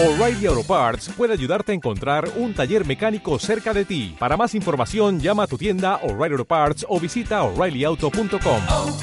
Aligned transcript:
O'Reilly 0.00 0.46
Auto 0.46 0.62
Parts 0.62 1.08
puede 1.08 1.32
ayudarte 1.32 1.72
a 1.72 1.74
encontrar 1.74 2.30
un 2.36 2.54
taller 2.54 2.86
mecánico 2.86 3.36
cerca 3.40 3.74
de 3.74 3.84
ti. 3.84 4.14
Para 4.16 4.36
más 4.36 4.54
información, 4.54 5.18
llama 5.18 5.42
a 5.42 5.46
tu 5.48 5.58
tienda 5.58 5.96
O'Reilly 6.04 6.34
Auto 6.34 6.44
Parts 6.44 6.86
o 6.88 7.00
visita 7.00 7.42
oreillyauto.com. 7.42 8.62
oh, 8.70 8.96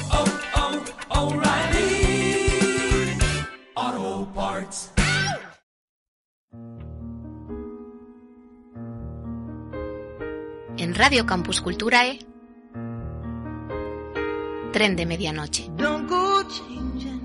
oh, 3.74 4.28
Parts. 4.34 4.90
En 10.78 10.94
Radio 10.94 11.26
Campus 11.26 11.60
Culturae, 11.60 12.20
Tren 14.72 14.96
de 14.96 15.04
Medianoche. 15.04 15.68
Don't 15.76 16.08
go 16.08 16.42
changing. 16.48 17.20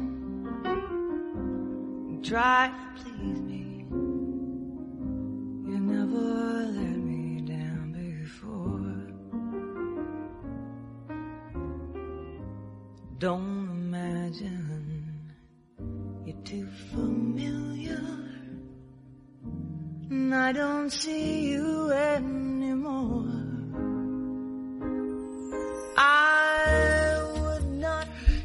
Try 2.22 2.70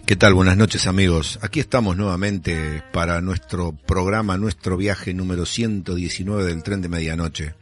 ¿Qué 0.05 0.15
tal? 0.15 0.35
Buenas 0.35 0.59
noches 0.59 0.87
amigos. 0.87 1.39
Aquí 1.41 1.59
estamos 1.61 1.97
nuevamente 1.97 2.83
para 2.93 3.23
nuestro 3.23 3.73
programa, 3.73 4.37
nuestro 4.37 4.77
viaje 4.77 5.15
número 5.15 5.47
119 5.47 6.45
del 6.45 6.63
tren 6.63 6.83
de 6.83 6.89
medianoche. 6.91 7.55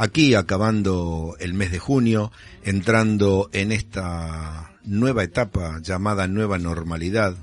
Aquí 0.00 0.36
acabando 0.36 1.34
el 1.40 1.54
mes 1.54 1.72
de 1.72 1.80
junio, 1.80 2.30
entrando 2.62 3.50
en 3.52 3.72
esta 3.72 4.70
nueva 4.84 5.24
etapa 5.24 5.80
llamada 5.82 6.28
nueva 6.28 6.56
normalidad, 6.56 7.36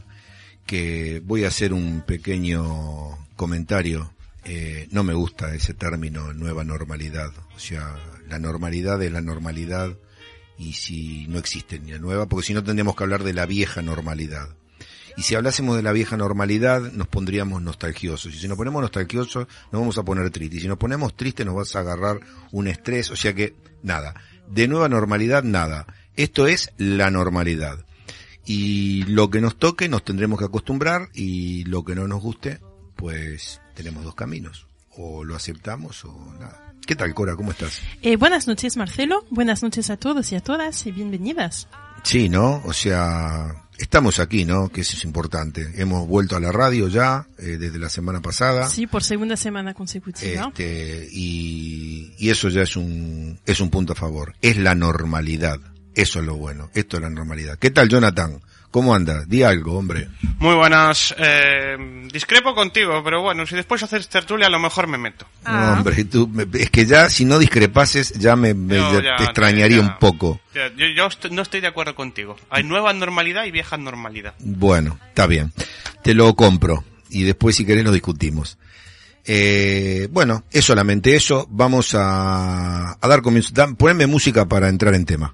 que 0.65 1.21
voy 1.25 1.43
a 1.43 1.49
hacer 1.49 1.73
un 1.73 2.01
pequeño 2.07 3.27
comentario. 3.35 4.13
Eh, 4.45 4.87
no 4.91 5.03
me 5.03 5.13
gusta 5.13 5.53
ese 5.53 5.73
término 5.73 6.31
nueva 6.31 6.63
normalidad. 6.63 7.33
O 7.57 7.59
sea, 7.59 7.93
la 8.29 8.39
normalidad 8.39 9.03
es 9.03 9.11
la 9.11 9.21
normalidad 9.21 9.93
y 10.57 10.73
si 10.73 11.27
no 11.27 11.39
existe 11.39 11.77
ni 11.79 11.91
la 11.91 11.99
nueva, 11.99 12.25
porque 12.25 12.47
si 12.47 12.53
no 12.53 12.63
tendríamos 12.63 12.95
que 12.95 13.03
hablar 13.03 13.25
de 13.25 13.33
la 13.33 13.45
vieja 13.45 13.81
normalidad. 13.81 14.47
Y 15.17 15.23
si 15.23 15.35
hablásemos 15.35 15.77
de 15.77 15.83
la 15.83 15.93
vieja 15.93 16.17
normalidad, 16.17 16.91
nos 16.91 17.07
pondríamos 17.07 17.61
nostalgiosos. 17.61 18.33
Y 18.33 18.39
si 18.39 18.47
nos 18.47 18.57
ponemos 18.57 18.81
nostalgiosos, 18.81 19.47
nos 19.71 19.79
vamos 19.81 19.97
a 19.97 20.03
poner 20.03 20.29
tristes. 20.29 20.59
Y 20.59 20.61
si 20.63 20.67
nos 20.67 20.77
ponemos 20.77 21.15
tristes, 21.15 21.45
nos 21.45 21.55
vas 21.55 21.75
a 21.75 21.79
agarrar 21.79 22.19
un 22.51 22.67
estrés. 22.67 23.11
O 23.11 23.15
sea 23.15 23.33
que, 23.33 23.55
nada. 23.81 24.13
De 24.49 24.67
nueva 24.67 24.89
normalidad, 24.89 25.43
nada. 25.43 25.87
Esto 26.17 26.47
es 26.47 26.71
la 26.77 27.11
normalidad. 27.11 27.85
Y 28.45 29.03
lo 29.03 29.29
que 29.29 29.41
nos 29.41 29.57
toque, 29.57 29.87
nos 29.87 30.03
tendremos 30.03 30.37
que 30.37 30.45
acostumbrar. 30.45 31.09
Y 31.13 31.63
lo 31.63 31.85
que 31.85 31.95
no 31.95 32.07
nos 32.07 32.21
guste, 32.21 32.59
pues 32.97 33.61
tenemos 33.73 34.03
dos 34.03 34.15
caminos. 34.15 34.67
O 34.97 35.23
lo 35.23 35.35
aceptamos 35.35 36.03
o 36.03 36.33
nada. 36.39 36.73
¿Qué 36.85 36.95
tal, 36.95 37.13
Cora? 37.15 37.35
¿Cómo 37.35 37.51
estás? 37.51 37.81
Eh, 38.01 38.15
buenas 38.17 38.47
noches, 38.47 38.77
Marcelo. 38.77 39.25
Buenas 39.31 39.63
noches 39.63 39.89
a 39.89 39.97
todos 39.97 40.31
y 40.31 40.35
a 40.35 40.41
todas 40.41 40.85
y 40.85 40.91
bienvenidas. 40.91 41.67
Sí, 42.03 42.29
¿no? 42.29 42.61
O 42.65 42.73
sea, 42.73 43.64
estamos 43.77 44.19
aquí, 44.19 44.45
¿no? 44.45 44.69
Que 44.69 44.81
eso 44.81 44.95
es 44.95 45.03
importante. 45.03 45.73
Hemos 45.75 46.07
vuelto 46.07 46.35
a 46.35 46.39
la 46.39 46.51
radio 46.51 46.87
ya 46.87 47.27
eh, 47.37 47.57
desde 47.57 47.79
la 47.79 47.89
semana 47.89 48.21
pasada. 48.21 48.69
Sí, 48.69 48.87
por 48.87 49.03
segunda 49.03 49.37
semana 49.37 49.73
consecutiva. 49.73 50.47
Este, 50.47 51.07
y, 51.11 52.13
y 52.17 52.29
eso 52.29 52.49
ya 52.49 52.61
es 52.61 52.75
un, 52.75 53.39
es 53.45 53.59
un 53.59 53.69
punto 53.69 53.93
a 53.93 53.95
favor. 53.95 54.35
Es 54.41 54.57
la 54.57 54.75
normalidad. 54.75 55.59
Eso 55.93 56.19
es 56.19 56.25
lo 56.25 56.35
bueno. 56.35 56.69
Esto 56.73 56.97
es 56.97 57.03
la 57.03 57.09
normalidad. 57.09 57.57
¿Qué 57.57 57.71
tal, 57.71 57.89
Jonathan? 57.89 58.41
¿Cómo 58.75 58.93
andas? 58.93 59.25
Di 59.29 59.41
algo, 59.41 59.77
hombre. 59.77 60.09
Muy 60.37 60.53
buenas. 60.53 61.15
Eh, 61.17 61.77
discrepo 62.11 62.53
contigo, 62.53 63.01
pero 63.05 63.21
bueno, 63.21 63.45
si 63.47 63.55
después 63.55 63.81
haces 63.83 64.09
tertulia 64.09 64.47
a 64.47 64.49
lo 64.49 64.59
mejor 64.59 64.87
me 64.87 64.97
meto. 64.97 65.25
Ah. 65.45 65.67
No, 65.71 65.77
hombre, 65.77 66.03
tú, 66.03 66.29
es 66.51 66.69
que 66.71 66.85
ya, 66.85 67.09
si 67.09 67.23
no 67.23 67.39
discrepases, 67.39 68.11
ya 68.19 68.35
me, 68.35 68.53
me- 68.53 68.75
No, 68.79 68.91
ya 68.95 69.01
ya, 69.01 69.15
te 69.15 69.23
extrañaría 69.23 69.77
ya. 69.77 69.83
un 69.83 69.97
poco. 69.97 70.41
Yo, 70.53 70.63
yo 70.93 71.05
est- 71.07 71.27
no 71.31 71.41
estoy 71.41 71.61
de 71.61 71.67
acuerdo 71.67 71.95
contigo. 71.95 72.35
Hay 72.49 72.63
nueva 72.65 72.91
normalidad 72.91 73.45
y 73.45 73.51
vieja 73.51 73.77
normalidad. 73.77 74.33
Bueno, 74.39 74.99
está 75.07 75.25
bien. 75.25 75.53
Te 76.03 76.13
lo 76.13 76.35
compro. 76.35 76.83
Y 77.09 77.23
después, 77.23 77.55
si 77.55 77.65
querés, 77.65 77.85
lo 77.85 77.93
discutimos. 77.93 78.57
Eh, 79.23 80.09
bueno, 80.11 80.43
es 80.51 80.65
solamente 80.65 81.15
eso. 81.15 81.47
Vamos 81.49 81.95
a, 81.95 82.97
a 82.99 83.07
dar 83.07 83.21
comienzo. 83.21 83.51
Da- 83.53 83.73
Poneme 83.73 84.05
música 84.05 84.45
para 84.49 84.67
entrar 84.67 84.95
en 84.95 85.05
tema. 85.05 85.33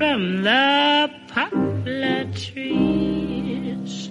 from 0.00 0.42
the 0.42 1.10
poplar 1.28 2.26
trees. 2.32 4.10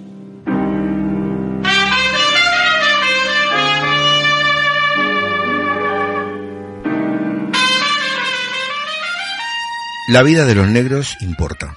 La 10.10 10.22
vida 10.22 10.46
de 10.46 10.54
los 10.54 10.68
negros 10.68 11.18
importa. 11.22 11.76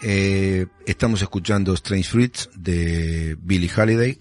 Eh, 0.00 0.64
estamos 0.86 1.20
escuchando 1.20 1.74
Strange 1.74 2.08
Fruits 2.08 2.48
de 2.54 3.36
Billie 3.42 3.70
Holiday, 3.76 4.18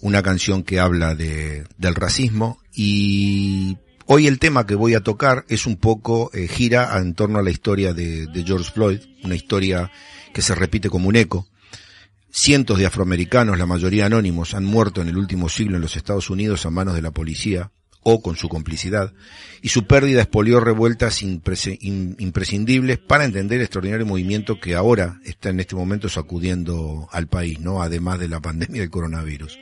una 0.00 0.22
canción 0.22 0.62
que 0.62 0.78
habla 0.78 1.16
de, 1.16 1.64
del 1.76 1.96
racismo 1.96 2.60
y 2.72 3.78
hoy 4.12 4.26
el 4.26 4.38
tema 4.38 4.66
que 4.66 4.74
voy 4.74 4.92
a 4.92 5.00
tocar 5.00 5.46
es 5.48 5.64
un 5.64 5.76
poco, 5.76 6.30
eh, 6.34 6.46
gira 6.46 6.98
en 6.98 7.14
torno 7.14 7.38
a 7.38 7.42
la 7.42 7.50
historia 7.50 7.94
de, 7.94 8.26
de 8.26 8.44
George 8.44 8.70
Floyd, 8.70 9.00
una 9.24 9.34
historia 9.34 9.90
que 10.34 10.42
se 10.42 10.54
repite 10.54 10.90
como 10.90 11.08
un 11.08 11.16
eco. 11.16 11.48
Cientos 12.30 12.78
de 12.78 12.84
afroamericanos, 12.84 13.56
la 13.56 13.64
mayoría 13.64 14.04
anónimos, 14.04 14.52
han 14.52 14.66
muerto 14.66 15.00
en 15.00 15.08
el 15.08 15.16
último 15.16 15.48
siglo 15.48 15.76
en 15.76 15.82
los 15.82 15.96
Estados 15.96 16.28
Unidos 16.28 16.66
a 16.66 16.70
manos 16.70 16.94
de 16.94 17.00
la 17.00 17.10
policía 17.10 17.70
o 18.02 18.20
con 18.20 18.36
su 18.36 18.50
complicidad, 18.50 19.14
y 19.62 19.68
su 19.68 19.86
pérdida 19.86 20.22
expolió 20.22 20.60
revueltas 20.60 21.22
imprescindibles 21.22 22.98
para 22.98 23.24
entender 23.24 23.58
el 23.58 23.64
extraordinario 23.64 24.04
movimiento 24.04 24.60
que 24.60 24.74
ahora 24.74 25.20
está 25.24 25.50
en 25.50 25.60
este 25.60 25.76
momento 25.76 26.10
sacudiendo 26.10 27.08
al 27.12 27.28
país, 27.28 27.60
¿no? 27.60 27.80
Además 27.80 28.18
de 28.18 28.28
la 28.28 28.40
pandemia 28.40 28.80
del 28.80 28.90
coronavirus. 28.90 29.56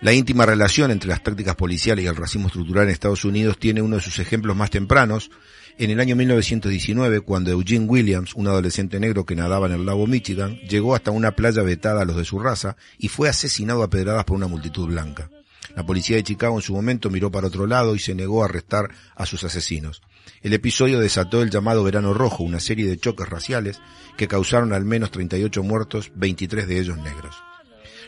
La 0.00 0.12
íntima 0.12 0.46
relación 0.46 0.92
entre 0.92 1.08
las 1.08 1.22
tácticas 1.24 1.56
policiales 1.56 2.04
y 2.04 2.08
el 2.08 2.14
racismo 2.14 2.46
estructural 2.46 2.84
en 2.84 2.90
Estados 2.90 3.24
Unidos 3.24 3.58
tiene 3.58 3.82
uno 3.82 3.96
de 3.96 4.02
sus 4.02 4.20
ejemplos 4.20 4.56
más 4.56 4.70
tempranos, 4.70 5.30
en 5.76 5.90
el 5.90 6.00
año 6.00 6.16
1919, 6.16 7.20
cuando 7.20 7.52
Eugene 7.52 7.86
Williams, 7.86 8.34
un 8.34 8.48
adolescente 8.48 8.98
negro 8.98 9.24
que 9.24 9.36
nadaba 9.36 9.66
en 9.66 9.74
el 9.74 9.86
lago 9.86 10.08
Michigan, 10.08 10.56
llegó 10.68 10.94
hasta 10.94 11.12
una 11.12 11.32
playa 11.32 11.62
vetada 11.62 12.02
a 12.02 12.04
los 12.04 12.16
de 12.16 12.24
su 12.24 12.40
raza 12.40 12.76
y 12.98 13.08
fue 13.08 13.28
asesinado 13.28 13.84
a 13.84 13.90
pedradas 13.90 14.24
por 14.24 14.36
una 14.36 14.48
multitud 14.48 14.88
blanca. 14.88 15.30
La 15.76 15.86
policía 15.86 16.16
de 16.16 16.24
Chicago 16.24 16.56
en 16.56 16.62
su 16.62 16.74
momento 16.74 17.10
miró 17.10 17.30
para 17.30 17.46
otro 17.46 17.66
lado 17.66 17.94
y 17.94 18.00
se 18.00 18.14
negó 18.14 18.42
a 18.42 18.46
arrestar 18.46 18.90
a 19.14 19.24
sus 19.24 19.44
asesinos. 19.44 20.02
El 20.42 20.52
episodio 20.52 20.98
desató 20.98 21.42
el 21.42 21.50
llamado 21.50 21.84
Verano 21.84 22.12
Rojo, 22.12 22.42
una 22.42 22.58
serie 22.58 22.86
de 22.86 22.98
choques 22.98 23.28
raciales 23.28 23.80
que 24.16 24.26
causaron 24.26 24.72
al 24.72 24.84
menos 24.84 25.12
38 25.12 25.62
muertos, 25.62 26.10
23 26.16 26.66
de 26.66 26.80
ellos 26.80 26.98
negros. 26.98 27.47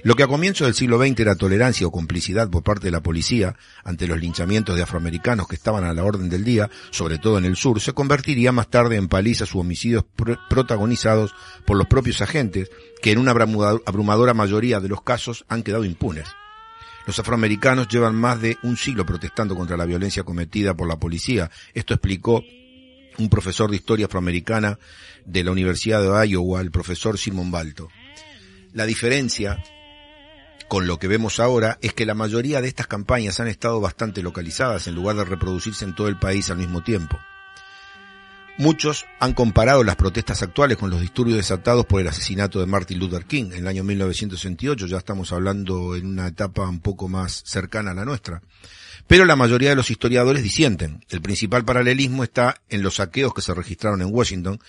Lo 0.03 0.15
que 0.15 0.23
a 0.23 0.29
comienzos 0.29 0.67
del 0.67 0.75
siglo 0.75 0.99
XX 0.99 1.21
era 1.21 1.35
tolerancia 1.35 1.87
o 1.87 1.91
complicidad 1.91 2.49
por 2.49 2.63
parte 2.63 2.87
de 2.87 2.91
la 2.91 3.03
policía 3.03 3.57
ante 3.85 4.07
los 4.07 4.19
linchamientos 4.19 4.75
de 4.75 4.83
afroamericanos 4.83 5.47
que 5.47 5.57
estaban 5.57 5.85
a 5.85 5.93
la 5.93 6.05
orden 6.05 6.31
del 6.31 6.43
día, 6.43 6.71
sobre 6.91 7.19
todo 7.19 7.37
en 7.37 7.45
el 7.45 7.57
sur, 7.57 7.81
se 7.81 7.93
convertiría 7.93 8.51
más 8.51 8.71
tarde 8.71 8.97
en 8.97 9.09
palizas 9.09 9.55
u 9.55 9.61
homicidios 9.61 10.05
pr 10.17 10.39
protagonizados 10.49 11.35
por 11.67 11.77
los 11.77 11.87
propios 11.87 12.23
agentes, 12.23 12.71
que 13.03 13.13
en 13.13 13.19
una 13.19 13.33
abrumadora 13.33 14.33
mayoría 14.33 14.81
de 14.81 14.89
los 14.89 15.03
casos 15.03 15.45
han 15.49 15.63
quedado 15.63 15.85
impunes. 15.85 16.29
Los 17.07 17.19
afroamericanos 17.19 17.89
llevan 17.89 18.15
más 18.15 18.41
de 18.41 18.57
un 18.63 18.77
siglo 18.77 19.05
protestando 19.05 19.55
contra 19.55 19.77
la 19.77 19.85
violencia 19.85 20.23
cometida 20.23 20.75
por 20.75 20.89
la 20.89 20.99
policía. 20.99 21.51
Esto 21.75 21.95
explicó 21.95 22.43
un 23.19 23.29
profesor 23.29 23.71
de 23.71 23.77
historia 23.77 24.07
afroamericana 24.07 24.79
de 25.27 25.45
la 25.45 25.51
Universidad 25.51 26.03
de 26.03 26.29
Iowa, 26.29 26.61
el 26.61 26.71
profesor 26.71 27.19
Simon 27.19 27.51
Balto. 27.51 27.89
La 28.73 28.87
diferencia 28.87 29.63
con 30.71 30.87
lo 30.87 31.01
que 31.01 31.09
vemos 31.09 31.41
ahora 31.41 31.79
es 31.83 31.95
que 31.95 32.07
la 32.07 32.15
mayoría 32.15 32.61
de 32.61 32.69
estas 32.69 32.87
campañas 32.87 33.41
han 33.41 33.49
estado 33.49 33.81
bastante 33.81 34.23
localizadas 34.23 34.87
en 34.87 34.95
lugar 34.95 35.17
de 35.17 35.25
reproducirse 35.25 35.85
en 35.85 35.97
todo 35.97 36.07
el 36.07 36.17
país 36.17 36.49
al 36.49 36.59
mismo 36.59 36.85
tiempo. 36.85 37.19
Muchos 38.57 39.05
han 39.19 39.33
comparado 39.33 39.83
las 39.83 39.97
protestas 39.97 40.45
actuales 40.45 40.77
con 40.77 40.89
los 40.89 41.01
disturbios 41.01 41.39
desatados 41.39 41.87
por 41.87 42.01
el 42.01 42.07
asesinato 42.07 42.61
de 42.61 42.67
Martin 42.67 43.01
Luther 43.01 43.25
King 43.25 43.47
en 43.47 43.59
el 43.59 43.67
año 43.67 43.83
1968, 43.83 44.87
ya 44.87 44.99
estamos 44.99 45.33
hablando 45.33 45.97
en 45.97 46.07
una 46.07 46.29
etapa 46.29 46.69
un 46.69 46.79
poco 46.79 47.09
más 47.09 47.43
cercana 47.45 47.91
a 47.91 47.95
la 47.95 48.05
nuestra. 48.05 48.41
Pero 49.09 49.25
la 49.25 49.35
mayoría 49.35 49.71
de 49.71 49.77
los 49.77 49.91
historiadores 49.91 50.45
disienten. 50.45 51.05
El 51.09 51.21
principal 51.21 51.65
paralelismo 51.65 52.23
está 52.23 52.63
en 52.69 52.83
los 52.83 52.95
saqueos 52.95 53.35
que 53.35 53.43
se 53.43 53.55
registraron 53.55 54.03
en 54.03 54.15
Washington 54.15 54.61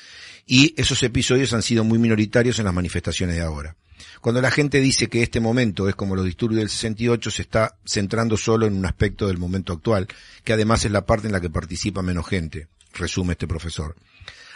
y 0.47 0.73
esos 0.81 1.03
episodios 1.03 1.53
han 1.53 1.61
sido 1.61 1.83
muy 1.83 1.99
minoritarios 1.99 2.57
en 2.57 2.65
las 2.65 2.73
manifestaciones 2.73 3.35
de 3.35 3.43
ahora. 3.43 3.75
Cuando 4.21 4.41
la 4.41 4.51
gente 4.51 4.79
dice 4.79 5.07
que 5.07 5.23
este 5.23 5.39
momento 5.39 5.89
es 5.89 5.95
como 5.95 6.15
los 6.15 6.25
disturbios 6.25 6.59
del 6.59 6.69
68, 6.69 7.31
se 7.31 7.41
está 7.41 7.77
centrando 7.85 8.37
solo 8.37 8.65
en 8.65 8.73
un 8.73 8.85
aspecto 8.85 9.27
del 9.27 9.37
momento 9.37 9.73
actual, 9.73 10.07
que 10.43 10.53
además 10.53 10.85
es 10.85 10.91
la 10.91 11.05
parte 11.05 11.27
en 11.27 11.33
la 11.33 11.41
que 11.41 11.49
participa 11.49 12.01
menos 12.01 12.27
gente, 12.27 12.67
resume 12.93 13.33
este 13.33 13.47
profesor. 13.47 13.95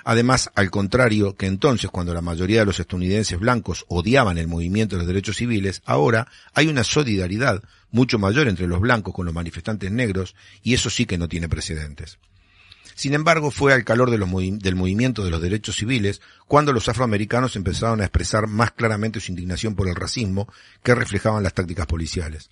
Además, 0.07 0.51
al 0.53 0.69
contrario 0.69 1.36
que 1.36 1.47
entonces 1.47 1.89
cuando 1.89 2.13
la 2.13 2.21
mayoría 2.21 2.59
de 2.59 2.65
los 2.68 2.80
estadounidenses 2.80 3.39
blancos 3.39 3.86
odiaban 3.88 4.38
el 4.38 4.47
movimiento 4.47 4.95
de 4.95 5.00
los 5.00 5.07
derechos 5.07 5.38
civiles, 5.38 5.81
ahora 5.83 6.27
hay 6.53 6.68
una 6.68 6.83
solidaridad 6.83 7.63
mucho 7.89 8.19
mayor 8.19 8.48
entre 8.48 8.68
los 8.68 8.80
blancos 8.80 9.15
con 9.15 9.25
los 9.25 9.33
manifestantes 9.33 9.91
negros 9.91 10.36
y 10.62 10.75
eso 10.75 10.91
sí 10.91 11.07
que 11.07 11.18
no 11.18 11.27
tiene 11.27 11.50
precedentes. 11.50 12.19
Sin 12.95 13.13
embargo, 13.13 13.51
fue 13.51 13.74
al 13.74 13.83
calor 13.83 14.09
del 14.09 14.75
movimiento 14.75 15.25
de 15.25 15.30
los 15.30 15.42
derechos 15.42 15.75
civiles 15.75 16.21
cuando 16.47 16.71
los 16.71 16.88
afroamericanos 16.88 17.57
empezaron 17.57 18.00
a 18.00 18.06
expresar 18.06 18.47
más 18.47 18.71
claramente 18.71 19.19
su 19.19 19.33
indignación 19.33 19.75
por 19.75 19.89
el 19.89 19.95
racismo 19.95 20.47
que 20.81 20.95
reflejaban 20.95 21.44
las 21.44 21.53
tácticas 21.53 21.88
policiales. 21.88 22.50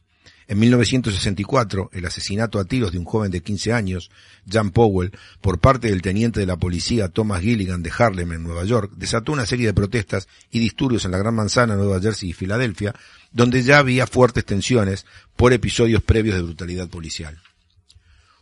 En 0.50 0.60
1964, 0.60 1.92
el 1.94 2.06
asesinato 2.06 2.60
a 2.60 2.66
tiros 2.66 2.92
de 2.92 2.98
un 2.98 3.06
joven 3.06 3.31
de 3.31 3.42
15 3.42 3.72
años, 3.72 4.12
Jan 4.45 4.72
Powell, 4.72 5.18
por 5.40 5.60
parte 5.60 5.90
del 5.90 6.01
teniente 6.01 6.42
de 6.42 6.46
la 6.46 6.57
policía 6.57 7.07
Thomas 7.07 7.42
Gilligan 7.42 7.81
de 7.81 7.94
Harlem 7.98 8.34
en 8.34 8.44
Nueva 8.44 8.66
York, 8.66 8.92
desató 8.98 9.31
una 9.31 9.46
serie 9.46 9.68
de 9.68 9.74
protestas 9.74 10.28
y 10.51 10.60
disturbios 10.60 11.06
en 11.06 11.12
la 11.12 11.19
Gran 11.19 11.36
Manzana, 11.36 11.78
Nueva 11.78 12.01
Jersey 12.01 12.31
y 12.31 12.34
Filadelfia, 12.34 12.94
donde 13.31 13.63
ya 13.63 13.78
había 13.78 14.07
fuertes 14.07 14.44
tensiones 14.44 15.06
por 15.38 15.54
episodios 15.54 16.04
previos 16.04 16.36
de 16.36 16.42
brutalidad 16.42 16.89
policial. 16.89 17.39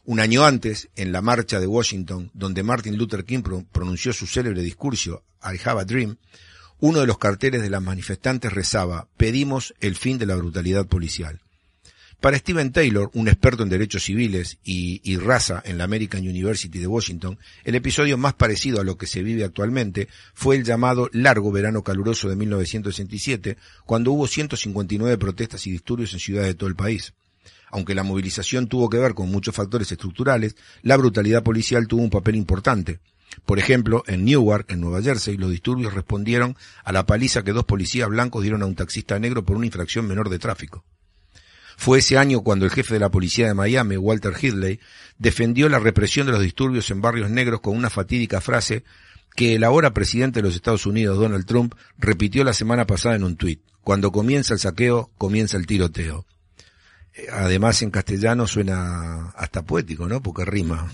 Un 0.03 0.19
año 0.19 0.43
antes, 0.45 0.89
en 0.95 1.11
la 1.11 1.21
marcha 1.21 1.59
de 1.59 1.67
Washington, 1.67 2.31
donde 2.33 2.63
Martin 2.63 2.97
Luther 2.97 3.23
King 3.23 3.43
pronunció 3.71 4.13
su 4.13 4.25
célebre 4.25 4.63
discurso 4.63 5.23
I 5.43 5.59
Have 5.63 5.81
a 5.81 5.85
Dream, 5.85 6.17
uno 6.79 7.01
de 7.01 7.07
los 7.07 7.19
carteles 7.19 7.61
de 7.61 7.69
las 7.69 7.83
manifestantes 7.83 8.51
rezaba 8.51 9.07
Pedimos 9.15 9.75
el 9.79 9.95
fin 9.95 10.17
de 10.17 10.25
la 10.25 10.35
brutalidad 10.35 10.87
policial. 10.87 11.39
Para 12.19 12.37
Steven 12.37 12.71
Taylor, 12.71 13.11
un 13.13 13.27
experto 13.27 13.61
en 13.61 13.69
derechos 13.69 14.03
civiles 14.03 14.57
y, 14.63 15.01
y, 15.03 15.17
raza 15.17 15.61
en 15.65 15.77
la 15.77 15.83
American 15.83 16.21
University 16.21 16.79
de 16.79 16.87
Washington, 16.87 17.37
el 17.63 17.75
episodio 17.75 18.17
más 18.17 18.33
parecido 18.33 18.81
a 18.81 18.83
lo 18.83 18.97
que 18.97 19.07
se 19.07 19.23
vive 19.23 19.43
actualmente 19.43 20.07
fue 20.33 20.55
el 20.55 20.63
llamado 20.63 21.09
largo 21.13 21.51
verano 21.51 21.83
caluroso 21.83 22.29
de 22.29 22.35
1967, 22.35 23.57
cuando 23.85 24.11
hubo 24.11 24.27
159 24.27 25.17
protestas 25.17 25.65
y 25.65 25.71
disturbios 25.71 26.13
en 26.13 26.19
ciudades 26.19 26.49
de 26.49 26.55
todo 26.55 26.69
el 26.69 26.75
país. 26.75 27.13
Aunque 27.71 27.95
la 27.95 28.03
movilización 28.03 28.67
tuvo 28.67 28.89
que 28.89 28.97
ver 28.97 29.13
con 29.13 29.31
muchos 29.31 29.55
factores 29.55 29.91
estructurales, 29.91 30.55
la 30.83 30.97
brutalidad 30.97 31.41
policial 31.41 31.87
tuvo 31.87 32.03
un 32.03 32.09
papel 32.09 32.35
importante. 32.35 32.99
Por 33.45 33.59
ejemplo, 33.59 34.03
en 34.07 34.25
Newark, 34.25 34.69
en 34.69 34.81
Nueva 34.81 35.01
Jersey, 35.01 35.37
los 35.37 35.49
disturbios 35.49 35.93
respondieron 35.93 36.57
a 36.83 36.91
la 36.91 37.05
paliza 37.05 37.43
que 37.43 37.53
dos 37.53 37.63
policías 37.63 38.09
blancos 38.09 38.43
dieron 38.43 38.61
a 38.61 38.65
un 38.65 38.75
taxista 38.75 39.17
negro 39.19 39.45
por 39.45 39.55
una 39.55 39.65
infracción 39.65 40.05
menor 40.05 40.29
de 40.29 40.39
tráfico. 40.39 40.83
Fue 41.77 41.99
ese 41.99 42.17
año 42.17 42.41
cuando 42.41 42.65
el 42.65 42.71
jefe 42.71 42.93
de 42.93 42.99
la 42.99 43.09
policía 43.09 43.47
de 43.47 43.53
Miami, 43.53 43.95
Walter 43.95 44.33
Hidley, 44.39 44.79
defendió 45.17 45.69
la 45.69 45.79
represión 45.79 46.27
de 46.27 46.33
los 46.33 46.41
disturbios 46.41 46.91
en 46.91 47.01
barrios 47.01 47.29
negros 47.29 47.61
con 47.61 47.75
una 47.75 47.89
fatídica 47.89 48.41
frase 48.41 48.83
que 49.35 49.55
el 49.55 49.63
ahora 49.63 49.93
presidente 49.93 50.41
de 50.41 50.47
los 50.47 50.55
Estados 50.55 50.85
Unidos, 50.85 51.17
Donald 51.17 51.45
Trump, 51.45 51.73
repitió 51.97 52.43
la 52.43 52.53
semana 52.53 52.85
pasada 52.85 53.15
en 53.15 53.23
un 53.23 53.37
tuit. 53.37 53.61
Cuando 53.81 54.11
comienza 54.11 54.53
el 54.53 54.59
saqueo, 54.59 55.09
comienza 55.17 55.57
el 55.57 55.65
tiroteo 55.65 56.25
además 57.31 57.81
en 57.81 57.91
castellano 57.91 58.47
suena 58.47 59.29
hasta 59.35 59.63
poético, 59.63 60.07
¿no? 60.07 60.21
Porque 60.21 60.45
rima. 60.45 60.91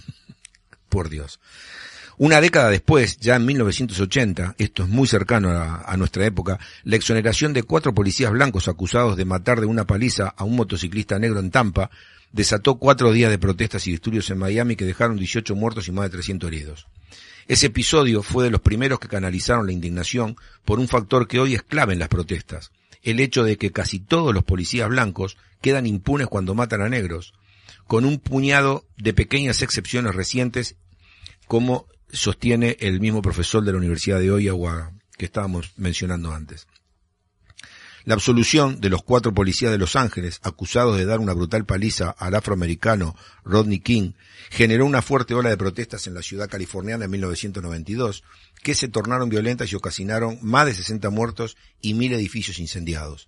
Por 0.89 1.09
Dios. 1.09 1.39
Una 2.19 2.41
década 2.41 2.71
después, 2.71 3.19
ya 3.19 3.35
en 3.35 3.45
1980, 3.45 4.55
esto 4.57 4.83
es 4.83 4.89
muy 4.89 5.07
cercano 5.07 5.51
a, 5.51 5.95
nuestra 5.97 6.25
época, 6.25 6.59
la 6.83 6.95
exoneración 6.95 7.53
de 7.53 7.61
cuatro 7.61 7.93
policías 7.93 8.31
blancos 8.31 8.67
acusados 8.67 9.17
de 9.17 9.25
matar 9.25 9.59
de 9.59 9.67
una 9.67 9.85
paliza 9.85 10.33
a 10.35 10.43
un 10.43 10.55
motociclista 10.55 11.19
negro 11.19 11.39
en 11.39 11.51
Tampa 11.51 11.91
desató 12.31 12.79
cuatro 12.79 13.11
días 13.11 13.29
de 13.29 13.37
protestas 13.37 13.85
y 13.85 13.91
disturbios 13.91 14.31
en 14.31 14.39
Miami 14.39 14.75
que 14.75 14.85
dejaron 14.85 15.17
18 15.17 15.55
muertos 15.55 15.87
y 15.87 15.91
más 15.91 16.05
de 16.05 16.09
300 16.17 16.47
heridos. 16.47 16.87
Ese 17.47 17.67
episodio 17.67 18.23
fue 18.23 18.43
de 18.43 18.49
los 18.49 18.61
primeros 18.61 18.99
que 18.99 19.07
canalizaron 19.07 19.67
la 19.67 19.71
indignación 19.71 20.37
por 20.65 20.79
un 20.79 20.87
factor 20.87 21.27
que 21.27 21.39
hoy 21.39 21.53
es 21.53 21.61
clave 21.61 21.93
en 21.93 21.99
las 21.99 22.09
protestas, 22.09 22.71
el 23.03 23.19
hecho 23.19 23.43
de 23.43 23.57
que 23.57 23.71
casi 23.71 23.99
todos 23.99 24.33
los 24.33 24.43
policías 24.43 24.89
blancos 24.89 25.37
quedan 25.61 25.85
impunes 25.85 26.27
cuando 26.27 26.55
matan 26.55 26.81
a 26.81 26.89
negros, 26.89 27.33
con 27.85 28.05
un 28.05 28.19
puñado 28.19 28.85
de 28.97 29.13
pequeñas 29.13 29.61
excepciones 29.61 30.15
recientes, 30.15 30.75
como 31.47 31.87
sostiene 32.11 32.77
el 32.79 32.99
mismo 32.99 33.21
profesor 33.21 33.63
de 33.63 33.71
la 33.71 33.77
Universidad 33.77 34.19
de 34.19 34.27
Iowa 34.27 34.93
que 35.17 35.25
estábamos 35.25 35.73
mencionando 35.77 36.31
antes. 36.31 36.67
La 38.07 38.13
absolución 38.13 38.79
de 38.79 38.89
los 38.89 39.03
cuatro 39.03 39.33
policías 39.33 39.69
de 39.69 39.77
Los 39.77 39.97
Ángeles 39.97 40.39
acusados 40.41 40.95
de 40.95 41.03
dar 41.03 41.19
una 41.19 41.33
brutal 41.33 41.65
paliza 41.65 42.09
al 42.09 42.35
afroamericano 42.35 43.17
Rodney 43.43 43.81
King 43.81 44.13
generó 44.49 44.85
una 44.85 45.01
fuerte 45.01 45.33
ola 45.33 45.49
de 45.49 45.57
protestas 45.57 46.07
en 46.07 46.13
la 46.13 46.21
ciudad 46.21 46.47
californiana 46.47 47.03
en 47.03 47.11
1992 47.11 48.23
que 48.63 48.75
se 48.75 48.87
tornaron 48.87 49.27
violentas 49.27 49.69
y 49.73 49.75
ocasionaron 49.75 50.39
más 50.41 50.67
de 50.67 50.75
60 50.75 51.09
muertos 51.09 51.57
y 51.81 51.95
mil 51.95 52.13
edificios 52.13 52.59
incendiados. 52.59 53.27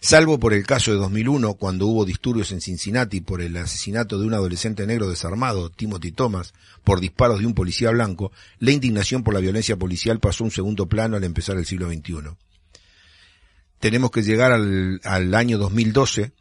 Salvo 0.00 0.40
por 0.40 0.54
el 0.54 0.64
caso 0.64 0.90
de 0.90 0.96
2001, 0.96 1.52
cuando 1.56 1.86
hubo 1.86 2.06
disturbios 2.06 2.50
en 2.50 2.62
Cincinnati 2.62 3.20
por 3.20 3.42
el 3.42 3.54
asesinato 3.58 4.18
de 4.18 4.26
un 4.26 4.32
adolescente 4.32 4.86
negro 4.86 5.10
desarmado, 5.10 5.68
Timothy 5.68 6.12
Thomas, 6.12 6.54
por 6.82 7.00
disparos 7.00 7.40
de 7.40 7.46
un 7.46 7.52
policía 7.52 7.90
blanco, 7.90 8.32
la 8.58 8.70
indignación 8.70 9.22
por 9.22 9.34
la 9.34 9.40
violencia 9.40 9.76
policial 9.76 10.18
pasó 10.18 10.44
a 10.44 10.46
un 10.46 10.50
segundo 10.50 10.86
plano 10.86 11.18
al 11.18 11.24
empezar 11.24 11.58
el 11.58 11.66
siglo 11.66 11.90
XXI 11.90 12.38
tenemos 13.80 14.10
que 14.10 14.22
llegar 14.22 14.52
al, 14.52 15.34
año 15.34 15.58
2012 15.58 16.32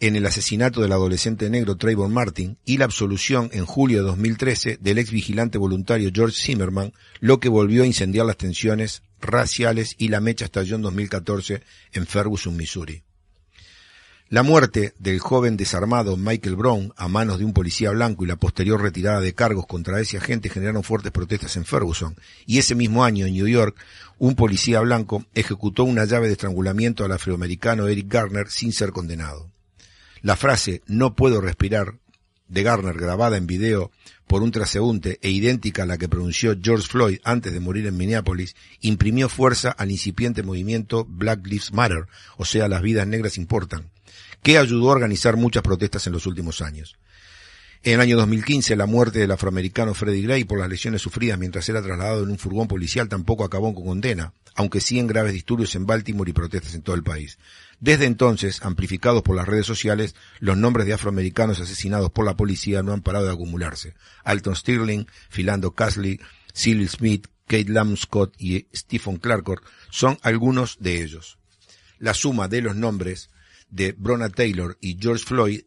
en 0.00 0.16
el 0.16 0.26
asesinato 0.26 0.80
del 0.80 0.92
adolescente 0.92 1.50
negro 1.50 1.76
Trayvon 1.76 2.12
Martin 2.12 2.58
y 2.64 2.78
la 2.78 2.86
absolución 2.86 3.50
en 3.52 3.66
julio 3.66 3.98
de 3.98 4.04
2013 4.04 4.78
del 4.80 4.98
ex 4.98 5.10
vigilante 5.10 5.58
voluntario 5.58 6.10
George 6.12 6.40
Zimmerman, 6.40 6.92
lo 7.20 7.40
que 7.40 7.48
volvió 7.48 7.82
a 7.82 7.86
incendiar 7.86 8.26
las 8.26 8.38
tensiones 8.38 9.02
raciales 9.20 9.94
y 9.98 10.08
la 10.08 10.20
mecha 10.20 10.46
estalló 10.46 10.76
en 10.76 10.82
2014 10.82 11.62
en 11.92 12.06
Ferguson, 12.06 12.56
Missouri. 12.56 13.04
La 14.32 14.42
muerte 14.42 14.94
del 14.98 15.18
joven 15.18 15.58
desarmado 15.58 16.16
Michael 16.16 16.56
Brown 16.56 16.94
a 16.96 17.06
manos 17.06 17.38
de 17.38 17.44
un 17.44 17.52
policía 17.52 17.90
blanco 17.90 18.24
y 18.24 18.26
la 18.26 18.36
posterior 18.36 18.80
retirada 18.80 19.20
de 19.20 19.34
cargos 19.34 19.66
contra 19.66 20.00
ese 20.00 20.16
agente 20.16 20.48
generaron 20.48 20.82
fuertes 20.82 21.12
protestas 21.12 21.54
en 21.58 21.66
Ferguson. 21.66 22.16
Y 22.46 22.56
ese 22.56 22.74
mismo 22.74 23.04
año 23.04 23.26
en 23.26 23.34
New 23.34 23.46
York, 23.46 23.76
un 24.18 24.34
policía 24.34 24.80
blanco 24.80 25.26
ejecutó 25.34 25.84
una 25.84 26.06
llave 26.06 26.28
de 26.28 26.32
estrangulamiento 26.32 27.04
al 27.04 27.12
afroamericano 27.12 27.88
Eric 27.88 28.10
Garner 28.10 28.48
sin 28.48 28.72
ser 28.72 28.92
condenado. 28.92 29.50
La 30.22 30.34
frase 30.34 30.80
no 30.86 31.14
puedo 31.14 31.42
respirar 31.42 31.98
de 32.48 32.62
Garner 32.62 32.96
grabada 32.96 33.36
en 33.36 33.46
video 33.46 33.90
por 34.26 34.42
un 34.42 34.50
transeúnte 34.50 35.18
e 35.20 35.28
idéntica 35.28 35.82
a 35.82 35.86
la 35.86 35.98
que 35.98 36.08
pronunció 36.08 36.56
George 36.58 36.88
Floyd 36.88 37.18
antes 37.22 37.52
de 37.52 37.60
morir 37.60 37.86
en 37.86 37.98
Minneapolis, 37.98 38.56
imprimió 38.80 39.28
fuerza 39.28 39.72
al 39.72 39.90
incipiente 39.90 40.42
movimiento 40.42 41.04
Black 41.04 41.46
Lives 41.46 41.74
Matter, 41.74 42.06
o 42.38 42.46
sea, 42.46 42.66
las 42.68 42.80
vidas 42.80 43.06
negras 43.06 43.36
importan 43.36 43.91
que 44.42 44.58
ayudó 44.58 44.88
a 44.88 44.92
organizar 44.92 45.36
muchas 45.36 45.62
protestas 45.62 46.06
en 46.06 46.12
los 46.12 46.26
últimos 46.26 46.60
años. 46.60 46.96
En 47.84 47.94
el 47.94 48.00
año 48.00 48.16
2015, 48.16 48.76
la 48.76 48.86
muerte 48.86 49.18
del 49.18 49.32
afroamericano 49.32 49.92
Freddie 49.92 50.22
Gray 50.22 50.44
por 50.44 50.60
las 50.60 50.68
lesiones 50.68 51.02
sufridas 51.02 51.36
mientras 51.36 51.68
era 51.68 51.82
trasladado 51.82 52.22
en 52.22 52.30
un 52.30 52.38
furgón 52.38 52.68
policial 52.68 53.08
tampoco 53.08 53.44
acabó 53.44 53.74
con 53.74 53.84
condena, 53.84 54.34
aunque 54.54 54.80
sí 54.80 55.00
en 55.00 55.08
graves 55.08 55.32
disturbios 55.32 55.74
en 55.74 55.84
Baltimore 55.84 56.30
y 56.30 56.32
protestas 56.32 56.74
en 56.74 56.82
todo 56.82 56.94
el 56.94 57.02
país. 57.02 57.38
Desde 57.80 58.04
entonces, 58.04 58.62
amplificados 58.62 59.22
por 59.22 59.34
las 59.34 59.48
redes 59.48 59.66
sociales, 59.66 60.14
los 60.38 60.56
nombres 60.56 60.86
de 60.86 60.92
afroamericanos 60.92 61.58
asesinados 61.58 62.12
por 62.12 62.24
la 62.24 62.36
policía 62.36 62.84
no 62.84 62.92
han 62.92 63.02
parado 63.02 63.26
de 63.26 63.32
acumularse. 63.32 63.94
Alton 64.22 64.54
Stirling, 64.54 65.08
Philando 65.28 65.72
Casley, 65.72 66.20
Cyril 66.54 66.88
Smith, 66.88 67.26
Kate 67.48 67.68
Lam 67.68 67.96
Scott 67.96 68.34
y 68.38 68.68
Stephen 68.72 69.16
Clarkor 69.16 69.62
son 69.90 70.18
algunos 70.22 70.76
de 70.78 71.02
ellos. 71.02 71.38
La 71.98 72.14
suma 72.14 72.46
de 72.46 72.62
los 72.62 72.76
nombres 72.76 73.28
de 73.72 73.92
Brona 73.98 74.28
Taylor 74.28 74.78
y 74.80 74.96
George 75.00 75.24
Floyd 75.24 75.62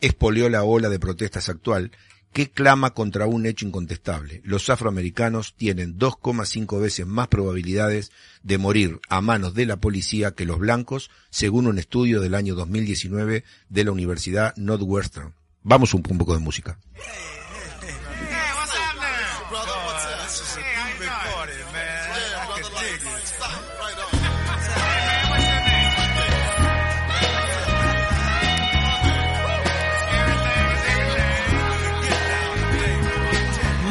expolió 0.00 0.48
la 0.48 0.64
ola 0.64 0.88
de 0.88 0.98
protestas 0.98 1.50
actual 1.50 1.92
que 2.32 2.48
clama 2.48 2.94
contra 2.94 3.26
un 3.26 3.44
hecho 3.44 3.66
incontestable. 3.66 4.40
Los 4.44 4.70
afroamericanos 4.70 5.54
tienen 5.56 5.98
2,5 5.98 6.80
veces 6.80 7.06
más 7.06 7.26
probabilidades 7.28 8.12
de 8.42 8.56
morir 8.56 9.00
a 9.08 9.20
manos 9.20 9.52
de 9.54 9.66
la 9.66 9.78
policía 9.78 10.30
que 10.30 10.46
los 10.46 10.60
blancos, 10.60 11.10
según 11.30 11.66
un 11.66 11.78
estudio 11.78 12.20
del 12.20 12.36
año 12.36 12.54
2019 12.54 13.44
de 13.68 13.84
la 13.84 13.90
Universidad 13.90 14.54
Northwestern. 14.56 15.34
Vamos 15.64 15.92
un, 15.92 16.04
un 16.08 16.18
poco 16.18 16.34
de 16.34 16.40
música. 16.40 16.78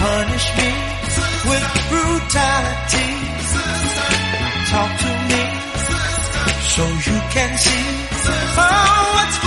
Punish 0.00 0.46
me 0.56 0.70
with 1.50 1.64
brutality. 1.90 3.10
Talk 4.72 4.92
to 5.04 5.12
me 5.30 5.44
so 6.74 6.84
you 7.08 7.18
can 7.34 7.50
see 7.58 7.84
oh, 8.56 9.10
what's 9.14 9.38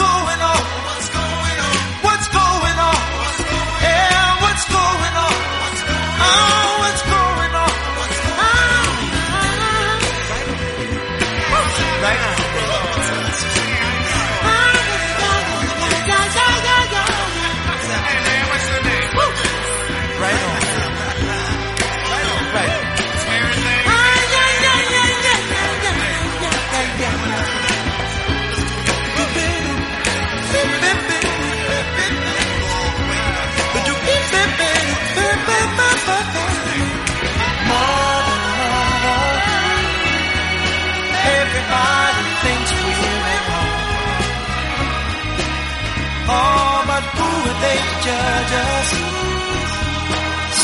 judge 48.05 48.53
us? 48.67 48.89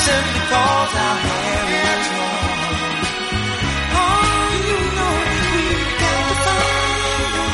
Simply 0.03 0.41
cause 0.51 0.93
our 1.07 1.17
hair 1.27 1.63
is 1.87 2.05
long. 2.19 2.99
Oh, 3.95 4.47
you 4.67 4.79
know 4.97 5.13
we've 5.55 5.93
got 6.03 6.23
to 6.29 6.35
find 6.45 7.33
a. 7.39 7.47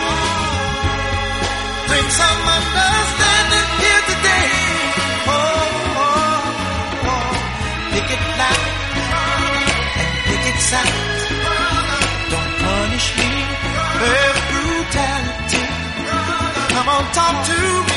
Bring 1.90 2.08
some 2.22 2.42
understanding 2.58 3.68
here 3.82 4.04
today. 4.12 4.50
Oh, 5.30 5.38
oh, 6.02 7.10
oh. 7.14 7.34
Pick 7.94 8.08
it 8.16 8.24
loud 8.42 8.66
and 10.02 10.12
pick 10.28 10.44
it 10.52 10.60
sound. 10.72 10.98
Don't 12.34 12.54
punish 12.66 13.08
me 13.20 13.32
with 14.02 14.38
brutality. 14.50 15.64
Come 16.74 16.88
on, 16.96 17.04
talk 17.14 17.36
to 17.50 17.58
me. 17.90 17.95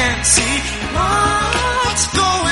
You 0.00 0.06
can 0.06 0.24
see. 0.24 0.56
What's 0.96 2.06
going 2.16 2.49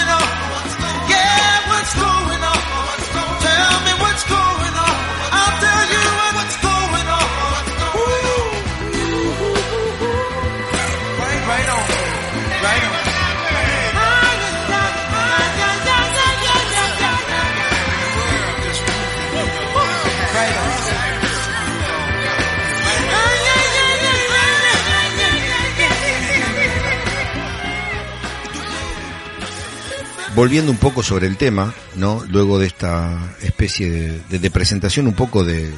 Volviendo 30.38 30.70
un 30.70 30.78
poco 30.78 31.02
sobre 31.02 31.26
el 31.26 31.36
tema, 31.36 31.74
¿no? 31.96 32.24
Luego 32.28 32.60
de 32.60 32.68
esta 32.68 33.34
especie 33.42 34.22
de, 34.30 34.50
presentación 34.52 35.08
un 35.08 35.14
poco 35.14 35.42
de, 35.42 35.68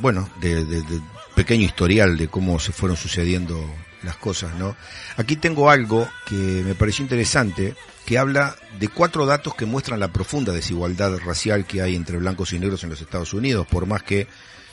bueno, 0.00 0.28
de, 0.40 0.64
de- 0.64 0.82
pequeño 1.36 1.64
historial 1.64 2.16
de 2.16 2.26
cómo 2.26 2.58
se 2.58 2.72
fueron 2.72 2.96
sucediendo 2.96 3.64
las 4.02 4.16
cosas, 4.16 4.52
¿no? 4.56 4.74
Aquí 5.16 5.36
tengo 5.36 5.70
algo 5.70 6.08
que 6.26 6.34
me 6.34 6.74
pareció 6.74 7.04
interesante, 7.04 7.76
que 8.04 8.18
habla 8.18 8.56
de 8.80 8.88
cuatro 8.88 9.26
datos 9.26 9.54
que 9.54 9.64
muestran 9.64 10.00
la 10.00 10.12
profunda 10.12 10.52
desigualdad 10.52 11.16
racial 11.24 11.64
que 11.64 11.82
hay 11.82 11.94
entre 11.94 12.18
blancos 12.18 12.52
y 12.52 12.58
negros 12.58 12.82
en 12.82 12.90
los 12.90 13.00
Estados 13.00 13.32
Unidos, 13.32 13.68
por 13.68 13.86
más 13.86 14.02
que 14.02 14.26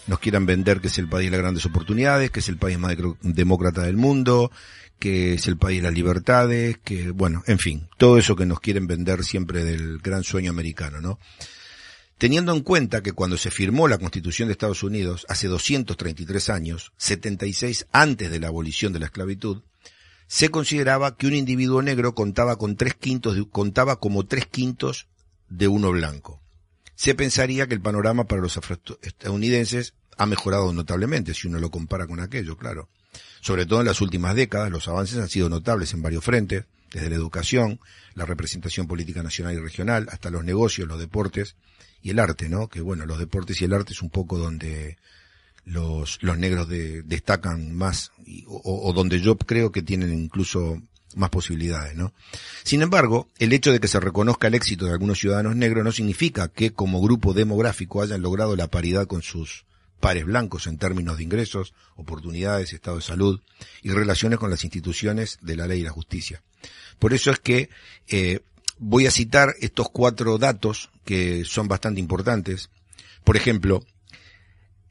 nos 0.07 0.17
quieran 0.17 0.47
vender 0.47 0.81
que 0.81 0.87
es 0.87 0.97
el 0.97 1.07
país 1.07 1.27
de 1.29 1.37
las 1.37 1.43
grandes 1.43 1.65
oportunidades, 1.67 2.31
que 2.31 2.39
es 2.39 2.49
el 2.49 2.57
país 2.57 2.79
más 2.79 2.97
demócrata 3.21 3.83
del 3.83 3.97
mundo, 3.97 4.51
que 4.99 5.33
es 5.33 5.47
el 5.47 5.57
país 5.57 5.79
de 5.79 5.83
las 5.87 5.93
libertades, 5.93 6.77
que, 6.83 7.11
bueno, 7.11 7.41
en 7.47 7.57
fin, 7.59 7.87
todo 7.97 8.17
eso 8.17 8.35
que 8.35 8.45
nos 8.45 8.59
quieren 8.59 8.85
vender 8.85 9.23
siempre 9.23 9.63
del 9.63 9.99
gran 9.99 10.23
sueño 10.23 10.51
americano, 10.51 10.99
¿no? 11.01 11.19
Teniendo 12.17 12.53
en 12.53 12.61
cuenta 12.61 13.01
que 13.01 13.13
cuando 13.13 13.37
se 13.37 13.49
firmó 13.49 13.87
la 13.87 13.97
Constitución 13.97 14.49
de 14.49 14.51
Estados 14.51 14.83
Unidos, 14.83 15.25
hace 15.29 15.47
233 15.47 16.49
años, 16.49 16.91
76 16.97 17.87
antes 17.93 18.29
de 18.29 18.39
la 18.41 18.47
abolición 18.47 18.91
de 18.91 18.99
la 18.99 19.05
esclavitud, 19.05 19.61
se 20.27 20.49
consideraba 20.49 21.15
que 21.15 21.27
un 21.27 21.33
individuo 21.33 21.81
negro 21.81 22.13
contaba 22.13 22.57
con 22.57 22.75
tres 22.75 22.93
quintos 22.95 23.35
de- 23.35 23.47
contaba 23.49 23.99
como 24.01 24.25
tres 24.25 24.45
quintos 24.47 25.07
de 25.47 25.69
uno 25.69 25.91
blanco. 25.91 26.41
Se 26.95 27.15
pensaría 27.15 27.67
que 27.67 27.73
el 27.73 27.81
panorama 27.81 28.25
para 28.25 28.41
los 28.41 28.57
afroestadounidenses 28.57 29.93
ha 30.17 30.25
mejorado 30.25 30.73
notablemente 30.73 31.33
si 31.33 31.47
uno 31.47 31.59
lo 31.59 31.71
compara 31.71 32.05
con 32.05 32.19
aquello, 32.19 32.57
claro. 32.57 32.89
Sobre 33.41 33.65
todo 33.65 33.79
en 33.81 33.87
las 33.87 34.01
últimas 34.01 34.35
décadas, 34.35 34.71
los 34.71 34.87
avances 34.87 35.17
han 35.17 35.29
sido 35.29 35.49
notables 35.49 35.93
en 35.93 36.01
varios 36.01 36.23
frentes, 36.23 36.65
desde 36.91 37.09
la 37.09 37.15
educación, 37.15 37.79
la 38.15 38.25
representación 38.25 38.87
política 38.87 39.21
nacional 39.23 39.55
y 39.55 39.59
regional, 39.59 40.07
hasta 40.11 40.29
los 40.31 40.43
negocios, 40.43 40.87
los 40.87 40.99
deportes 40.99 41.55
y 42.01 42.09
el 42.09 42.19
arte, 42.19 42.49
¿no? 42.49 42.67
Que 42.67 42.81
bueno, 42.81 43.05
los 43.05 43.19
deportes 43.19 43.61
y 43.61 43.65
el 43.65 43.73
arte 43.73 43.93
es 43.93 44.01
un 44.01 44.09
poco 44.09 44.37
donde 44.37 44.97
los, 45.65 46.17
los 46.21 46.37
negros 46.37 46.67
de- 46.67 47.03
destacan 47.03 47.73
más 47.75 48.11
o, 48.47 48.89
o 48.89 48.93
donde 48.93 49.19
yo 49.21 49.37
creo 49.37 49.71
que 49.71 49.81
tienen 49.83 50.13
incluso 50.13 50.81
más 51.15 51.29
posibilidades, 51.29 51.95
¿no? 51.95 52.13
Sin 52.63 52.81
embargo, 52.81 53.27
el 53.39 53.53
hecho 53.53 53.71
de 53.71 53.79
que 53.79 53.87
se 53.87 53.99
reconozca 53.99 54.47
el 54.47 54.55
éxito 54.55 54.85
de 54.85 54.91
algunos 54.91 55.19
ciudadanos 55.19 55.55
negros 55.55 55.83
no 55.83 55.91
significa 55.91 56.47
que 56.47 56.71
como 56.71 57.01
grupo 57.01 57.33
demográfico 57.33 58.01
hayan 58.01 58.21
logrado 58.21 58.55
la 58.55 58.67
paridad 58.67 59.07
con 59.07 59.21
sus 59.21 59.65
pares 59.99 60.25
blancos 60.25 60.67
en 60.67 60.77
términos 60.77 61.17
de 61.17 61.23
ingresos, 61.23 61.73
oportunidades, 61.95 62.73
estado 62.73 62.97
de 62.97 63.03
salud 63.03 63.41
y 63.81 63.91
relaciones 63.91 64.39
con 64.39 64.49
las 64.49 64.63
instituciones 64.63 65.37
de 65.41 65.55
la 65.55 65.67
ley 65.67 65.81
y 65.81 65.83
la 65.83 65.91
justicia. 65.91 66.41
Por 66.97 67.13
eso 67.13 67.31
es 67.31 67.39
que 67.39 67.69
eh, 68.07 68.39
voy 68.77 69.07
a 69.07 69.11
citar 69.11 69.55
estos 69.59 69.89
cuatro 69.89 70.37
datos 70.37 70.89
que 71.05 71.43
son 71.45 71.67
bastante 71.67 71.99
importantes. 71.99 72.69
Por 73.23 73.37
ejemplo, 73.37 73.85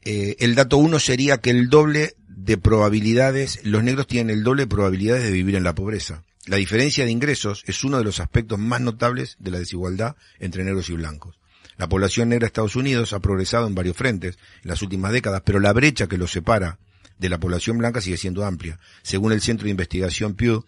eh, 0.03 0.35
el 0.39 0.55
dato 0.55 0.77
uno 0.77 0.99
sería 0.99 1.39
que 1.39 1.49
el 1.49 1.69
doble 1.69 2.15
de 2.27 2.57
probabilidades, 2.57 3.59
los 3.63 3.83
negros 3.83 4.07
tienen 4.07 4.35
el 4.35 4.43
doble 4.43 4.63
de 4.63 4.67
probabilidades 4.67 5.23
de 5.23 5.31
vivir 5.31 5.55
en 5.55 5.63
la 5.63 5.75
pobreza. 5.75 6.23
La 6.45 6.57
diferencia 6.57 7.05
de 7.05 7.11
ingresos 7.11 7.63
es 7.67 7.83
uno 7.83 7.97
de 7.97 8.03
los 8.03 8.19
aspectos 8.19 8.57
más 8.57 8.81
notables 8.81 9.35
de 9.39 9.51
la 9.51 9.59
desigualdad 9.59 10.15
entre 10.39 10.63
negros 10.63 10.89
y 10.89 10.93
blancos. 10.93 11.38
La 11.79 11.87
población 11.87 12.27
negra 12.27 12.41
de 12.41 12.47
Estados 12.47 12.75
Unidos 12.75 13.13
ha 13.13 13.21
progresado 13.21 13.65
en 13.65 13.73
varios 13.73 13.95
frentes 13.95 14.37
en 14.63 14.69
las 14.69 14.81
últimas 14.81 15.13
décadas, 15.13 15.43
pero 15.45 15.61
la 15.61 15.71
brecha 15.71 16.07
que 16.07 16.17
los 16.17 16.29
separa 16.29 16.77
de 17.17 17.29
la 17.29 17.39
población 17.39 17.77
blanca 17.77 18.01
sigue 18.01 18.17
siendo 18.17 18.43
amplia. 18.43 18.81
Según 19.01 19.31
el 19.31 19.39
Centro 19.39 19.63
de 19.63 19.71
Investigación 19.71 20.33
Pew, 20.33 20.65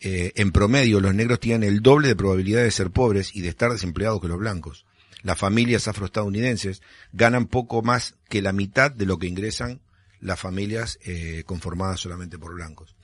eh, 0.00 0.32
en 0.34 0.50
promedio 0.50 0.98
los 0.98 1.14
negros 1.14 1.38
tienen 1.38 1.62
el 1.62 1.80
doble 1.80 2.08
de 2.08 2.16
probabilidad 2.16 2.64
de 2.64 2.72
ser 2.72 2.90
pobres 2.90 3.36
y 3.36 3.40
de 3.42 3.50
estar 3.50 3.70
desempleados 3.70 4.20
que 4.20 4.26
los 4.26 4.40
blancos. 4.40 4.84
Las 5.22 5.38
familias 5.38 5.86
afroestadounidenses 5.86 6.82
ganan 7.12 7.46
poco 7.46 7.82
más 7.82 8.16
que 8.28 8.42
la 8.42 8.52
mitad 8.52 8.90
de 8.90 9.06
lo 9.06 9.20
que 9.20 9.28
ingresan 9.28 9.80
las 10.20 10.40
familias 10.40 10.98
eh, 11.04 11.44
conformadas 11.46 12.00
solamente 12.00 12.36
por 12.36 12.54
blancos. 12.54 12.96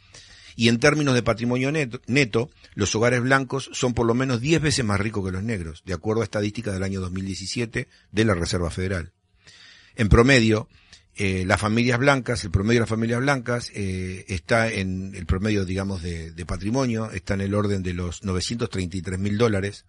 Y 0.56 0.68
en 0.68 0.78
términos 0.78 1.14
de 1.14 1.22
patrimonio 1.22 1.72
neto, 1.72 2.50
los 2.74 2.94
hogares 2.94 3.22
blancos 3.22 3.70
son 3.72 3.94
por 3.94 4.06
lo 4.06 4.14
menos 4.14 4.40
10 4.40 4.62
veces 4.62 4.84
más 4.84 5.00
ricos 5.00 5.24
que 5.24 5.32
los 5.32 5.42
negros, 5.42 5.82
de 5.84 5.94
acuerdo 5.94 6.22
a 6.22 6.24
estadísticas 6.24 6.74
del 6.74 6.82
año 6.82 7.00
2017 7.00 7.88
de 8.12 8.24
la 8.24 8.34
Reserva 8.34 8.70
Federal. 8.70 9.12
En 9.96 10.08
promedio, 10.08 10.68
eh, 11.16 11.44
las 11.46 11.60
familias 11.60 11.98
blancas, 11.98 12.44
el 12.44 12.50
promedio 12.50 12.78
de 12.78 12.82
las 12.82 12.88
familias 12.88 13.20
blancas 13.20 13.70
eh, 13.74 14.24
está 14.28 14.70
en 14.70 15.14
el 15.14 15.26
promedio, 15.26 15.64
digamos, 15.64 16.02
de, 16.02 16.32
de 16.32 16.46
patrimonio, 16.46 17.10
está 17.12 17.34
en 17.34 17.42
el 17.42 17.54
orden 17.54 17.82
de 17.82 17.94
los 17.94 18.24
933 18.24 19.18
mil 19.18 19.38
dólares 19.38 19.84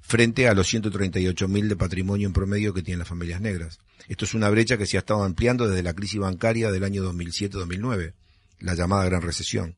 frente 0.00 0.48
a 0.48 0.54
los 0.54 0.66
138 0.68 1.48
mil 1.48 1.68
de 1.68 1.76
patrimonio 1.76 2.26
en 2.26 2.32
promedio 2.32 2.72
que 2.74 2.82
tienen 2.82 3.00
las 3.00 3.08
familias 3.08 3.40
negras. 3.40 3.80
Esto 4.08 4.24
es 4.24 4.34
una 4.34 4.50
brecha 4.50 4.76
que 4.76 4.86
se 4.86 4.96
ha 4.96 5.00
estado 5.00 5.22
ampliando 5.22 5.68
desde 5.68 5.82
la 5.82 5.94
crisis 5.94 6.18
bancaria 6.18 6.70
del 6.70 6.84
año 6.84 7.04
2007-2009, 7.12 8.14
la 8.60 8.74
llamada 8.74 9.04
gran 9.04 9.22
recesión. 9.22 9.76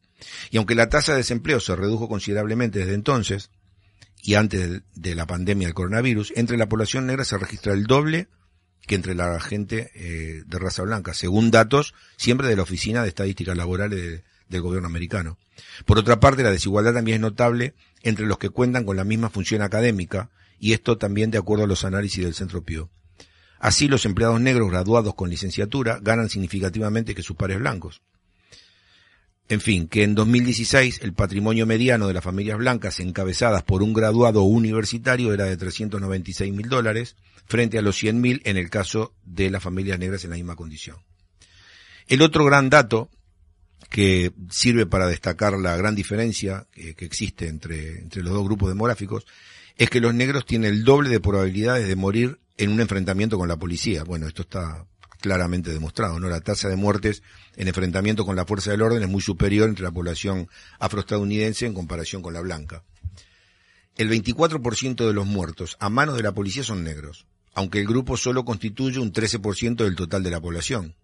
Y 0.51 0.59
aunque 0.59 0.75
la 0.75 0.89
tasa 0.89 1.13
de 1.13 1.19
desempleo 1.19 1.61
se 1.61 1.75
redujo 1.75 2.09
considerablemente 2.09 2.81
desde 2.81 2.95
entonces, 2.95 3.51
y 4.23 4.35
antes 4.35 4.83
de 4.95 5.15
la 5.15 5.27
pandemia 5.27 5.67
del 5.67 5.75
coronavirus, 5.75 6.33
entre 6.37 6.57
la 6.57 6.69
población 6.69 7.07
negra 7.07 7.25
se 7.25 7.39
registra 7.39 7.73
el 7.73 7.85
doble 7.87 8.29
que 8.87 8.95
entre 8.95 9.15
la 9.15 9.39
gente 9.41 9.91
eh, 9.95 10.43
de 10.47 10.59
raza 10.59 10.83
blanca, 10.83 11.15
según 11.15 11.51
datos 11.51 11.95
siempre 12.17 12.49
de 12.49 12.57
la 12.57 12.63
Oficina 12.63 13.03
de 13.03 13.09
Estadísticas 13.09 13.57
Laborales 13.57 14.01
de- 14.01 14.25
del 14.49 14.61
gobierno 14.63 14.87
americano. 14.89 15.39
Por 15.87 15.99
otra 15.99 16.21
parte, 16.21 16.43
la 16.43 16.51
desigualdad 16.51 16.93
también 16.93 17.17
es 17.17 17.21
notable 17.21 17.75
entre 18.03 18.27
los 18.27 18.39
que 18.39 18.51
cuentan 18.51 18.85
con 18.85 18.97
la 18.97 19.05
misma 19.05 19.31
función 19.31 19.63
académica, 19.63 20.31
y 20.59 20.73
esto 20.73 20.99
también 20.99 21.31
de 21.31 21.39
acuerdo 21.39 21.65
a 21.65 21.69
los 21.69 21.85
análisis 21.85 22.23
del 22.23 22.35
Centro 22.35 22.63
Pío. 22.63 22.91
Así, 23.59 23.89
los 23.89 24.05
empleados 24.05 24.41
negros 24.41 24.69
graduados 24.71 25.15
con 25.15 25.31
licenciatura 25.31 25.99
ganan 26.03 26.29
significativamente 26.29 27.15
que 27.15 27.23
sus 27.23 27.37
pares 27.37 27.59
blancos. 27.61 28.03
En 29.49 29.61
fin, 29.61 29.87
que 29.89 30.03
en 30.03 30.15
2016 30.15 31.01
el 31.03 31.13
patrimonio 31.13 31.67
mediano 31.67 32.07
de 32.07 32.15
las 32.15 32.25
familias 32.25 32.59
blancas 32.59 33.01
encabezadas 33.01 33.63
por 33.63 33.83
un 33.83 33.93
graduado 33.93 34.43
universitario 34.43 35.35
era 35.35 35.45
de 35.45 35.57
396 35.57 36.53
mil 36.53 36.69
dólares 36.69 37.17
frente 37.47 37.79
a 37.79 37.83
los 37.83 37.97
100 37.97 38.21
mil 38.21 38.41
en 38.45 38.57
el 38.57 38.71
caso 38.71 39.15
de 39.25 39.51
las 39.51 39.63
familias 39.63 39.99
negras 39.99 40.25
en 40.25 40.31
la 40.31 40.37
misma 40.37 40.57
condición. 40.57 40.97
El 42.07 42.23
otro 42.23 42.45
gran 42.45 42.71
dato 42.71 43.11
que 43.91 44.33
sirve 44.49 44.87
para 44.87 45.07
destacar 45.07 45.59
la 45.59 45.77
gran 45.77 45.95
diferencia 45.95 46.67
que, 46.73 46.95
que 46.95 47.05
existe 47.05 47.49
entre, 47.49 47.99
entre 47.99 48.23
los 48.23 48.33
dos 48.33 48.45
grupos 48.45 48.71
demográficos 48.71 49.27
es 49.77 49.91
que 49.91 50.01
los 50.01 50.15
negros 50.15 50.47
tienen 50.47 50.73
el 50.73 50.85
doble 50.85 51.11
de 51.11 51.21
probabilidades 51.21 51.87
de 51.89 51.97
morir 51.97 52.39
en 52.57 52.71
un 52.71 52.81
enfrentamiento 52.81 53.39
con 53.39 53.49
la 53.49 53.57
policía. 53.57 54.05
Bueno, 54.05 54.27
esto 54.27 54.43
está 54.43 54.87
claramente 55.23 55.73
demostrado, 55.73 56.21
¿no? 56.21 56.29
La 56.29 56.43
tasa 56.43 56.69
de 56.69 56.77
muertes 56.77 57.23
en 57.57 57.69
enfrentamiento 57.69 58.27
con 58.27 58.37
la 58.37 58.45
fuerza 58.45 58.71
del 58.71 58.83
orden 58.83 59.03
es 59.03 59.09
muy 59.09 59.23
superior 59.23 59.71
entre 59.71 59.85
la 59.85 59.91
población 59.91 60.49
afroestadounidense 60.79 61.65
en 61.65 61.73
comparación 61.73 62.21
con 62.21 62.35
la 62.35 62.43
blanca. 62.43 62.85
El 63.97 64.11
24% 64.11 65.07
de 65.07 65.13
los 65.15 65.27
muertos 65.27 65.77
a 65.81 65.89
manos 65.89 66.17
de 66.17 66.23
la 66.23 66.33
policía 66.33 66.63
son 66.63 66.85
negros, 66.85 67.27
aunque 67.55 67.79
el 67.81 67.87
grupo 67.87 68.19
solo 68.19 68.45
constituye 68.45 68.99
un 68.99 69.13
13% 69.13 69.77
del 69.77 69.97
total 69.97 70.23
de 70.23 70.31
la 70.31 70.41
población. 70.41 70.97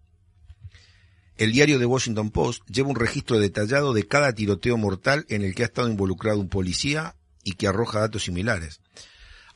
El 1.37 1.53
diario 1.53 1.79
The 1.79 1.85
Washington 1.85 2.31
Post 2.31 2.63
lleva 2.67 2.89
un 2.89 2.97
registro 2.97 3.39
detallado 3.39 3.93
de 3.93 4.05
cada 4.05 4.33
tiroteo 4.33 4.75
mortal 4.77 5.25
en 5.29 5.41
el 5.41 5.55
que 5.55 5.63
ha 5.63 5.67
estado 5.67 5.87
involucrado 5.87 6.39
un 6.39 6.49
policía 6.49 7.15
y 7.43 7.53
que 7.53 7.67
arroja 7.67 8.01
datos 8.01 8.23
similares. 8.23 8.81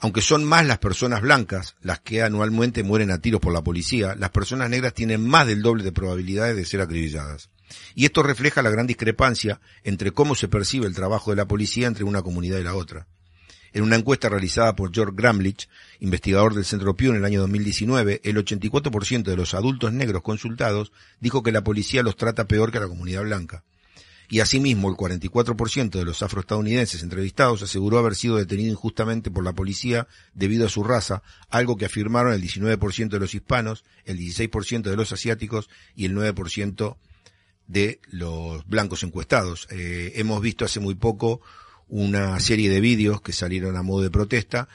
Aunque 0.03 0.19
son 0.19 0.43
más 0.43 0.65
las 0.65 0.79
personas 0.79 1.21
blancas 1.21 1.77
las 1.81 2.01
que 2.01 2.23
anualmente 2.23 2.83
mueren 2.83 3.09
a 3.09 3.19
tiros 3.19 3.39
por 3.39 3.53
la 3.53 3.63
policía, 3.63 4.15
las 4.15 4.31
personas 4.31 4.69
negras 4.69 4.93
tienen 4.93 5.25
más 5.25 5.47
del 5.47 5.61
doble 5.61 5.81
de 5.81 5.93
probabilidades 5.93 6.57
de 6.57 6.65
ser 6.65 6.81
acribilladas. 6.81 7.49
Y 7.95 8.03
esto 8.03 8.21
refleja 8.21 8.61
la 8.61 8.69
gran 8.69 8.85
discrepancia 8.85 9.61
entre 9.85 10.11
cómo 10.11 10.35
se 10.35 10.49
percibe 10.49 10.87
el 10.87 10.93
trabajo 10.93 11.31
de 11.31 11.37
la 11.37 11.47
policía 11.47 11.87
entre 11.87 12.03
una 12.03 12.21
comunidad 12.21 12.59
y 12.59 12.65
la 12.65 12.75
otra. 12.75 13.07
En 13.71 13.81
una 13.81 13.95
encuesta 13.95 14.27
realizada 14.27 14.75
por 14.75 14.93
George 14.93 15.13
Gramlich, 15.15 15.69
investigador 16.01 16.53
del 16.53 16.65
Centro 16.65 16.97
Pew 16.97 17.11
en 17.11 17.19
el 17.19 17.25
año 17.25 17.39
2019, 17.39 18.19
el 18.25 18.35
84% 18.35 19.23
de 19.23 19.37
los 19.37 19.53
adultos 19.53 19.93
negros 19.93 20.21
consultados 20.21 20.91
dijo 21.21 21.43
que 21.43 21.53
la 21.53 21.63
policía 21.63 22.03
los 22.03 22.17
trata 22.17 22.45
peor 22.45 22.73
que 22.73 22.81
la 22.81 22.89
comunidad 22.89 23.23
blanca. 23.23 23.63
Y 24.29 24.39
asimismo, 24.39 24.89
el 24.89 24.95
44% 24.95 25.91
de 25.91 26.05
los 26.05 26.23
afroestadounidenses 26.23 27.03
entrevistados 27.03 27.61
aseguró 27.61 27.99
haber 27.99 28.15
sido 28.15 28.37
detenido 28.37 28.71
injustamente 28.71 29.29
por 29.29 29.43
la 29.43 29.53
policía 29.53 30.07
debido 30.33 30.65
a 30.65 30.69
su 30.69 30.83
raza, 30.83 31.23
algo 31.49 31.77
que 31.77 31.85
afirmaron 31.85 32.33
el 32.33 32.41
19% 32.41 33.09
de 33.09 33.19
los 33.19 33.35
hispanos, 33.35 33.83
el 34.05 34.17
16% 34.17 34.83
de 34.83 34.95
los 34.95 35.11
asiáticos 35.11 35.69
y 35.95 36.05
el 36.05 36.15
9% 36.15 36.97
de 37.67 37.99
los 38.09 38.65
blancos 38.67 39.03
encuestados. 39.03 39.67
Eh, 39.71 40.13
hemos 40.15 40.41
visto 40.41 40.65
hace 40.65 40.79
muy 40.79 40.95
poco 40.95 41.41
una 41.87 42.39
serie 42.39 42.69
de 42.69 42.81
vídeos 42.81 43.21
que 43.21 43.33
salieron 43.33 43.77
a 43.77 43.83
modo 43.83 44.01
de 44.03 44.09
protesta 44.09 44.67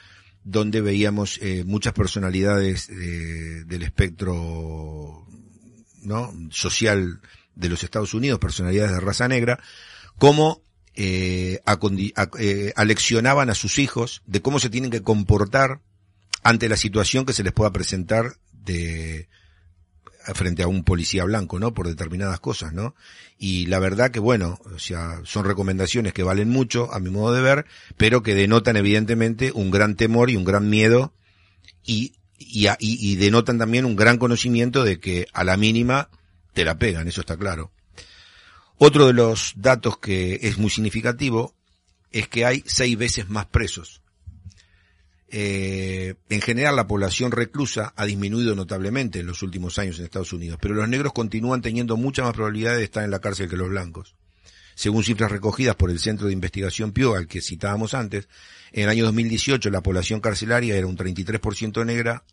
donde 0.43 0.81
veíamos 0.81 1.37
eh, 1.41 1.63
muchas 1.65 1.93
personalidades 1.93 2.89
eh, 2.89 3.63
del 3.65 3.83
espectro 3.83 5.27
¿no? 6.01 6.33
social 6.49 7.21
de 7.59 7.69
los 7.69 7.83
Estados 7.83 8.13
Unidos, 8.13 8.39
personalidades 8.39 8.91
de 8.93 8.99
raza 8.99 9.27
negra, 9.27 9.59
cómo 10.17 10.61
eh, 10.95 11.61
a- 11.65 11.77
eh, 12.39 12.73
aleccionaban 12.75 13.49
a 13.49 13.55
sus 13.55 13.79
hijos 13.79 14.21
de 14.25 14.41
cómo 14.41 14.59
se 14.59 14.69
tienen 14.69 14.91
que 14.91 15.01
comportar 15.03 15.79
ante 16.43 16.67
la 16.69 16.75
situación 16.77 17.25
que 17.25 17.33
se 17.33 17.43
les 17.43 17.53
pueda 17.53 17.71
presentar 17.71 18.33
de 18.51 19.27
frente 20.33 20.61
a 20.63 20.67
un 20.67 20.83
policía 20.83 21.23
blanco, 21.23 21.57
¿no? 21.59 21.73
Por 21.73 21.87
determinadas 21.87 22.39
cosas, 22.39 22.73
¿no? 22.73 22.93
Y 23.37 23.65
la 23.67 23.79
verdad 23.79 24.11
que 24.11 24.19
bueno, 24.19 24.59
o 24.75 24.77
sea, 24.77 25.21
son 25.23 25.45
recomendaciones 25.45 26.13
que 26.13 26.23
valen 26.23 26.49
mucho 26.49 26.93
a 26.93 26.99
mi 26.99 27.09
modo 27.09 27.33
de 27.33 27.41
ver, 27.41 27.65
pero 27.97 28.21
que 28.21 28.35
denotan 28.35 28.75
evidentemente 28.77 29.51
un 29.53 29.71
gran 29.71 29.95
temor 29.95 30.29
y 30.29 30.35
un 30.35 30.43
gran 30.43 30.69
miedo 30.69 31.13
y, 31.83 32.13
y- 32.37 32.67
y 32.79 33.15
denotan 33.15 33.57
también 33.57 33.85
un 33.85 33.95
gran 33.95 34.17
conocimiento 34.17 34.83
de 34.83 34.99
que 34.99 35.27
a 35.33 35.43
la 35.43 35.55
mínima 35.57 36.09
te 36.59 36.65
la 36.65 36.77
pegan, 36.77 37.07
eso 37.07 37.21
está 37.21 37.37
claro. 37.37 37.71
Otro 38.79 39.07
de 39.07 39.13
los 39.13 39.53
datos 39.55 39.97
que 39.97 40.39
es 40.41 40.57
muy 40.57 40.69
significativo 40.69 41.55
es 42.11 42.27
que 42.27 42.43
hay 42.43 42.65
seis 42.67 42.97
veces 42.97 43.29
más 43.29 43.45
presos. 43.45 44.01
Eh, 45.29 46.15
en 46.27 46.41
general 46.41 46.75
la 46.75 46.85
población 46.85 47.31
reclusa 47.31 47.93
ha 47.95 48.05
disminuido 48.05 48.55
notablemente 48.55 49.21
en 49.21 49.27
los 49.27 49.41
últimos 49.41 49.79
años 49.79 49.99
en 49.99 50.03
Estados 50.03 50.33
Unidos, 50.33 50.59
pero 50.61 50.73
los 50.73 50.89
negros 50.89 51.13
continúan 51.13 51.61
teniendo 51.61 51.95
mucha 51.95 52.23
más 52.23 52.33
probabilidad 52.33 52.75
de 52.75 52.83
estar 52.83 53.05
en 53.05 53.11
la 53.11 53.21
cárcel 53.21 53.47
que 53.47 53.55
los 53.55 53.69
blancos. 53.69 54.17
Según 54.75 55.05
cifras 55.05 55.31
recogidas 55.31 55.77
por 55.77 55.91
el 55.91 55.99
Centro 55.99 56.27
de 56.27 56.33
Investigación 56.33 56.91
Pew, 56.91 57.15
al 57.15 57.27
que 57.27 57.39
citábamos 57.39 57.93
antes, 57.93 58.27
en 58.73 58.83
el 58.83 58.89
año 58.89 59.05
2018 59.05 59.69
la 59.69 59.79
población 59.79 60.19
carcelaria 60.19 60.75
era 60.75 60.87
un 60.87 60.97
33% 60.97 61.85
negra 61.85 62.25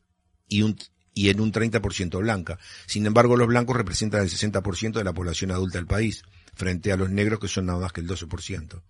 y 0.48 0.62
un, 0.62 0.76
y 1.16 1.30
en 1.30 1.40
un 1.40 1.50
30% 1.50 2.20
blanca. 2.20 2.58
Sin 2.84 3.06
embargo, 3.06 3.38
los 3.38 3.48
blancos 3.48 3.74
representan 3.74 4.20
el 4.20 4.28
60% 4.28 4.92
de 4.92 5.04
la 5.04 5.14
población 5.14 5.50
adulta 5.50 5.78
del 5.78 5.86
país, 5.86 6.22
frente 6.54 6.92
a 6.92 6.96
los 6.98 7.08
negros 7.08 7.40
que 7.40 7.48
son 7.48 7.64
nada 7.64 7.78
más 7.80 7.92
que 7.92 8.02
el 8.02 8.06
12%. 8.06 8.82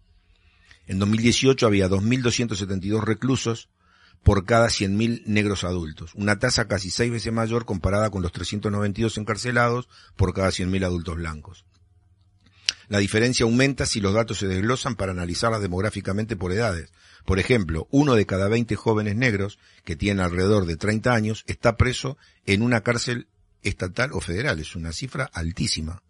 En 0.89 0.99
2018 0.99 1.65
había 1.65 1.89
2.272 1.89 3.01
reclusos 3.05 3.69
por 4.25 4.45
cada 4.45 4.67
100.000 4.67 5.23
negros 5.27 5.63
adultos, 5.63 6.17
una 6.17 6.41
tasa 6.41 6.67
casi 6.67 6.91
seis 6.91 7.13
veces 7.13 7.33
mayor 7.33 7.65
comparada 7.65 8.11
con 8.11 8.23
los 8.23 8.33
392 8.33 9.19
encarcelados 9.19 9.89
por 10.17 10.35
cada 10.35 10.49
100.000 10.49 10.85
adultos 10.85 11.15
blancos. 11.15 11.65
La 12.89 12.99
diferencia 12.99 13.45
aumenta 13.45 13.87
si 13.87 14.01
los 14.01 14.15
datos 14.15 14.39
se 14.39 14.49
desglosan 14.49 14.97
para 14.97 15.13
analizarlas 15.13 15.63
demográficamente 15.63 16.35
por 16.35 16.51
edades. 16.51 16.91
Por 17.27 17.41
ejemplo, 17.41 17.89
uno 17.91 18.15
de 18.15 18.25
cada 18.25 18.49
20 18.49 18.77
jóvenes 18.77 19.17
negros, 19.17 19.59
que 19.85 19.97
tienen 19.97 20.25
alrededor 20.25 20.65
de 20.65 20.77
30 20.77 21.13
años, 21.13 21.45
está 21.49 21.77
preso 21.77 22.17
en 22.47 22.63
una 22.63 22.83
cárcel 22.83 23.27
estatal 23.65 24.13
o 24.13 24.21
federal. 24.21 24.61
Es 24.61 24.77
una 24.77 24.93
cifra 24.93 25.25
altísima. 25.25 26.03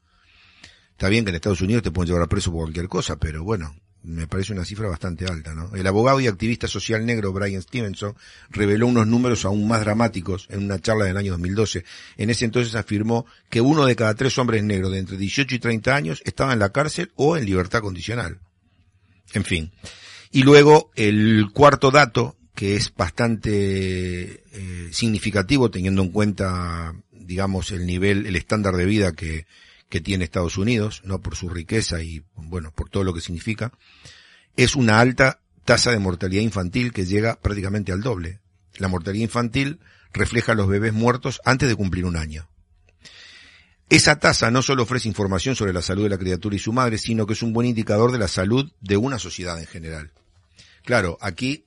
Está 0.91 1.09
bien 1.09 1.25
que 1.25 1.31
en 1.31 1.37
Estados 1.37 1.63
Unidos 1.63 1.83
te 1.83 1.91
pueden 1.91 2.09
llevar 2.09 2.25
a 2.25 2.29
preso 2.29 2.53
por 2.53 2.65
cualquier 2.65 2.89
cosa, 2.89 3.17
pero 3.17 3.43
bueno, 3.43 3.75
me 4.03 4.27
parece 4.27 4.53
una 4.53 4.67
cifra 4.67 4.89
bastante 4.89 5.27
alta, 5.27 5.55
¿no? 5.55 5.75
El 5.75 5.87
abogado 5.87 6.21
y 6.21 6.27
activista 6.27 6.69
social 6.69 7.07
negro 7.07 7.33
Brian 7.33 7.63
Stevenson 7.63 8.15
reveló 8.51 8.87
unos 8.87 9.07
números 9.07 9.47
aún 9.47 9.67
más 9.67 9.81
dramáticos 9.81 10.47
en 10.51 10.65
una 10.65 10.79
charla 10.79 11.07
del 11.07 11.17
año 11.17 11.33
2012. 11.33 11.85
En 12.19 12.29
ese 12.29 12.45
entonces 12.45 12.75
afirmó 12.75 13.25
que 13.49 13.63
uno 13.63 13.87
de 13.87 13.97
cada 13.97 14.15
tres 14.15 14.37
hombres 14.39 14.63
negros 14.63 14.93
de 14.93 14.99
entre 14.99 15.17
18 15.17 15.55
y 15.55 15.59
30 15.59 15.97
años 15.97 16.23
estaba 16.27 16.53
en 16.53 16.59
la 16.59 16.73
cárcel 16.73 17.11
o 17.17 17.39
en 17.39 17.47
libertad 17.47 17.81
condicional. 17.81 18.39
En 19.33 19.45
fin. 19.45 19.73
Y 20.31 20.43
luego 20.43 20.91
el 20.95 21.49
cuarto 21.53 21.91
dato, 21.91 22.37
que 22.55 22.77
es 22.77 22.93
bastante 22.95 24.43
eh, 24.53 24.89
significativo 24.93 25.71
teniendo 25.71 26.03
en 26.03 26.11
cuenta, 26.11 26.95
digamos, 27.13 27.71
el 27.71 27.87
nivel, 27.87 28.27
el 28.27 28.37
estándar 28.37 28.77
de 28.77 28.87
vida 28.87 29.13
que, 29.13 29.47
que 29.89 30.01
tiene 30.01 30.25
Estados 30.25 30.59
Unidos, 30.59 31.03
no 31.05 31.21
por 31.21 31.37
su 31.37 31.49
riqueza 31.49 32.03
y, 32.03 32.25
bueno, 32.35 32.73
por 32.73 32.89
todo 32.89 33.05
lo 33.05 33.15
que 33.15 33.21
significa, 33.21 33.73
es 34.57 34.75
una 34.75 35.01
alta 35.01 35.41
tasa 35.65 35.91
de 35.91 35.99
mortalidad 35.99 36.43
infantil 36.43 36.93
que 36.93 37.05
llega 37.05 37.41
prácticamente 37.41 37.93
al 37.93 38.01
doble. 38.01 38.41
La 38.79 38.89
mortalidad 38.89 39.25
infantil 39.25 39.81
refleja 40.13 40.55
los 40.55 40.69
bebés 40.69 40.93
muertos 40.93 41.41
antes 41.45 41.69
de 41.69 41.77
cumplir 41.77 42.05
un 42.05 42.17
año. 42.17 42.49
Esa 43.89 44.19
tasa 44.19 44.51
no 44.51 44.63
solo 44.63 44.83
ofrece 44.83 45.07
información 45.07 45.55
sobre 45.55 45.73
la 45.73 45.81
salud 45.81 46.03
de 46.03 46.09
la 46.11 46.19
criatura 46.19 46.57
y 46.57 46.59
su 46.59 46.73
madre, 46.73 46.99
sino 46.99 47.25
que 47.25 47.35
es 47.35 47.43
un 47.43 47.53
buen 47.53 47.69
indicador 47.69 48.11
de 48.11 48.19
la 48.19 48.27
salud 48.27 48.73
de 48.81 48.97
una 48.97 49.21
sociedad 49.21 49.61
en 49.61 49.67
general. 49.67 50.13
Claro, 50.85 51.19
aquí, 51.21 51.67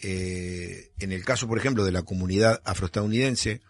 eh, 0.00 0.90
en 0.98 1.12
el 1.12 1.24
caso, 1.24 1.46
por 1.46 1.58
ejemplo, 1.58 1.84
de 1.84 1.92
la 1.92 2.02
comunidad 2.02 2.60
afroestadounidense, 2.64 3.60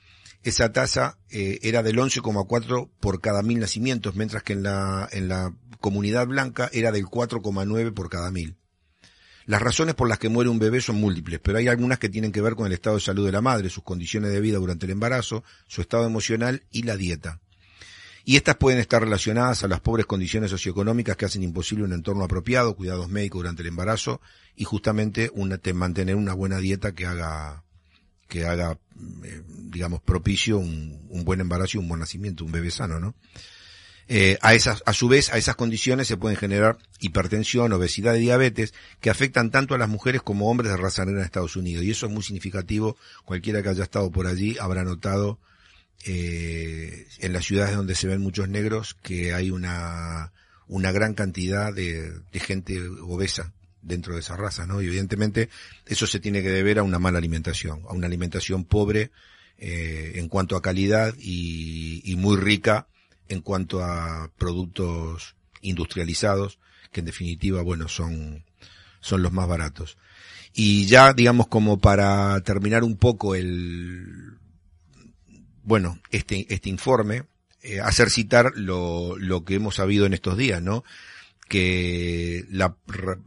esa 0.43 0.73
tasa 0.73 1.19
eh, 1.29 1.59
era 1.63 1.83
del 1.83 1.99
11,4 1.99 2.89
por 2.99 3.21
cada 3.21 3.43
mil 3.43 3.61
nacimientos, 3.61 4.17
mientras 4.17 4.43
que 4.43 4.55
en 4.55 4.63
la, 4.63 5.07
en 5.13 5.29
la 5.29 5.55
comunidad 5.81 6.27
blanca 6.27 6.71
era 6.73 6.93
del 6.93 7.05
4,9 7.05 7.93
por 7.93 8.09
cada 8.09 8.31
mil. 8.31 8.57
Las 9.45 9.61
razones 9.61 9.95
por 9.95 10.09
las 10.09 10.19
que 10.19 10.31
muere 10.31 10.49
un 10.49 10.59
bebé 10.59 10.81
son 10.81 10.97
múltiples, 10.97 11.41
pero 11.41 11.59
hay 11.59 11.69
algunas 11.69 11.99
que 11.99 12.09
tienen 12.09 12.33
que 12.33 12.41
ver 12.41 12.55
con 12.55 12.67
el 12.67 12.73
estado 12.73 12.97
de 12.97 13.03
salud 13.03 13.27
de 13.27 13.33
la 13.33 13.43
madre, 13.43 13.69
sus 13.69 13.85
condiciones 13.85 14.33
de 14.33 14.41
vida 14.41 14.59
durante 14.59 14.87
el 14.87 14.93
embarazo, 14.93 15.45
su 15.69 15.83
estado 15.83 16.07
emocional 16.07 16.65
y 16.71 16.83
la 16.83 16.97
dieta. 16.97 17.41
Y 18.29 18.35
estas 18.35 18.57
pueden 18.57 18.81
estar 18.81 19.01
relacionadas 19.01 19.63
a 19.63 19.69
las 19.69 19.79
pobres 19.79 20.05
condiciones 20.05 20.51
socioeconómicas 20.51 21.17
que 21.17 21.27
hacen 21.27 21.45
imposible 21.45 21.85
un 21.85 21.93
entorno 21.93 22.25
apropiado, 22.25 22.75
cuidados 22.75 23.09
médicos 23.09 23.39
durante 23.39 23.63
el 23.63 23.69
embarazo 23.69 24.21
y 24.57 24.65
justamente 24.65 25.31
mantener 25.73 26.17
una 26.17 26.35
buena 26.35 26.59
dieta 26.59 26.91
que 26.91 27.07
haga 27.07 27.63
que 28.27 28.45
haga, 28.45 28.81
eh, 29.23 29.43
digamos, 29.47 30.03
propicio 30.03 30.59
un, 30.59 31.07
un, 31.09 31.25
buen 31.25 31.41
embarazo 31.41 31.79
y 31.79 31.81
un 31.81 31.87
buen 31.87 32.01
nacimiento, 32.01 32.45
un 32.45 32.51
bebé 32.51 32.73
sano, 32.73 32.99
¿no? 32.99 33.15
Eh, 34.09 34.39
a 34.43 34.55
esas, 34.55 34.83
a 34.87 34.93
su 34.93 35.07
vez, 35.07 35.33
a 35.33 35.39
esas 35.39 35.55
condiciones 35.55 36.09
se 36.09 36.17
pueden 36.17 36.37
generar 36.37 36.79
hipertensión, 36.99 37.73
obesidad 37.73 38.17
y 38.17 38.23
diabetes 38.23 38.75
que 38.99 39.11
afectan 39.11 39.53
tanto 39.53 39.77
a 39.77 39.79
las 39.79 39.89
mujeres 39.89 40.23
como 40.23 40.51
hombres 40.51 40.73
de 40.73 40.77
raza 40.77 41.05
negra 41.05 41.21
en 41.21 41.27
Estados 41.27 41.55
Unidos. 41.55 41.85
Y 41.85 41.93
eso 41.93 42.07
es 42.07 42.13
muy 42.13 42.25
significativo. 42.25 42.97
Cualquiera 43.25 43.63
que 43.63 43.69
haya 43.69 43.85
estado 43.85 44.11
por 44.11 44.27
allí 44.27 44.57
habrá 44.59 44.83
notado 44.83 45.39
eh, 46.05 47.07
en 47.19 47.33
las 47.33 47.45
ciudades 47.45 47.77
donde 47.77 47.95
se 47.95 48.07
ven 48.07 48.21
muchos 48.21 48.49
negros 48.49 48.95
que 49.03 49.33
hay 49.35 49.51
una, 49.51 50.33
una 50.69 50.93
gran 50.93 51.15
cantidad 51.15 51.73
de, 51.73 52.21
gente 52.33 52.81
obesa 53.03 53.53
dentro 53.83 54.15
de 54.15 54.21
esa 54.21 54.37
raza, 54.37 54.67
¿no? 54.67 54.83
Y 54.83 54.87
evidentemente 54.87 55.49
eso 55.87 56.07
se 56.07 56.21
tiene 56.21 56.43
que 56.43 56.51
deber 56.51 56.79
a 56.79 56.83
una 56.83 56.99
mala 56.99 57.19
alimentación, 57.19 57.83
a 57.89 57.93
una 57.93 58.07
alimentación 58.07 58.65
pobre 58.65 59.11
eh, 59.59 60.13
en 60.17 60.29
cuanto 60.29 60.57
a 60.57 60.63
calidad 60.63 61.15
y, 61.19 62.03
y, 62.05 62.17
muy 62.17 62.37
rica 62.37 62.89
en 63.29 63.41
cuanto 63.41 63.83
a 63.83 64.31
productos 64.37 65.35
industrializados, 65.63 66.59
que 66.93 67.01
en 67.01 67.07
definitiva, 67.07 67.63
bueno, 67.63 67.89
son, 67.89 68.45
son 69.01 69.23
los 69.23 69.33
más 69.33 69.49
baratos. 69.49 69.97
Y 70.53 70.87
ya, 70.87 71.13
digamos, 71.13 71.49
como 71.49 71.79
para 71.79 72.41
terminar 72.41 72.85
un 72.85 72.97
poco 72.97 73.35
el, 73.35 74.39
bueno, 75.67 76.01
este, 76.11 76.47
este 76.55 76.71
informe, 76.71 77.25
eh, 77.61 77.81
hacer 77.81 78.09
citar 78.09 78.53
lo, 78.55 79.19
lo 79.19 79.45
que 79.45 79.57
hemos 79.57 79.75
sabido 79.75 80.07
en 80.07 80.15
estos 80.15 80.39
días, 80.39 80.63
¿no? 80.63 80.85
que 81.49 82.45
la, 82.51 82.77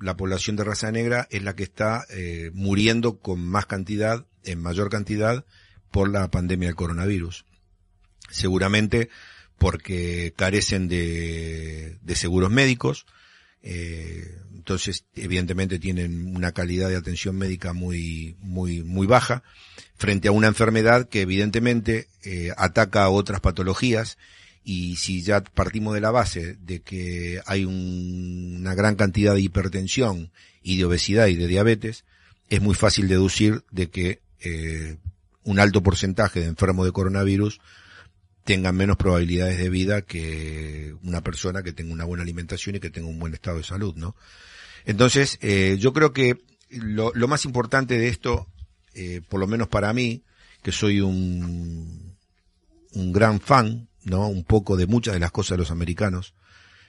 la, 0.01 0.17
población 0.17 0.55
de 0.55 0.63
raza 0.63 0.91
negra 0.91 1.27
es 1.31 1.43
la 1.43 1.55
que 1.55 1.63
está 1.63 2.05
eh, 2.09 2.51
muriendo 2.53 3.19
con 3.19 3.41
más 3.41 3.65
cantidad, 3.65 4.25
en 4.43 4.61
mayor 4.61 4.89
cantidad, 4.89 5.45
por 5.91 6.09
la 6.09 6.29
pandemia 6.31 6.69
del 6.69 6.75
coronavirus. 6.75 7.45
Seguramente 8.29 9.09
porque 9.57 10.33
carecen 10.35 10.87
de, 10.87 11.97
de 12.01 12.15
seguros 12.15 12.51
médicos, 12.51 13.05
eh, 13.61 14.39
entonces 14.55 15.05
evidentemente 15.15 15.79
tienen 15.79 16.35
una 16.35 16.51
calidad 16.51 16.89
de 16.89 16.95
atención 16.95 17.35
médica 17.35 17.73
muy, 17.73 18.35
muy, 18.39 18.83
muy 18.83 19.07
baja, 19.07 19.43
frente 19.95 20.27
a 20.27 20.31
una 20.31 20.47
enfermedad 20.47 21.09
que 21.09 21.21
evidentemente 21.21 22.07
eh, 22.23 22.51
ataca 22.57 23.03
a 23.03 23.09
otras 23.09 23.41
patologías. 23.41 24.17
Y 24.63 24.97
si 24.97 25.23
ya 25.23 25.41
partimos 25.41 25.95
de 25.95 26.01
la 26.01 26.11
base 26.11 26.57
de 26.59 26.81
que 26.81 27.41
hay 27.45 27.65
un, 27.65 28.57
una 28.59 28.75
gran 28.75 28.95
cantidad 28.95 29.33
de 29.33 29.41
hipertensión 29.41 30.31
y 30.61 30.77
de 30.77 30.85
obesidad 30.85 31.27
y 31.27 31.35
de 31.35 31.47
diabetes, 31.47 32.03
es 32.49 32.61
muy 32.61 32.75
fácil 32.75 33.07
deducir 33.07 33.63
de 33.71 33.89
que 33.89 34.19
eh, 34.41 34.97
un 35.43 35.59
alto 35.59 35.81
porcentaje 35.81 36.41
de 36.41 36.47
enfermos 36.47 36.85
de 36.85 36.91
coronavirus 36.91 37.59
tengan 38.49 38.75
menos 38.75 38.97
probabilidades 38.97 39.59
de 39.59 39.69
vida 39.69 40.01
que 40.01 40.95
una 41.03 41.21
persona 41.21 41.61
que 41.61 41.71
tenga 41.71 41.93
una 41.93 42.05
buena 42.05 42.23
alimentación 42.23 42.75
y 42.75 42.79
que 42.79 42.89
tenga 42.89 43.07
un 43.07 43.19
buen 43.19 43.35
estado 43.35 43.57
de 43.57 43.63
salud, 43.63 43.93
¿no? 43.95 44.15
Entonces, 44.85 45.37
eh, 45.41 45.77
yo 45.79 45.93
creo 45.93 46.13
que 46.13 46.41
lo, 46.71 47.11
lo, 47.13 47.27
más 47.27 47.45
importante 47.45 47.99
de 47.99 48.07
esto, 48.07 48.47
eh, 48.95 49.21
por 49.29 49.39
lo 49.39 49.45
menos 49.45 49.67
para 49.67 49.93
mí, 49.93 50.23
que 50.63 50.71
soy 50.71 50.99
un, 50.99 52.17
un 52.93 53.13
gran 53.13 53.39
fan 53.39 53.87
¿no? 54.03 54.27
Un 54.27 54.43
poco 54.43 54.77
de 54.77 54.87
muchas 54.87 55.13
de 55.13 55.19
las 55.19 55.29
cosas 55.29 55.51
de 55.51 55.57
los 55.59 55.69
americanos. 55.69 56.33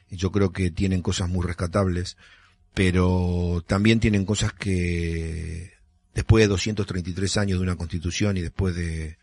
Yo 0.08 0.32
creo 0.32 0.52
que 0.52 0.70
tienen 0.70 1.02
cosas 1.02 1.28
muy 1.28 1.46
rescatables, 1.46 2.16
pero 2.72 3.62
también 3.66 4.00
tienen 4.00 4.24
cosas 4.24 4.54
que 4.54 5.74
después 6.14 6.42
de 6.42 6.48
233 6.48 7.36
años 7.36 7.58
de 7.58 7.64
una 7.64 7.76
constitución 7.76 8.38
y 8.38 8.40
después 8.40 8.74
de 8.74 9.18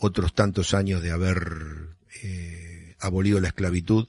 otros 0.00 0.34
tantos 0.34 0.74
años 0.74 1.02
de 1.02 1.12
haber 1.12 1.96
eh, 2.22 2.96
abolido 2.98 3.40
la 3.40 3.48
esclavitud, 3.48 4.08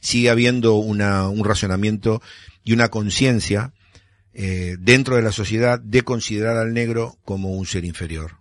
sigue 0.00 0.30
habiendo 0.30 0.74
una, 0.76 1.28
un 1.28 1.44
razonamiento 1.44 2.22
y 2.62 2.72
una 2.72 2.88
conciencia 2.88 3.72
eh, 4.32 4.76
dentro 4.78 5.16
de 5.16 5.22
la 5.22 5.32
sociedad 5.32 5.80
de 5.80 6.02
considerar 6.02 6.56
al 6.56 6.72
negro 6.72 7.18
como 7.24 7.50
un 7.50 7.66
ser 7.66 7.84
inferior. 7.84 8.38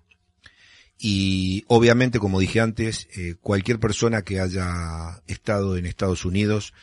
Y 0.99 1.63
obviamente, 1.67 2.19
como 2.19 2.41
dije 2.41 2.59
antes, 2.59 3.07
eh, 3.15 3.35
cualquier 3.41 3.79
persona 3.79 4.21
que 4.21 4.41
haya 4.41 5.21
estado 5.27 5.77
en 5.77 5.85
Estados 5.85 6.25
Unidos, 6.25 6.73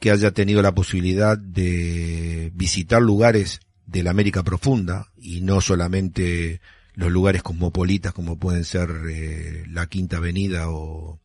que 0.00 0.10
haya 0.10 0.32
tenido 0.32 0.62
la 0.62 0.74
posibilidad 0.74 1.36
de 1.36 2.50
visitar 2.54 3.02
lugares 3.02 3.60
de 3.86 4.02
la 4.02 4.10
América 4.10 4.42
profunda 4.42 5.12
y 5.16 5.42
no 5.42 5.60
solamente 5.60 6.60
los 6.94 7.10
lugares 7.10 7.42
cosmopolitas 7.42 8.12
como 8.12 8.38
pueden 8.38 8.64
ser 8.64 8.90
eh, 9.08 9.64
la 9.68 9.86
Quinta 9.86 10.18
Avenida 10.18 10.68
o 10.68 11.20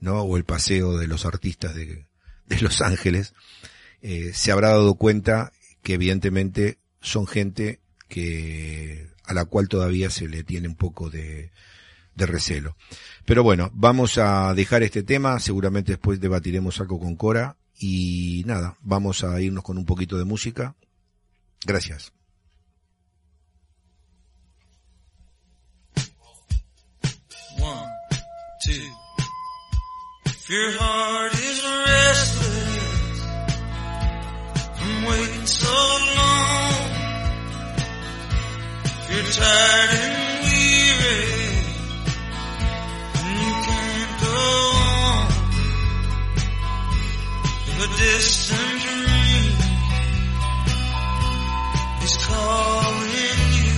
no 0.00 0.20
o 0.22 0.36
el 0.36 0.44
paseo 0.44 0.96
de 0.98 1.06
los 1.06 1.26
artistas 1.26 1.74
de, 1.74 2.06
de 2.46 2.60
Los 2.60 2.80
Ángeles, 2.80 3.34
eh, 4.02 4.32
se 4.34 4.52
habrá 4.52 4.70
dado 4.70 4.94
cuenta 4.94 5.52
que 5.82 5.94
evidentemente 5.94 6.78
son 7.00 7.26
gente 7.26 7.80
que 8.08 9.08
a 9.24 9.34
la 9.34 9.46
cual 9.46 9.68
todavía 9.68 10.10
se 10.10 10.28
le 10.28 10.44
tiene 10.44 10.68
un 10.68 10.76
poco 10.76 11.10
de, 11.10 11.50
de 12.14 12.26
recelo. 12.26 12.76
Pero 13.24 13.42
bueno, 13.42 13.70
vamos 13.74 14.18
a 14.18 14.52
dejar 14.54 14.82
este 14.82 15.02
tema, 15.02 15.40
seguramente 15.40 15.92
después 15.92 16.20
debatiremos 16.20 16.80
algo 16.80 16.98
con 16.98 17.16
Cora 17.16 17.56
y 17.78 18.42
nada, 18.46 18.76
vamos 18.82 19.24
a 19.24 19.40
irnos 19.40 19.64
con 19.64 19.78
un 19.78 19.86
poquito 19.86 20.18
de 20.18 20.24
música. 20.24 20.76
Gracias. 21.66 22.12
Too. 28.64 28.90
If 30.24 30.48
your 30.48 30.70
heart 30.78 31.34
is 31.34 31.62
restless 31.86 33.20
from 34.78 35.04
waiting 35.04 35.46
so 35.46 35.74
long, 36.16 36.72
if 38.86 39.10
you're 39.12 39.30
tired 39.36 39.90
and 40.00 40.16
weary 40.44 41.24
and 43.20 43.34
you 43.44 43.52
can't 43.68 44.14
go 44.24 44.40
on, 44.80 45.28
if 47.68 47.76
a 47.84 47.88
distant 48.00 48.80
dream 48.80 49.56
is 52.04 52.14
calling 52.24 53.40
you, 53.60 53.76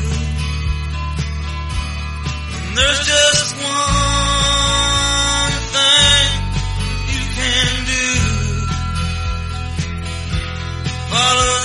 and 2.54 2.76
there's 2.76 3.02
just 3.06 3.50
one 3.62 3.95
Follow 11.16 11.55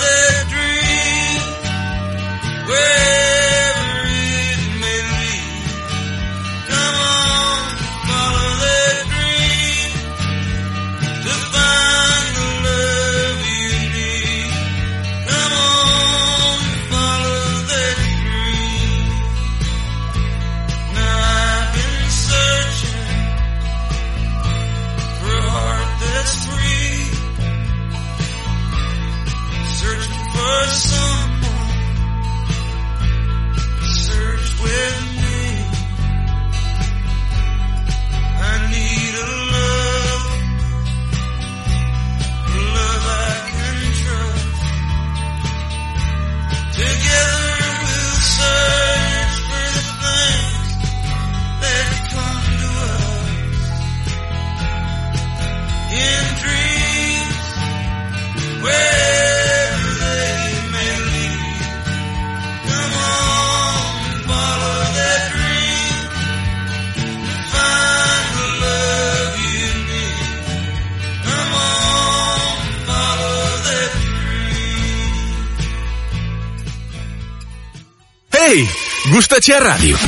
¡Hey! 78.52 78.68
Gustache 79.10 79.58
Radio. 79.58 79.98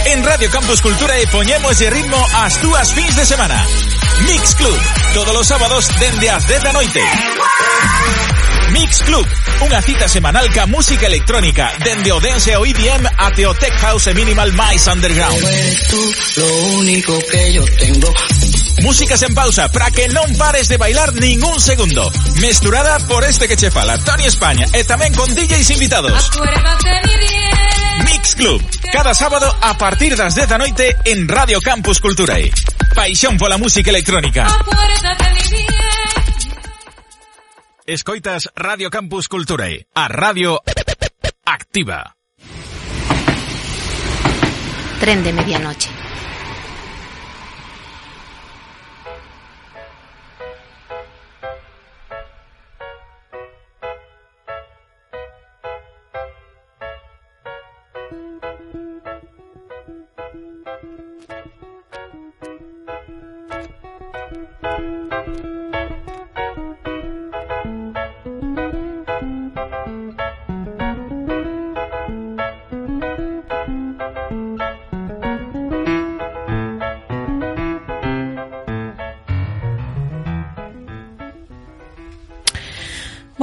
En 0.05 0.23
Radio 0.23 0.49
Campus 0.51 0.81
Cultura 0.81 1.17
e 1.17 1.25
poñemos 1.27 1.79
de 1.79 1.89
ritmo 1.89 2.19
as 2.45 2.61
túas 2.61 2.93
fins 2.93 3.15
de 3.15 3.25
semana. 3.25 3.65
Mix 4.27 4.53
Club, 4.53 4.79
todos 5.13 5.35
os 5.35 5.47
sábados 5.47 5.89
dende 5.97 6.29
as 6.29 6.45
10 6.45 6.63
da 6.63 6.73
noite. 6.73 7.01
Mix 8.69 9.01
Club, 9.01 9.25
unha 9.65 9.81
cita 9.81 10.05
semanal 10.05 10.45
ca 10.53 10.69
música 10.69 11.09
electrónica, 11.09 11.73
dende 11.81 12.13
o 12.13 12.21
dance 12.21 12.53
ao 12.53 12.61
EDM 12.65 13.01
o 13.49 13.53
tech 13.57 13.73
house 13.81 14.05
e 14.05 14.13
minimal 14.13 14.51
máis 14.53 14.85
underground. 14.85 15.41
Tú 15.89 16.01
lo 16.37 16.49
único 16.77 17.17
que 17.31 17.53
yo 17.53 17.65
tengo. 17.81 18.13
Músicas 18.85 19.21
en 19.25 19.33
pausa 19.33 19.73
para 19.73 19.89
que 19.89 20.05
non 20.13 20.37
pares 20.37 20.69
de 20.69 20.77
bailar 20.77 21.17
ningún 21.17 21.57
segundo. 21.57 22.13
Mesturada 22.37 23.01
por 23.09 23.25
este 23.25 23.49
que 23.49 23.57
che 23.57 23.73
fala, 23.73 23.97
Tony 24.05 24.29
España, 24.29 24.69
e 24.69 24.85
tamén 24.85 25.09
con 25.17 25.33
DJs 25.33 25.69
invitados. 25.73 26.29
Mix 28.03 28.35
Club, 28.35 28.61
cada 28.91 29.13
sábado 29.13 29.45
a 29.61 29.77
partir 29.77 30.15
das 30.15 30.35
10 30.35 30.49
da 30.49 30.57
noite 30.57 30.95
en 31.05 31.27
Radio 31.27 31.61
Campus 31.61 31.99
Culturae. 31.99 32.51
Paixón 32.95 33.37
pola 33.37 33.57
música 33.57 33.89
electrónica. 33.89 34.47
Escoitas 37.85 38.49
Radio 38.55 38.89
Campus 38.89 39.27
Culturae, 39.27 39.87
a 39.93 40.07
radio 40.07 40.61
activa. 41.45 42.15
Tren 44.99 45.23
de 45.23 45.33
medianoche. 45.33 46.02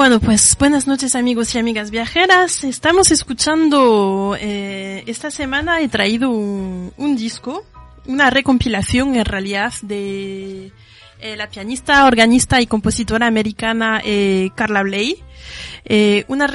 Bueno, 0.00 0.18
pues 0.18 0.56
buenas 0.58 0.86
noches 0.86 1.14
amigos 1.14 1.54
y 1.54 1.58
amigas 1.58 1.90
viajeras. 1.90 2.64
Estamos 2.64 3.10
escuchando, 3.10 4.34
eh, 4.40 5.04
esta 5.06 5.30
semana 5.30 5.82
he 5.82 5.90
traído 5.90 6.30
un, 6.30 7.16
disco, 7.18 7.66
una 8.06 8.30
recompilación 8.30 9.14
en 9.16 9.26
realidad 9.26 9.74
de 9.82 10.72
eh, 11.20 11.36
la 11.36 11.50
pianista, 11.50 12.06
organista 12.06 12.62
y 12.62 12.66
compositora 12.66 13.26
americana 13.26 14.00
eh, 14.02 14.48
Carla 14.54 14.82
Bley. 14.84 15.22
Eh, 15.84 16.24
una, 16.28 16.48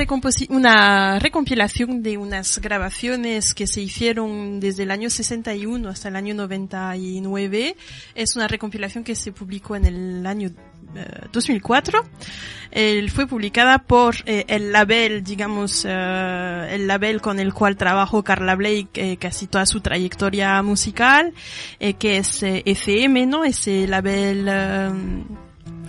una 0.49 1.19
recompilación 1.19 2.03
de 2.03 2.17
unas 2.17 2.59
grabaciones 2.59 3.53
que 3.53 3.67
se 3.67 3.81
hicieron 3.81 4.59
desde 4.59 4.83
el 4.83 4.91
año 4.91 5.09
61 5.09 5.89
hasta 5.89 6.09
el 6.09 6.15
año 6.15 6.35
99. 6.35 7.75
Es 8.13 8.35
una 8.35 8.47
recompilación 8.47 9.03
que 9.03 9.15
se 9.15 9.31
publicó 9.31 9.75
en 9.75 9.85
el 9.85 10.25
año 10.25 10.51
eh, 10.95 11.27
2004. 11.31 12.03
Eh, 12.71 13.07
fue 13.09 13.25
publicada 13.27 13.79
por 13.79 14.15
eh, 14.25 14.45
el 14.47 14.71
label, 14.71 15.23
digamos, 15.23 15.85
eh, 15.87 16.67
el 16.71 16.87
label 16.87 17.21
con 17.21 17.39
el 17.39 17.53
cual 17.53 17.77
trabajó 17.77 18.23
Carla 18.23 18.55
Blake 18.55 18.89
eh, 18.95 19.17
casi 19.17 19.47
toda 19.47 19.65
su 19.65 19.79
trayectoria 19.79 20.61
musical, 20.61 21.33
eh, 21.79 21.93
que 21.93 22.17
es 22.17 22.43
eh, 22.43 22.63
ECM, 22.65 23.29
¿no? 23.29 23.45
Ese 23.45 23.87
label 23.87 24.45
eh, 24.49 24.89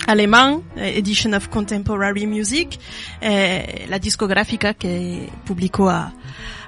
alemán, 0.06 0.62
eh, 0.76 0.94
Edition 0.96 1.34
of 1.34 1.48
Contemporary 1.48 2.26
Music, 2.26 2.78
eh, 3.20 3.86
la 3.88 3.98
discográfica 3.98 4.74
que 4.74 5.28
publicó 5.44 5.90
a, 5.90 6.14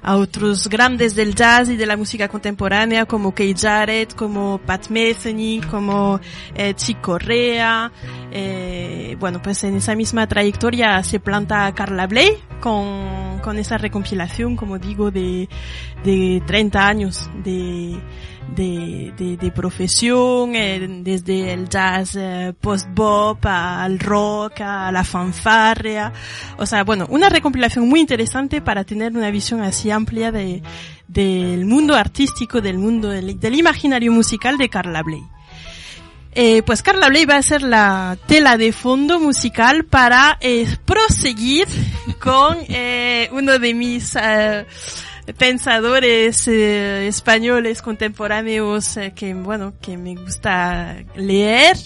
a 0.03 0.17
otros 0.17 0.69
grandes 0.69 1.15
del 1.15 1.35
jazz 1.35 1.69
y 1.69 1.77
de 1.77 1.87
la 1.87 1.97
música 1.97 2.29
contemporánea 2.29 3.07
como 3.07 3.35
Kay 3.35 3.55
Jarrett, 3.55 4.15
como 4.15 4.59
Pat 4.59 4.89
Metheny, 4.89 5.61
como 5.71 6.21
eh, 6.55 6.75
Chick 6.75 7.01
Correa. 7.01 7.91
Eh, 8.31 9.17
bueno, 9.19 9.41
pues 9.43 9.65
en 9.65 9.77
esa 9.77 9.95
misma 9.95 10.27
trayectoria 10.27 11.03
se 11.03 11.21
planta 11.21 11.73
Carla 11.75 12.07
Bley, 12.07 12.33
con, 12.61 13.41
con 13.43 13.59
esa 13.59 13.79
recompilación, 13.79 14.57
como 14.57 14.79
digo, 14.79 15.11
de, 15.11 15.49
de 16.05 16.43
30 16.47 16.87
años 16.87 17.31
de, 17.45 17.99
de, 18.55 19.13
de, 19.17 19.37
de 19.37 19.51
profesión, 19.53 20.55
eh, 20.55 20.87
desde 21.03 21.53
el 21.53 21.69
jazz 21.69 22.17
eh, 22.17 22.55
post-bop 22.61 23.45
al 23.45 23.99
rock, 23.99 24.61
a 24.61 24.91
la 24.93 25.05
fanfarria. 25.05 26.13
O 26.57 26.67
sea, 26.67 26.85
bueno, 26.85 27.07
una 27.11 27.29
recompilación 27.29 27.89
muy 27.89 28.01
interesante 28.01 28.61
para 28.61 28.85
tener 28.85 29.17
una 29.17 29.31
visión 29.31 29.63
así 29.63 29.91
amplia 29.91 30.33
de, 30.33 30.63
del 31.07 31.65
mundo 31.65 31.95
artístico, 31.95 32.61
del 32.61 32.79
mundo 32.79 33.09
del, 33.09 33.39
del 33.39 33.55
imaginario 33.55 34.13
musical 34.13 34.59
de 34.59 34.69
Carla 34.69 35.03
Bley. 35.03 35.23
Eh, 36.41 36.63
pues 36.63 36.83
Carla 36.83 37.09
Bley 37.09 37.25
va 37.25 37.37
a 37.37 37.43
ser 37.43 37.63
la 37.63 38.17
tela 38.27 38.57
de 38.57 38.73
fondo 38.73 39.19
musical 39.19 39.85
para 39.85 40.39
eh, 40.41 40.69
proseguir 40.85 41.67
con 42.21 42.59
eh, 42.69 43.29
uno 43.33 43.59
de 43.59 43.75
mis 43.75 44.15
eh, 44.15 44.65
pensadores 45.35 46.49
eh, 46.49 47.07
españoles 47.07 47.83
contemporáneos 47.83 48.97
eh, 48.97 49.13
que 49.15 49.35
bueno 49.35 49.75
que 49.81 49.97
me 49.97 50.15
gusta 50.15 50.97
leer. 51.15 51.77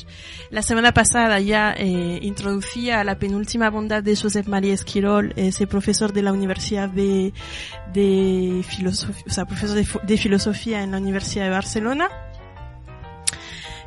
La 0.50 0.62
semana 0.62 0.92
pasada 0.92 1.40
ya 1.40 1.72
eh, 1.76 2.18
introducía 2.22 3.02
la 3.04 3.18
penúltima 3.18 3.70
bondad 3.70 4.02
de 4.02 4.14
Josep 4.16 4.46
María 4.46 4.74
Esquirol, 4.74 5.32
ese 5.36 5.66
profesor 5.66 6.12
de 6.12 6.22
la 6.22 6.32
Universidad 6.32 6.88
de, 6.88 7.32
de 7.92 8.62
filosofía, 8.68 9.24
o 9.26 9.30
sea, 9.30 9.44
profesor 9.46 9.76
de, 9.76 9.86
de 10.02 10.18
filosofía 10.18 10.82
en 10.82 10.92
la 10.92 10.98
Universidad 10.98 11.44
de 11.44 11.50
Barcelona 11.50 12.10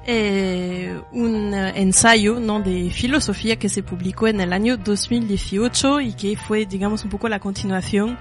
eh, 0.07 1.01
un 1.13 1.53
ensayo 1.53 2.39
¿no? 2.39 2.61
de 2.61 2.91
filosofía 2.91 3.57
que 3.57 3.69
se 3.69 3.81
publicó 3.81 4.27
en 4.27 4.39
el 4.39 4.53
año 4.53 4.77
2018 4.77 6.01
y 6.01 6.13
que 6.13 6.37
fue, 6.37 6.65
digamos, 6.65 7.03
un 7.03 7.09
poco 7.09 7.27
la 7.27 7.39
continuación 7.39 8.19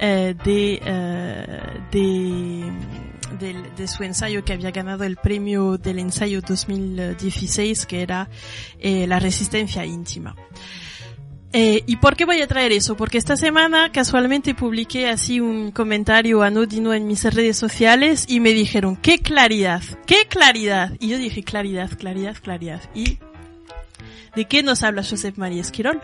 eh, 0.00 0.34
de, 0.44 0.80
eh, 0.84 1.60
de, 1.90 2.72
del- 3.38 3.74
de 3.76 3.88
su 3.88 4.02
ensayo 4.02 4.44
que 4.44 4.52
había 4.52 4.70
ganado 4.70 5.04
el 5.04 5.16
premio 5.16 5.78
del 5.78 5.98
ensayo 5.98 6.40
2016, 6.40 7.86
que 7.86 8.02
era 8.02 8.28
eh, 8.78 9.06
La 9.06 9.18
resistencia 9.18 9.84
íntima. 9.84 10.34
Eh, 11.52 11.84
¿Y 11.86 11.96
por 11.96 12.16
qué 12.16 12.26
voy 12.26 12.42
a 12.42 12.46
traer 12.46 12.72
eso? 12.72 12.96
Porque 12.98 13.16
esta 13.16 13.36
semana 13.36 13.90
casualmente 13.90 14.54
publiqué 14.54 15.08
así 15.08 15.40
un 15.40 15.70
comentario 15.70 16.42
anodino 16.42 16.92
en 16.92 17.06
mis 17.06 17.22
redes 17.32 17.56
sociales 17.56 18.26
y 18.28 18.40
me 18.40 18.50
dijeron, 18.52 18.96
¡qué 18.96 19.20
claridad! 19.20 19.80
¡Qué 20.06 20.26
claridad! 20.28 20.92
Y 21.00 21.08
yo 21.08 21.18
dije, 21.18 21.42
claridad, 21.44 21.90
claridad, 21.96 22.36
claridad. 22.42 22.82
¿Y 22.94 23.18
de 24.34 24.44
qué 24.46 24.62
nos 24.62 24.82
habla 24.82 25.02
Josep 25.02 25.38
María 25.38 25.62
Esquirol? 25.62 26.02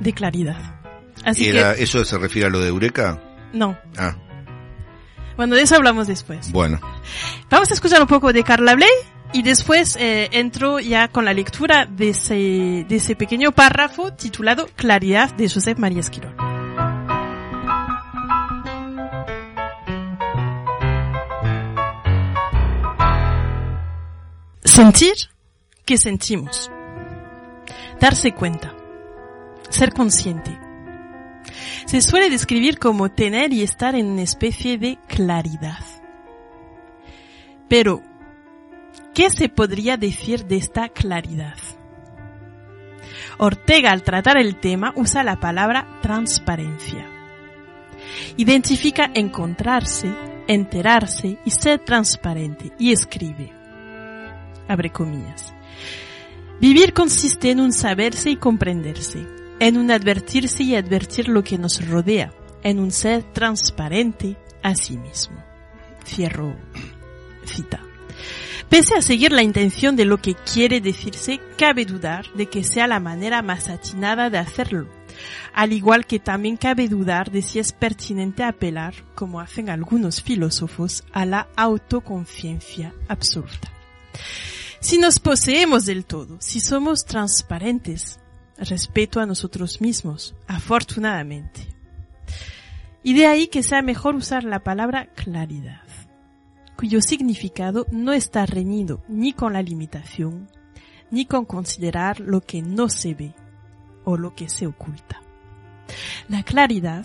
De 0.00 0.12
claridad. 0.12 0.75
Así 1.24 1.48
Era, 1.48 1.74
que, 1.74 1.82
¿Eso 1.82 2.04
se 2.04 2.18
refiere 2.18 2.48
a 2.48 2.50
lo 2.50 2.60
de 2.60 2.68
Eureka? 2.68 3.20
no. 3.52 3.76
Ah, 3.96 4.14
Bueno, 5.36 5.54
de 5.54 5.62
eso 5.62 5.76
hablamos 5.76 6.06
después. 6.06 6.50
bueno. 6.52 6.80
Vamos 7.50 7.70
a 7.70 7.74
escuchar 7.74 8.00
un 8.00 8.06
poco 8.08 8.32
de 8.32 8.42
Carla 8.42 8.74
Bley 8.74 8.88
y 9.32 9.42
después 9.42 9.96
eh, 9.96 10.28
entro 10.32 10.78
ya 10.78 11.08
con 11.08 11.24
la 11.24 11.32
lectura 11.34 11.86
de 11.86 12.10
ese, 12.10 12.34
de 12.88 12.96
ese 12.96 13.16
pequeño 13.16 13.52
párrafo 13.52 14.12
titulado 14.14 14.68
Claridad 14.76 15.34
de 15.34 15.48
Josep 15.48 15.78
María 15.78 16.00
Esquirol. 16.00 16.34
Sentir 24.64 25.14
que 25.84 25.96
sentimos. 25.96 26.70
Darse 28.00 28.32
cuenta. 28.32 28.74
Ser 29.70 29.92
consciente. 29.92 30.58
Se 31.86 32.00
suele 32.00 32.30
describir 32.30 32.78
como 32.78 33.10
tener 33.10 33.52
y 33.52 33.62
estar 33.62 33.94
en 33.94 34.06
una 34.06 34.22
especie 34.22 34.78
de 34.78 34.98
claridad. 35.06 35.84
Pero, 37.68 38.02
¿qué 39.14 39.30
se 39.30 39.48
podría 39.48 39.96
decir 39.96 40.46
de 40.46 40.56
esta 40.56 40.88
claridad? 40.88 41.56
Ortega 43.38 43.90
al 43.90 44.02
tratar 44.02 44.38
el 44.38 44.56
tema 44.56 44.92
usa 44.96 45.22
la 45.22 45.38
palabra 45.38 45.98
transparencia. 46.00 47.06
Identifica 48.36 49.10
encontrarse, 49.14 50.10
enterarse 50.46 51.38
y 51.44 51.50
ser 51.50 51.80
transparente 51.80 52.72
y 52.78 52.92
escribe. 52.92 53.52
Abre 54.68 54.90
comillas. 54.90 55.52
Vivir 56.60 56.94
consiste 56.94 57.50
en 57.50 57.60
un 57.60 57.72
saberse 57.72 58.30
y 58.30 58.36
comprenderse, 58.36 59.26
en 59.60 59.76
un 59.76 59.90
advertirse 59.90 60.62
y 60.62 60.74
advertir 60.74 61.28
lo 61.28 61.42
que 61.42 61.58
nos 61.58 61.86
rodea, 61.86 62.32
en 62.62 62.78
un 62.78 62.90
ser 62.90 63.22
transparente 63.32 64.36
a 64.62 64.74
sí 64.74 64.98
mismo. 64.98 65.42
Cierro 66.04 66.54
cita. 67.44 67.80
Pese 68.68 68.96
a 68.96 69.02
seguir 69.02 69.30
la 69.30 69.42
intención 69.42 69.94
de 69.94 70.04
lo 70.04 70.18
que 70.18 70.34
quiere 70.34 70.80
decirse, 70.80 71.40
cabe 71.56 71.84
dudar 71.84 72.26
de 72.34 72.46
que 72.46 72.64
sea 72.64 72.88
la 72.88 72.98
manera 72.98 73.40
más 73.40 73.68
atinada 73.68 74.28
de 74.28 74.38
hacerlo, 74.38 74.88
al 75.54 75.72
igual 75.72 76.04
que 76.04 76.18
también 76.18 76.56
cabe 76.56 76.88
dudar 76.88 77.30
de 77.30 77.42
si 77.42 77.60
es 77.60 77.72
pertinente 77.72 78.42
apelar, 78.42 78.94
como 79.14 79.40
hacen 79.40 79.70
algunos 79.70 80.20
filósofos, 80.20 81.04
a 81.12 81.24
la 81.24 81.48
autoconciencia 81.56 82.92
absoluta. 83.08 83.70
Si 84.80 84.98
nos 84.98 85.20
poseemos 85.20 85.86
del 85.86 86.04
todo, 86.04 86.36
si 86.40 86.60
somos 86.60 87.04
transparentes, 87.04 88.18
respeto 88.58 89.20
a 89.20 89.26
nosotros 89.26 89.80
mismos, 89.80 90.34
afortunadamente. 90.46 91.66
Y 93.02 93.14
de 93.14 93.26
ahí 93.26 93.46
que 93.46 93.62
sea 93.62 93.82
mejor 93.82 94.16
usar 94.16 94.44
la 94.44 94.60
palabra 94.60 95.06
claridad 95.14 95.86
cuyo 96.76 97.00
significado 97.00 97.86
no 97.90 98.12
está 98.12 98.46
reñido 98.46 99.02
ni 99.08 99.32
con 99.32 99.54
la 99.54 99.62
limitación, 99.62 100.48
ni 101.10 101.24
con 101.24 101.44
considerar 101.44 102.20
lo 102.20 102.40
que 102.40 102.62
no 102.62 102.88
se 102.88 103.14
ve 103.14 103.34
o 104.04 104.16
lo 104.16 104.34
que 104.34 104.48
se 104.48 104.66
oculta. 104.66 105.22
La 106.28 106.42
claridad 106.42 107.04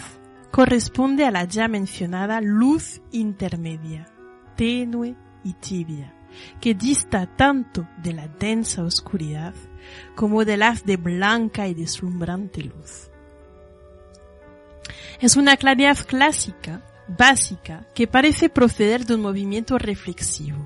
corresponde 0.52 1.26
a 1.26 1.32
la 1.32 1.46
ya 1.46 1.68
mencionada 1.68 2.42
luz 2.42 3.02
intermedia, 3.12 4.08
tenue 4.56 5.16
y 5.44 5.54
tibia, 5.54 6.14
que 6.60 6.74
dista 6.74 7.26
tanto 7.26 7.88
de 8.04 8.14
la 8.14 8.28
densa 8.28 8.84
oscuridad 8.84 9.54
como 10.16 10.46
del 10.46 10.64
haz 10.64 10.86
de 10.86 10.98
blanca 10.98 11.68
y 11.68 11.74
deslumbrante 11.74 12.64
luz. 12.64 13.10
Es 15.20 15.36
una 15.36 15.58
claridad 15.58 15.98
clásica 16.06 16.82
básica 17.08 17.88
que 17.94 18.08
parece 18.08 18.50
proceder 18.50 19.06
de 19.06 19.16
un 19.16 19.22
movimiento 19.22 19.78
reflexivo, 19.78 20.66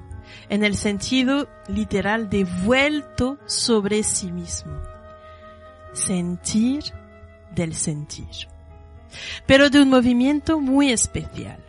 en 0.49 0.63
el 0.63 0.75
sentido 0.75 1.47
literal 1.67 2.29
de 2.29 2.45
vuelto 2.63 3.37
sobre 3.45 4.03
sí 4.03 4.31
mismo. 4.31 4.73
Sentir 5.93 6.83
del 7.53 7.73
sentir. 7.73 8.47
Pero 9.45 9.69
de 9.69 9.81
un 9.81 9.89
movimiento 9.89 10.59
muy 10.59 10.91
especial 10.91 11.63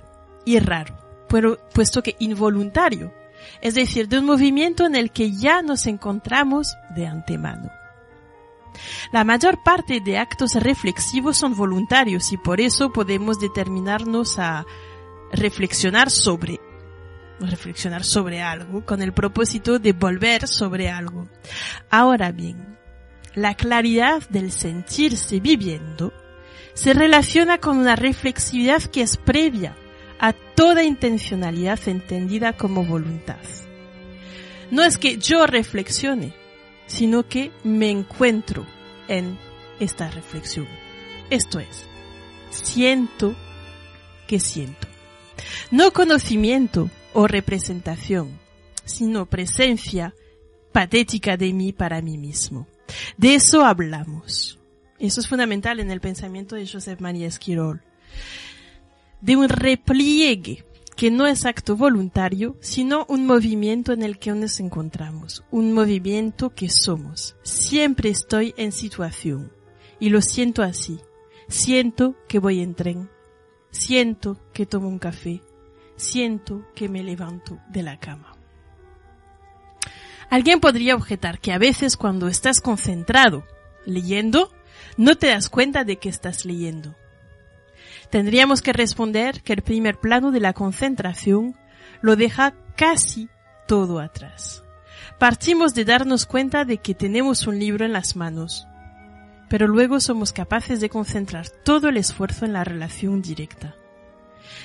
y 0.45 0.59
raro, 0.59 0.97
puesto 1.73 2.03
que 2.03 2.17
involuntario, 2.19 3.13
es 3.61 3.75
decir, 3.75 4.09
de 4.09 4.19
un 4.19 4.27
movimiento 4.27 4.87
en 4.87 4.95
el 4.95 5.11
que 5.11 5.33
ya 5.33 5.63
nos 5.63 5.87
encontramos 5.87 6.75
de 6.95 7.07
antemano. 7.07 7.71
La 9.13 9.25
mayor 9.25 9.63
parte 9.63 10.01
de 10.01 10.19
actos 10.19 10.55
reflexivos 10.55 11.37
son 11.39 11.57
voluntarios 11.57 12.33
y 12.33 12.37
por 12.37 12.61
eso 12.61 12.93
podemos 12.93 13.41
determinarnos 13.41 14.39
a 14.39 14.67
reflexionar 15.33 16.11
sobre 16.11 16.61
reflexionar 17.39 18.03
sobre 18.03 18.41
algo 18.41 18.87
con 18.87 19.03
el 19.03 19.13
propósito 19.13 19.79
de 19.79 19.93
volver 19.93 20.49
sobre 20.49 20.89
algo. 20.89 21.29
Ahora 21.91 22.33
bien, 22.33 22.79
la 23.35 23.55
claridad 23.55 24.27
del 24.31 24.51
sentirse 24.51 25.41
viviendo 25.41 26.15
se 26.73 26.95
relaciona 26.95 27.59
con 27.59 27.77
una 27.77 27.95
reflexividad 27.95 28.83
que 28.85 29.03
es 29.03 29.19
previa 29.19 29.77
a 30.19 30.33
toda 30.33 30.85
intencionalidad 30.85 31.79
entendida 31.89 32.55
como 32.55 32.85
voluntad. 32.85 33.39
No 34.71 34.83
es 34.83 34.99
que 34.99 35.19
yo 35.19 35.47
reflexione, 35.47 36.33
sino 36.87 37.29
que 37.29 37.53
me 37.63 37.91
encuentro 37.91 38.67
en 39.09 39.39
esta 39.81 40.11
reflexión. 40.11 40.67
Esto 41.31 41.61
es, 41.61 41.87
siento 42.51 43.37
que 44.27 44.41
siento. 44.41 44.89
No 45.71 45.93
conocimiento 45.93 46.91
o 47.13 47.27
representación, 47.27 48.39
sino 48.85 49.27
presencia 49.27 50.15
patética 50.73 51.37
de 51.37 51.53
mí 51.53 51.73
para 51.73 52.03
mí 52.03 52.19
mismo. 52.19 52.67
De 53.17 53.35
eso 53.35 53.65
hablamos. 53.65 54.59
Eso 54.99 55.21
es 55.21 55.29
fundamental 55.29 55.81
en 55.81 55.91
el 55.91 56.01
pensamiento 56.01 56.57
de 56.57 56.67
Josep 56.67 57.01
María 57.01 57.27
Esquirol. 57.27 57.83
De 59.21 59.37
un 59.37 59.49
repliegue 59.49 60.65
que 60.97 61.11
no 61.11 61.27
es 61.27 61.45
acto 61.45 61.77
voluntario, 61.77 62.57
sino 62.61 63.05
un 63.09 63.27
movimiento 63.27 63.93
en 63.93 64.03
el 64.03 64.19
que 64.19 64.33
nos 64.33 64.61
encontramos, 64.61 65.45
un 65.51 65.73
movimiento 65.73 66.51
que 66.51 66.71
somos. 66.71 67.37
Siempre 67.43 68.11
estoy 68.11 68.55
en 68.57 68.73
situación 68.73 69.53
y 69.99 70.09
lo 70.09 70.21
siento 70.21 70.63
así, 70.63 71.01
Siento 71.49 72.17
que 72.27 72.41
voy 72.41 72.61
en 72.61 72.75
tren. 72.75 73.09
Siento 73.71 74.37
que 74.53 74.67
tomo 74.67 74.89
un 74.89 74.99
café. 74.99 75.43
Siento 75.97 76.67
que 76.75 76.89
me 76.89 77.03
levanto 77.03 77.61
de 77.69 77.83
la 77.83 77.99
cama. 77.99 78.35
Alguien 80.29 80.59
podría 80.59 80.97
objetar 80.97 81.39
que 81.39 81.53
a 81.53 81.59
veces 81.59 81.97
cuando 81.97 82.27
estás 82.27 82.61
concentrado 82.61 83.45
leyendo, 83.85 84.53
no 84.97 85.15
te 85.15 85.29
das 85.29 85.49
cuenta 85.49 85.85
de 85.85 85.99
que 85.99 86.09
estás 86.09 86.45
leyendo. 86.45 86.97
Tendríamos 88.11 88.63
que 88.63 88.73
responder 88.73 89.43
que 89.43 89.53
el 89.53 89.63
primer 89.63 89.99
plano 89.99 90.31
de 90.31 90.41
la 90.41 90.53
concentración 90.53 91.57
lo 92.01 92.17
deja 92.17 92.55
casi 92.77 93.29
todo 93.67 94.01
atrás. 94.01 94.63
Partimos 95.19 95.75
de 95.75 95.85
darnos 95.85 96.27
cuenta 96.27 96.65
de 96.65 96.79
que 96.79 96.95
tenemos 96.95 97.47
un 97.47 97.59
libro 97.59 97.85
en 97.85 97.93
las 97.93 98.17
manos, 98.17 98.67
pero 99.49 99.67
luego 99.67 100.01
somos 100.01 100.33
capaces 100.33 100.81
de 100.81 100.89
concentrar 100.89 101.49
todo 101.49 101.89
el 101.89 101.97
esfuerzo 101.97 102.45
en 102.45 102.53
la 102.53 102.65
relación 102.65 103.23
directa. 103.23 103.75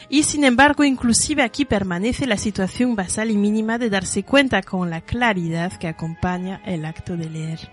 Y 0.10 0.24
sin 0.24 0.44
embargo, 0.44 0.84
inclusive 0.84 1.42
aquí 1.42 1.66
permanece 1.66 2.28
la 2.28 2.38
situación 2.38 2.96
basal 2.96 3.32
y 3.32 3.38
mínima 3.38 3.78
de 3.78 3.90
darse 3.90 4.24
cuenta 4.24 4.62
con 4.62 4.90
la 4.90 5.02
claridad 5.02 5.74
que 5.74 5.88
acompaña 5.88 6.62
el 6.66 6.86
acto 6.86 7.18
de 7.18 7.30
leer. 7.30 7.72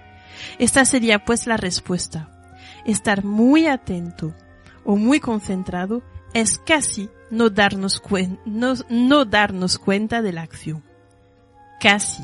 Esta 0.58 0.84
sería 0.84 1.24
pues 1.24 1.46
la 1.46 1.56
respuesta. 1.56 2.30
Estar 2.84 3.24
muy 3.24 3.66
atento 3.66 4.34
o 4.88 4.96
muy 4.96 5.20
concentrado 5.20 6.02
es 6.32 6.58
casi 6.58 7.10
no 7.30 7.50
darnos, 7.50 8.02
no, 8.46 8.72
no 8.88 9.24
darnos 9.26 9.78
cuenta 9.78 10.22
de 10.22 10.32
la 10.32 10.40
acción. 10.40 10.82
Casi. 11.78 12.22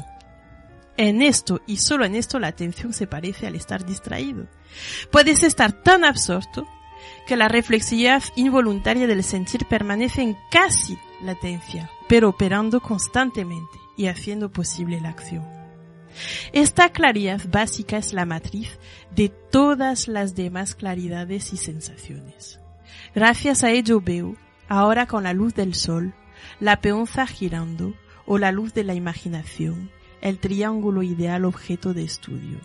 En 0.96 1.20
esto 1.20 1.60
y 1.66 1.76
solo 1.76 2.06
en 2.06 2.14
esto 2.14 2.38
la 2.38 2.46
atención 2.46 2.94
se 2.94 3.06
parece 3.06 3.46
al 3.46 3.54
estar 3.54 3.84
distraído. 3.84 4.46
Puedes 5.12 5.42
estar 5.42 5.72
tan 5.82 6.06
absorto 6.06 6.66
que 7.26 7.36
la 7.36 7.48
reflexividad 7.48 8.22
involuntaria 8.34 9.06
del 9.06 9.22
sentir 9.22 9.66
permanece 9.66 10.22
en 10.22 10.34
casi 10.50 10.98
latencia, 11.20 11.90
pero 12.08 12.30
operando 12.30 12.80
constantemente 12.80 13.78
y 13.94 14.06
haciendo 14.06 14.50
posible 14.50 15.02
la 15.02 15.10
acción. 15.10 15.63
Esta 16.52 16.90
claridad 16.90 17.40
básica 17.50 17.96
es 17.96 18.12
la 18.12 18.24
matriz 18.24 18.78
de 19.14 19.28
todas 19.28 20.08
las 20.08 20.34
demás 20.34 20.74
claridades 20.74 21.52
y 21.52 21.56
sensaciones. 21.56 22.60
Gracias 23.14 23.64
a 23.64 23.70
ello 23.70 24.00
veo, 24.00 24.36
ahora 24.68 25.06
con 25.06 25.24
la 25.24 25.32
luz 25.32 25.54
del 25.54 25.74
sol, 25.74 26.14
la 26.60 26.80
peonza 26.80 27.26
girando 27.26 27.94
o 28.26 28.38
la 28.38 28.52
luz 28.52 28.74
de 28.74 28.84
la 28.84 28.94
imaginación, 28.94 29.90
el 30.20 30.38
triángulo 30.38 31.02
ideal 31.02 31.44
objeto 31.44 31.94
de 31.94 32.04
estudio. 32.04 32.58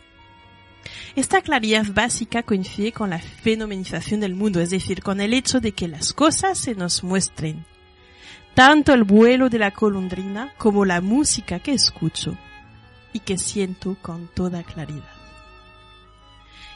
Esta 1.16 1.42
claridad 1.42 1.86
básica 1.94 2.44
coincide 2.44 2.92
con 2.92 3.10
la 3.10 3.20
fenomenización 3.20 4.22
del 4.22 4.34
mundo, 4.34 4.62
es 4.62 4.70
decir, 4.70 5.04
con 5.04 5.20
el 5.20 5.34
hecho 5.34 5.60
de 5.60 5.74
que 5.74 5.88
las 5.88 6.14
cosas 6.14 6.58
se 6.58 6.74
nos 6.74 7.04
muestren. 7.04 7.66
Tanto 8.54 8.94
el 8.94 9.04
vuelo 9.04 9.50
de 9.50 9.60
la 9.60 9.72
colondrina 9.72 10.54
como 10.58 10.86
la 10.86 11.02
música 11.02 11.60
que 11.60 11.74
escucho 11.74 12.38
y 13.14 13.20
que 13.20 13.38
siento 13.38 13.98
con 14.02 14.28
toda 14.28 14.64
claridad. 14.64 15.04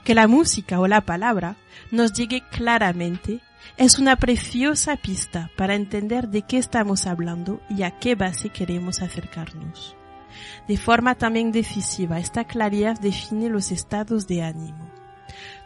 Que 0.03 0.15
la 0.15 0.27
música 0.27 0.79
o 0.79 0.87
la 0.87 1.01
palabra 1.01 1.55
nos 1.91 2.13
llegue 2.13 2.43
claramente 2.51 3.39
es 3.77 3.99
una 3.99 4.17
preciosa 4.17 4.97
pista 4.97 5.49
para 5.55 5.75
entender 5.75 6.27
de 6.27 6.41
qué 6.41 6.57
estamos 6.57 7.07
hablando 7.07 7.61
y 7.69 7.83
a 7.83 7.91
qué 7.91 8.15
base 8.15 8.49
queremos 8.49 9.01
acercarnos. 9.01 9.95
De 10.67 10.77
forma 10.77 11.15
también 11.15 11.51
decisiva, 11.51 12.19
esta 12.19 12.45
claridad 12.45 12.99
define 12.99 13.49
los 13.49 13.71
estados 13.71 14.27
de 14.27 14.43
ánimo. 14.43 14.89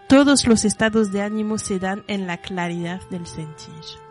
Todos 0.07 0.47
los 0.47 0.65
estados 0.65 1.11
de 1.11 1.22
ánimo 1.22 1.57
se 1.57 1.80
dan 1.80 2.03
en 2.07 2.28
la 2.28 2.38
claridad 2.38 3.01
del 3.09 3.26
sentir. 3.26 4.07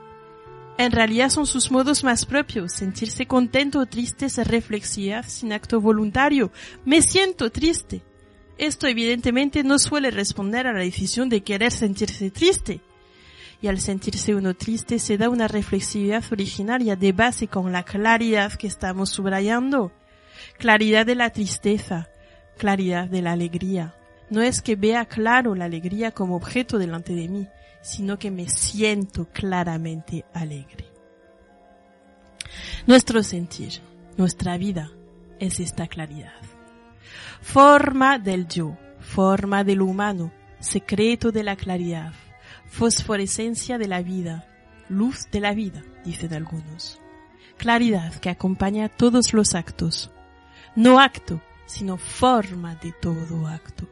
En 0.79 0.93
realidad 0.93 1.31
son 1.31 1.47
sus 1.47 1.71
modos 1.71 2.05
más 2.05 2.27
propios. 2.27 2.73
Sentirse 2.73 3.27
contento 3.27 3.81
o 3.81 3.87
triste 3.87 4.27
es 4.27 4.37
reflexividad 4.47 5.25
sin 5.27 5.53
acto 5.53 5.81
voluntario. 5.81 6.53
Me 6.85 7.01
siento 7.01 7.51
triste. 7.51 8.03
Esto 8.59 8.87
evidentemente 8.87 9.65
no 9.65 9.79
suele 9.79 10.11
responder 10.11 10.67
a 10.67 10.75
la 10.75 10.81
decisión 10.81 11.31
de 11.31 11.43
querer 11.43 11.73
sentirse 11.73 12.31
triste. 12.31 12.81
Y 13.63 13.69
al 13.69 13.81
sentirse 13.81 14.35
uno 14.35 14.55
triste 14.55 14.99
se 14.99 15.17
da 15.17 15.31
una 15.31 15.49
reflexividad 15.49 16.23
originaria 16.31 16.95
de 16.95 17.13
base 17.13 17.49
con 17.49 17.73
la 17.73 17.83
claridad 17.83 18.53
que 18.53 18.67
estamos 18.67 19.09
subrayando. 19.09 19.93
Claridad 20.59 21.07
de 21.07 21.15
la 21.15 21.31
tristeza, 21.31 22.09
claridad 22.59 23.09
de 23.09 23.23
la 23.23 23.33
alegría. 23.33 23.95
No 24.29 24.43
es 24.43 24.61
que 24.61 24.77
vea 24.77 25.07
claro 25.07 25.55
la 25.55 25.65
alegría 25.65 26.11
como 26.11 26.37
objeto 26.37 26.79
delante 26.79 27.15
de 27.15 27.29
mí, 27.29 27.49
sino 27.87 28.19
que 28.19 28.33
me 28.33 28.49
siento 28.49 29.29
claramente 29.33 30.25
alegre. 30.35 30.91
Nuestro 32.85 33.23
sentir, 33.23 33.81
nuestra 34.17 34.59
vida, 34.59 34.91
es 35.39 35.61
esta 35.61 35.87
claridad. 35.87 36.35
Forma 37.41 38.19
del 38.19 38.49
yo, 38.49 38.77
forma 38.99 39.63
del 39.63 39.83
humano, 39.83 40.33
secreto 40.59 41.31
de 41.31 41.45
la 41.45 41.55
claridad, 41.55 42.13
fosforescencia 42.67 43.79
de 43.79 43.87
la 43.87 44.03
vida, 44.03 44.49
luz 44.89 45.31
de 45.31 45.39
la 45.39 45.55
vida, 45.55 45.85
dicen 46.05 46.35
algunos. 46.35 47.01
Claridad 47.57 48.13
que 48.17 48.31
acompaña 48.31 48.89
todos 48.89 49.33
los 49.33 49.55
actos. 49.55 50.11
No 50.75 50.99
acto, 50.99 51.41
sino 51.67 51.99
forma 51.99 52.75
de 52.75 52.91
todo 53.01 53.47
acto. 53.47 53.89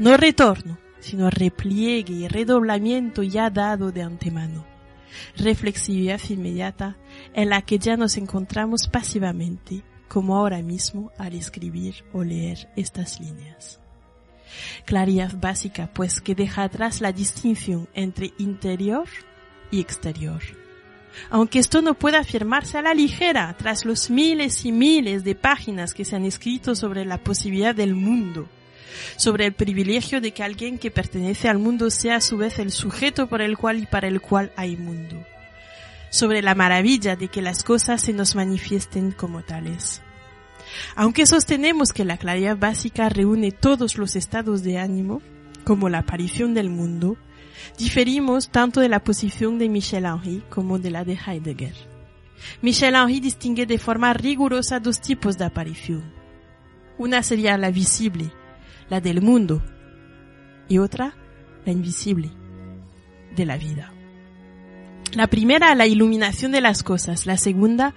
No 0.00 0.16
retorno, 0.16 0.78
sino 1.06 1.30
repliegue 1.30 2.12
y 2.12 2.26
redoblamiento 2.26 3.22
ya 3.22 3.48
dado 3.48 3.92
de 3.92 4.02
antemano. 4.02 4.66
Reflexividad 5.36 6.20
inmediata 6.30 6.96
en 7.32 7.50
la 7.50 7.62
que 7.62 7.78
ya 7.78 7.96
nos 7.96 8.16
encontramos 8.16 8.88
pasivamente, 8.88 9.84
como 10.08 10.36
ahora 10.36 10.60
mismo 10.62 11.12
al 11.16 11.34
escribir 11.34 12.04
o 12.12 12.24
leer 12.24 12.68
estas 12.74 13.20
líneas. 13.20 13.78
Claridad 14.84 15.32
básica, 15.40 15.88
pues 15.94 16.20
que 16.20 16.34
deja 16.34 16.64
atrás 16.64 17.00
la 17.00 17.12
distinción 17.12 17.88
entre 17.94 18.32
interior 18.38 19.06
y 19.70 19.78
exterior. 19.80 20.42
Aunque 21.30 21.60
esto 21.60 21.82
no 21.82 21.94
pueda 21.94 22.18
afirmarse 22.18 22.78
a 22.78 22.82
la 22.82 22.94
ligera 22.94 23.54
tras 23.56 23.84
los 23.84 24.10
miles 24.10 24.64
y 24.64 24.72
miles 24.72 25.22
de 25.22 25.36
páginas 25.36 25.94
que 25.94 26.04
se 26.04 26.16
han 26.16 26.24
escrito 26.24 26.74
sobre 26.74 27.04
la 27.04 27.18
posibilidad 27.18 27.76
del 27.76 27.94
mundo, 27.94 28.48
sobre 29.16 29.46
el 29.46 29.52
privilegio 29.52 30.20
de 30.20 30.32
que 30.32 30.42
alguien 30.42 30.78
que 30.78 30.90
pertenece 30.90 31.48
al 31.48 31.58
mundo 31.58 31.90
sea 31.90 32.16
a 32.16 32.20
su 32.20 32.36
vez 32.36 32.58
el 32.58 32.70
sujeto 32.70 33.26
por 33.26 33.42
el 33.42 33.56
cual 33.56 33.80
y 33.80 33.86
para 33.86 34.08
el 34.08 34.20
cual 34.20 34.52
hay 34.56 34.76
mundo, 34.76 35.24
sobre 36.10 36.42
la 36.42 36.54
maravilla 36.54 37.16
de 37.16 37.28
que 37.28 37.42
las 37.42 37.62
cosas 37.62 38.02
se 38.02 38.12
nos 38.12 38.34
manifiesten 38.34 39.12
como 39.12 39.42
tales. 39.42 40.02
Aunque 40.94 41.26
sostenemos 41.26 41.92
que 41.92 42.04
la 42.04 42.18
claridad 42.18 42.56
básica 42.56 43.08
reúne 43.08 43.52
todos 43.52 43.96
los 43.98 44.16
estados 44.16 44.62
de 44.62 44.78
ánimo, 44.78 45.22
como 45.64 45.88
la 45.88 45.98
aparición 45.98 46.54
del 46.54 46.70
mundo, 46.70 47.16
diferimos 47.78 48.50
tanto 48.50 48.80
de 48.80 48.88
la 48.88 49.02
posición 49.02 49.58
de 49.58 49.68
Michel 49.68 50.04
Henry 50.04 50.42
como 50.48 50.78
de 50.78 50.90
la 50.90 51.04
de 51.04 51.18
Heidegger. 51.18 51.74
Michel 52.62 52.94
Henry 52.94 53.20
distingue 53.20 53.66
de 53.66 53.78
forma 53.78 54.12
rigurosa 54.12 54.80
dos 54.80 55.00
tipos 55.00 55.38
de 55.38 55.44
aparición. 55.44 56.04
Una 56.98 57.22
sería 57.22 57.58
la 57.58 57.70
visible, 57.70 58.30
la 58.88 59.00
del 59.00 59.20
mundo, 59.22 59.62
y 60.68 60.78
otra, 60.78 61.14
la 61.64 61.72
invisible, 61.72 62.30
de 63.34 63.46
la 63.46 63.56
vida. 63.56 63.92
La 65.12 65.28
primera, 65.28 65.74
la 65.74 65.86
iluminación 65.86 66.52
de 66.52 66.60
las 66.60 66.82
cosas, 66.82 67.26
la 67.26 67.36
segunda, 67.36 67.94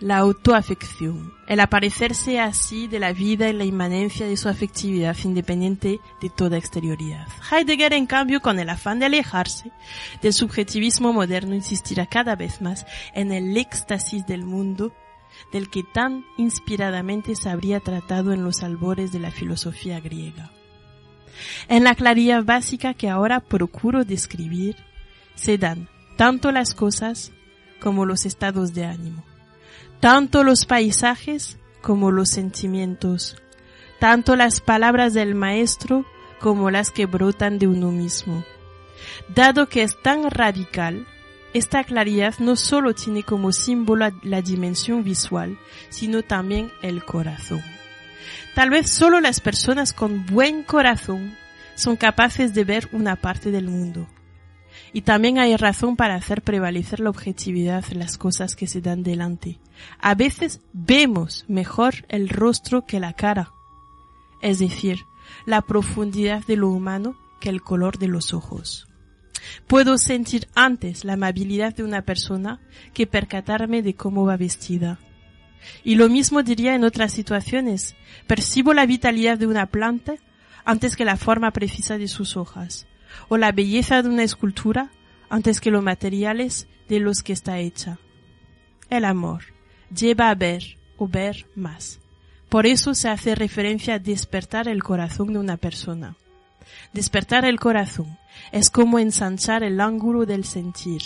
la 0.00 0.18
autoafección, 0.18 1.32
el 1.46 1.60
aparecerse 1.60 2.40
así 2.40 2.88
de 2.88 2.98
la 2.98 3.12
vida 3.12 3.48
en 3.48 3.58
la 3.58 3.64
inmanencia 3.64 4.26
de 4.26 4.36
su 4.36 4.48
afectividad 4.48 5.16
independiente 5.24 6.00
de 6.20 6.30
toda 6.30 6.58
exterioridad. 6.58 7.26
Heidegger, 7.50 7.92
en 7.92 8.06
cambio, 8.06 8.40
con 8.40 8.58
el 8.58 8.70
afán 8.70 8.98
de 8.98 9.06
alejarse 9.06 9.70
del 10.20 10.32
subjetivismo 10.32 11.12
moderno, 11.12 11.54
insistirá 11.54 12.06
cada 12.06 12.36
vez 12.36 12.60
más 12.60 12.86
en 13.14 13.32
el 13.32 13.56
éxtasis 13.56 14.26
del 14.26 14.44
mundo 14.44 14.92
del 15.52 15.70
que 15.70 15.82
tan 15.82 16.24
inspiradamente 16.36 17.36
se 17.36 17.48
habría 17.48 17.80
tratado 17.80 18.32
en 18.32 18.44
los 18.44 18.62
albores 18.62 19.12
de 19.12 19.20
la 19.20 19.30
filosofía 19.30 20.00
griega. 20.00 20.50
En 21.68 21.84
la 21.84 21.94
claridad 21.94 22.44
básica 22.44 22.94
que 22.94 23.08
ahora 23.08 23.40
procuro 23.40 24.04
describir, 24.04 24.76
se 25.34 25.58
dan 25.58 25.88
tanto 26.16 26.52
las 26.52 26.74
cosas 26.74 27.32
como 27.80 28.06
los 28.06 28.24
estados 28.24 28.72
de 28.72 28.84
ánimo 28.84 29.24
tanto 30.04 30.44
los 30.44 30.66
paisajes 30.66 31.58
como 31.80 32.10
los 32.10 32.28
sentimientos, 32.28 33.40
tanto 33.98 34.36
las 34.36 34.60
palabras 34.60 35.14
del 35.14 35.34
maestro 35.34 36.04
como 36.40 36.70
las 36.70 36.90
que 36.90 37.06
brotan 37.06 37.58
de 37.58 37.68
uno 37.68 37.90
mismo. 37.90 38.44
Dado 39.34 39.66
que 39.70 39.82
es 39.82 39.96
tan 40.02 40.30
radical, 40.30 41.06
esta 41.54 41.84
claridad 41.84 42.34
no 42.40 42.56
solo 42.56 42.94
tiene 42.94 43.22
como 43.22 43.52
símbolo 43.52 44.10
la 44.22 44.42
dimensión 44.42 45.04
visual, 45.04 45.56
sino 45.88 46.22
también 46.22 46.70
el 46.82 47.04
corazón. 47.04 47.62
Tal 48.54 48.70
vez 48.70 48.90
solo 48.90 49.20
las 49.20 49.40
personas 49.40 49.92
con 49.92 50.26
buen 50.26 50.64
corazón 50.64 51.36
son 51.76 51.96
capaces 51.96 52.54
de 52.54 52.64
ver 52.64 52.88
una 52.92 53.16
parte 53.16 53.50
del 53.50 53.68
mundo, 53.68 54.06
Y 54.92 55.02
también 55.02 55.38
hay 55.38 55.56
razón 55.56 55.96
para 55.96 56.14
hacer 56.14 56.42
prevalecer 56.42 57.00
la 57.00 57.10
objetividad 57.10 57.84
de 57.84 57.96
las 57.96 58.16
cosas 58.16 58.54
que 58.54 58.68
se 58.68 58.80
dan 58.80 59.02
delante. 59.02 59.58
A 60.00 60.14
veces 60.14 60.60
vemos 60.72 61.44
mejor 61.48 62.06
el 62.08 62.28
rostro 62.28 62.84
que 62.84 63.00
la 63.00 63.12
cara. 63.12 63.52
Es 64.40 64.60
decir, 64.60 65.04
la 65.46 65.62
profundidad 65.62 66.44
de 66.46 66.56
lo 66.56 66.68
humano 66.68 67.16
que 67.40 67.48
el 67.48 67.60
color 67.60 67.98
de 67.98 68.08
los 68.08 68.32
ojos. 68.34 68.88
Puedo 69.66 69.98
sentir 69.98 70.48
antes 70.54 71.04
la 71.04 71.14
amabilidad 71.14 71.74
de 71.74 71.84
una 71.84 72.02
persona 72.02 72.60
que 72.92 73.06
percatarme 73.06 73.82
de 73.82 73.94
cómo 73.94 74.24
va 74.24 74.36
vestida. 74.36 74.98
Y 75.82 75.94
lo 75.94 76.08
mismo 76.08 76.42
diría 76.42 76.74
en 76.74 76.84
otras 76.84 77.12
situaciones. 77.12 77.96
Percibo 78.26 78.74
la 78.74 78.86
vitalidad 78.86 79.38
de 79.38 79.46
una 79.46 79.66
planta 79.66 80.14
antes 80.64 80.96
que 80.96 81.04
la 81.04 81.16
forma 81.16 81.50
precisa 81.50 81.98
de 81.98 82.08
sus 82.08 82.36
hojas, 82.36 82.86
o 83.28 83.36
la 83.36 83.52
belleza 83.52 84.02
de 84.02 84.08
una 84.08 84.22
escultura 84.22 84.90
antes 85.28 85.60
que 85.60 85.70
los 85.70 85.82
materiales 85.82 86.68
de 86.88 87.00
los 87.00 87.22
que 87.22 87.32
está 87.32 87.58
hecha. 87.58 87.98
El 88.90 89.04
amor 89.04 89.44
lleva 89.94 90.30
a 90.30 90.34
ver 90.34 90.78
o 90.96 91.08
ver 91.08 91.46
más. 91.54 92.00
Por 92.48 92.66
eso 92.66 92.94
se 92.94 93.08
hace 93.08 93.34
referencia 93.34 93.94
a 93.94 93.98
despertar 93.98 94.68
el 94.68 94.82
corazón 94.82 95.32
de 95.32 95.38
una 95.38 95.56
persona. 95.56 96.16
Despertar 96.94 97.44
el 97.44 97.58
corazón 97.58 98.18
es 98.52 98.70
como 98.70 99.00
ensanchar 99.00 99.64
el 99.64 99.80
ángulo 99.80 100.26
del 100.26 100.44
sentir. 100.44 101.02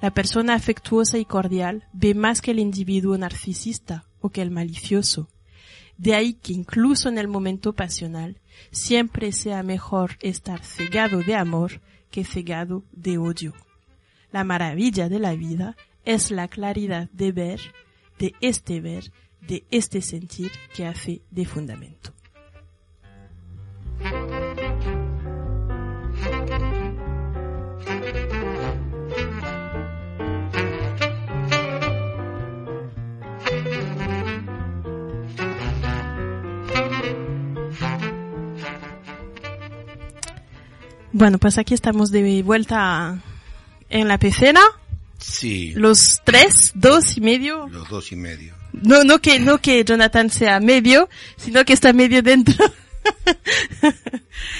La 0.00 0.12
persona 0.12 0.54
afectuosa 0.54 1.18
y 1.18 1.26
cordial 1.26 1.86
ve 1.92 2.14
más 2.14 2.40
que 2.40 2.52
el 2.52 2.58
individuo 2.58 3.18
narcisista 3.18 4.06
o 4.22 4.30
que 4.30 4.40
el 4.40 4.50
malicioso. 4.50 5.28
De 5.98 6.14
ahí 6.14 6.32
que 6.32 6.54
incluso 6.54 7.10
en 7.10 7.18
el 7.18 7.28
momento 7.28 7.74
pasional 7.74 8.40
siempre 8.70 9.32
sea 9.32 9.62
mejor 9.62 10.16
estar 10.20 10.64
cegado 10.64 11.18
de 11.22 11.34
amor 11.34 11.82
que 12.10 12.24
cegado 12.24 12.82
de 12.90 13.18
odio. 13.18 13.52
La 14.32 14.42
maravilla 14.42 15.10
de 15.10 15.18
la 15.18 15.34
vida 15.34 15.76
es 16.06 16.30
la 16.30 16.48
claridad 16.48 17.10
de 17.10 17.30
ver, 17.30 17.60
de 18.18 18.32
este 18.40 18.80
ver, 18.80 19.12
de 19.42 19.64
este 19.70 20.00
sentir 20.00 20.50
que 20.74 20.86
hace 20.86 21.20
de 21.30 21.44
fundamento. 21.44 22.14
Bueno, 41.16 41.38
pues 41.38 41.58
aquí 41.58 41.74
estamos 41.74 42.10
de 42.10 42.42
vuelta 42.42 43.22
en 43.88 44.08
la 44.08 44.18
pecera. 44.18 44.60
Sí, 45.18 45.72
Los 45.76 46.20
tres, 46.24 46.72
dos 46.74 47.16
y 47.16 47.20
medio. 47.20 47.68
los 47.68 47.88
dos 47.88 48.10
y 48.10 48.16
medio. 48.16 48.52
No, 48.72 49.04
no 49.04 49.20
que, 49.20 49.38
no 49.38 49.58
que 49.58 49.84
Jonathan 49.84 50.28
sea 50.28 50.58
medio, 50.58 51.08
sino 51.36 51.64
que 51.64 51.72
está 51.72 51.92
medio 51.92 52.20
dentro. 52.20 52.64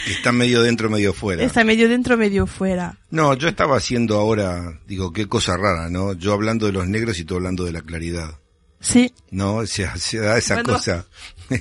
Está 0.06 0.30
medio 0.32 0.62
dentro, 0.62 0.88
medio 0.90 1.12
fuera. 1.12 1.42
está 1.42 1.64
medio 1.64 1.88
dentro, 1.88 2.16
medio 2.16 2.46
fuera. 2.46 2.98
No, 3.10 3.34
yo 3.34 3.48
estaba 3.48 3.76
haciendo 3.78 4.16
ahora, 4.18 4.78
digo, 4.86 5.12
qué 5.12 5.26
cosa 5.26 5.56
rara, 5.56 5.88
¿no? 5.90 6.12
Yo 6.12 6.32
hablando 6.34 6.66
de 6.66 6.72
los 6.72 6.86
negros 6.86 7.18
y 7.18 7.24
tú 7.24 7.34
hablando 7.36 7.64
de 7.64 7.72
la 7.72 7.80
claridad. 7.80 8.38
Sí. 8.84 9.12
No, 9.30 9.66
se 9.66 9.84
da 10.18 10.36
esa 10.38 10.54
Bueno, 10.54 10.74
cosa. 10.74 11.06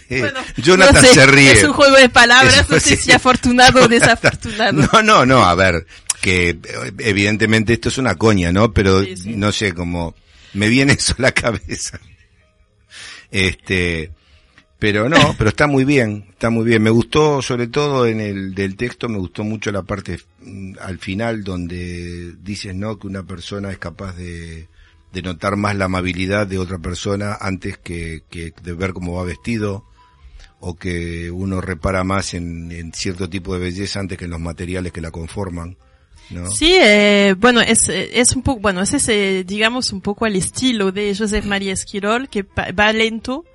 Bueno, 0.10 0.40
Jonathan 0.58 0.96
no 0.96 1.02
sé, 1.02 1.14
se 1.14 1.26
ríe. 1.26 1.52
Es 1.54 1.64
un 1.64 1.74
juego 1.74 1.98
de 1.98 2.10
palabras, 2.10 2.70
no 2.70 2.80
sé 2.80 2.96
sí. 2.96 3.04
si 3.04 3.12
afortunado 3.12 3.84
o 3.84 3.88
desafortunado. 3.90 4.74
No, 4.94 5.02
no, 5.02 5.26
no, 5.26 5.44
a 5.44 5.56
ver, 5.56 5.86
que 6.22 6.58
evidentemente 7.00 7.74
esto 7.74 7.90
es 7.90 7.98
una 7.98 8.16
coña, 8.16 8.52
¿no? 8.52 8.72
Pero 8.74 9.04
Sí, 9.04 9.18
sí. 9.18 9.30
no 9.36 9.52
sé, 9.52 9.74
como 9.74 10.16
me 10.54 10.70
viene 10.70 10.94
eso 10.94 11.16
a 11.18 11.22
la 11.22 11.32
cabeza. 11.32 12.00
Este, 13.32 14.12
pero 14.80 15.10
no, 15.10 15.36
pero 15.38 15.50
está 15.50 15.68
muy 15.68 15.84
bien, 15.86 16.28
está 16.32 16.50
muy 16.50 16.66
bien. 16.66 16.82
Me 16.82 16.90
gustó, 16.90 17.42
sobre 17.42 17.68
todo 17.68 18.06
en 18.06 18.20
el 18.22 18.54
del 18.54 18.76
texto, 18.76 19.10
me 19.10 19.18
gustó 19.18 19.44
mucho 19.44 19.72
la 19.72 19.84
parte 19.84 20.20
mm, 20.42 20.76
al 20.82 21.00
final 21.00 21.44
donde 21.44 22.34
dices, 22.42 22.76
¿no? 22.76 22.98
Que 23.00 23.08
una 23.08 23.24
persona 23.24 23.72
es 23.72 23.78
capaz 23.80 24.14
de, 24.16 24.68
de 25.14 25.22
notar 25.22 25.56
más 25.56 25.76
la 25.76 25.86
amabilidad 25.86 26.48
de 26.48 26.58
otra 26.58 26.80
persona 26.80 27.38
antes 27.40 27.78
que, 27.78 28.24
que 28.32 28.52
de 28.64 28.74
ver 28.74 28.94
cómo 28.94 29.14
va 29.14 29.24
vestido 29.24 29.86
o 30.60 30.76
que 30.76 31.30
uno 31.30 31.62
repara 31.62 32.04
más 32.04 32.34
en, 32.34 32.72
en 32.72 32.94
cierto 32.94 33.30
tipo 33.30 33.54
de 33.54 33.60
belleza 33.60 34.00
antes 34.00 34.18
que 34.18 34.26
en 34.26 34.32
los 34.32 34.40
materiales 34.40 34.92
que 34.92 35.02
la 35.02 35.12
conforman, 35.12 35.78
¿no? 36.32 36.50
Sí, 36.50 36.74
eh, 36.82 37.36
bueno, 37.38 37.62
es, 37.62 37.90
eh, 37.90 38.20
es 38.20 38.36
un 38.36 38.42
poco, 38.42 38.62
bueno, 38.62 38.82
ese 38.82 38.98
es, 38.98 39.10
eh, 39.10 39.44
digamos, 39.46 39.94
un 39.94 40.02
poco 40.02 40.26
el 40.26 40.36
estilo 40.36 40.92
de 40.92 41.16
Joseph 41.16 41.46
María 41.46 41.74
Esquirol, 41.74 42.28
que 42.28 42.44
va 42.44 42.92
lento, 42.92 43.46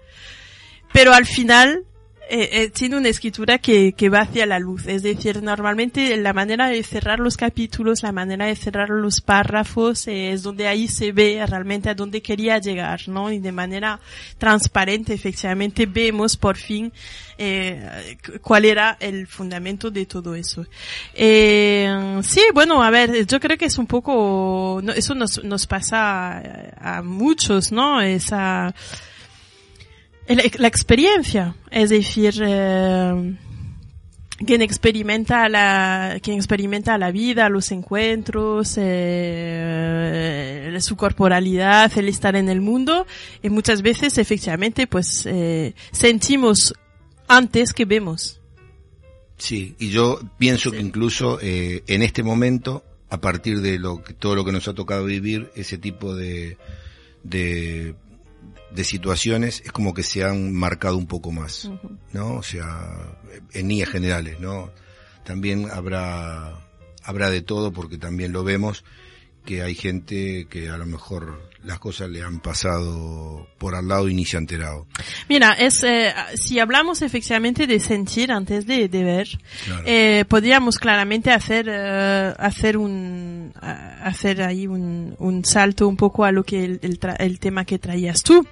pero 0.92 1.12
al 1.12 1.26
final 1.26 1.84
eh, 2.30 2.48
eh, 2.52 2.70
tiene 2.70 2.96
una 2.96 3.08
escritura 3.08 3.58
que, 3.58 3.92
que 3.94 4.08
va 4.08 4.20
hacia 4.20 4.44
la 4.46 4.58
luz. 4.58 4.86
Es 4.86 5.02
decir, 5.02 5.42
normalmente 5.42 6.16
la 6.16 6.32
manera 6.32 6.68
de 6.68 6.82
cerrar 6.82 7.18
los 7.20 7.36
capítulos, 7.36 8.02
la 8.02 8.12
manera 8.12 8.46
de 8.46 8.54
cerrar 8.56 8.90
los 8.90 9.20
párrafos, 9.20 10.06
eh, 10.08 10.32
es 10.32 10.42
donde 10.42 10.68
ahí 10.68 10.88
se 10.88 11.12
ve 11.12 11.44
realmente 11.46 11.88
a 11.90 11.94
dónde 11.94 12.20
quería 12.22 12.58
llegar, 12.58 13.00
¿no? 13.08 13.32
Y 13.32 13.38
de 13.38 13.52
manera 13.52 14.00
transparente, 14.38 15.14
efectivamente, 15.14 15.86
vemos 15.86 16.36
por 16.36 16.56
fin 16.56 16.92
eh, 17.38 18.16
cu- 18.24 18.38
cuál 18.40 18.64
era 18.64 18.96
el 19.00 19.26
fundamento 19.26 19.90
de 19.90 20.06
todo 20.06 20.34
eso. 20.34 20.66
Eh, 21.14 22.20
sí, 22.22 22.42
bueno, 22.54 22.82
a 22.82 22.90
ver, 22.90 23.26
yo 23.26 23.40
creo 23.40 23.56
que 23.56 23.66
es 23.66 23.78
un 23.78 23.86
poco, 23.86 24.80
no, 24.82 24.92
eso 24.92 25.14
nos, 25.14 25.42
nos 25.44 25.66
pasa 25.66 26.38
a, 26.38 26.98
a 26.98 27.02
muchos, 27.02 27.72
¿no? 27.72 28.00
Esa, 28.00 28.74
la 30.36 30.68
experiencia, 30.68 31.54
es 31.70 31.90
decir, 31.90 32.34
eh, 32.42 33.36
quien 34.44 34.62
experimenta 34.62 35.48
la, 35.48 36.18
quien 36.22 36.36
experimenta 36.36 36.96
la 36.98 37.10
vida, 37.10 37.48
los 37.48 37.72
encuentros, 37.72 38.74
eh, 38.76 40.76
su 40.80 40.96
corporalidad, 40.96 41.96
el 41.98 42.08
estar 42.08 42.36
en 42.36 42.48
el 42.48 42.60
mundo, 42.60 43.06
y 43.42 43.50
muchas 43.50 43.82
veces 43.82 44.18
efectivamente 44.18 44.86
pues 44.86 45.26
eh, 45.26 45.74
sentimos 45.90 46.74
antes 47.26 47.72
que 47.72 47.84
vemos. 47.84 48.40
Sí, 49.36 49.74
y 49.78 49.90
yo 49.90 50.20
pienso 50.38 50.70
que 50.70 50.80
incluso 50.80 51.38
eh, 51.40 51.82
en 51.86 52.02
este 52.02 52.22
momento, 52.22 52.84
a 53.10 53.20
partir 53.20 53.60
de 53.60 53.78
lo 53.78 54.02
que, 54.02 54.14
todo 54.14 54.34
lo 54.34 54.44
que 54.44 54.52
nos 54.52 54.66
ha 54.68 54.74
tocado 54.74 55.04
vivir, 55.04 55.50
ese 55.54 55.78
tipo 55.78 56.14
de, 56.14 56.56
de, 57.22 57.94
de 58.70 58.84
situaciones 58.84 59.62
es 59.64 59.72
como 59.72 59.94
que 59.94 60.02
se 60.02 60.24
han 60.24 60.52
marcado 60.52 60.96
un 60.96 61.06
poco 61.06 61.32
más, 61.32 61.70
¿no? 62.12 62.34
O 62.34 62.42
sea, 62.42 62.88
en 63.52 63.68
líneas 63.68 63.88
generales, 63.88 64.38
¿no? 64.40 64.70
También 65.24 65.68
habrá, 65.70 66.54
habrá 67.02 67.30
de 67.30 67.42
todo 67.42 67.72
porque 67.72 67.98
también 67.98 68.32
lo 68.32 68.44
vemos 68.44 68.84
que 69.44 69.62
hay 69.62 69.74
gente 69.74 70.46
que 70.50 70.68
a 70.68 70.76
lo 70.76 70.84
mejor 70.84 71.48
las 71.64 71.78
cosas 71.78 72.08
le 72.10 72.22
han 72.22 72.40
pasado 72.40 73.48
por 73.58 73.74
al 73.74 73.88
lado 73.88 74.08
y 74.08 74.14
ni 74.14 74.24
se 74.26 74.36
ha 74.36 74.40
enterado. 74.40 74.86
Mira, 75.28 75.54
es, 75.54 75.82
eh, 75.84 76.12
si 76.34 76.58
hablamos 76.58 77.00
efectivamente 77.02 77.66
de 77.66 77.80
sentir 77.80 78.30
antes 78.30 78.66
de, 78.66 78.88
de 78.88 79.04
ver, 79.04 79.28
Claro. 79.64 79.82
eh, 79.86 80.24
podríamos 80.28 80.78
claramente 80.78 81.30
hacer, 81.30 81.66
eh, 81.68 82.34
hacer 82.38 82.76
un, 82.76 83.37
a- 83.60 84.04
hacer 84.06 84.42
ahí 84.42 84.66
un, 84.66 85.14
un 85.18 85.44
salto 85.44 85.86
un 85.88 85.96
poco 85.96 86.24
a 86.24 86.32
lo 86.32 86.44
que 86.44 86.64
el, 86.64 86.78
el, 86.82 86.98
tra- 87.00 87.16
el 87.18 87.38
tema 87.38 87.64
que 87.64 87.78
traías 87.78 88.22
tú. 88.22 88.46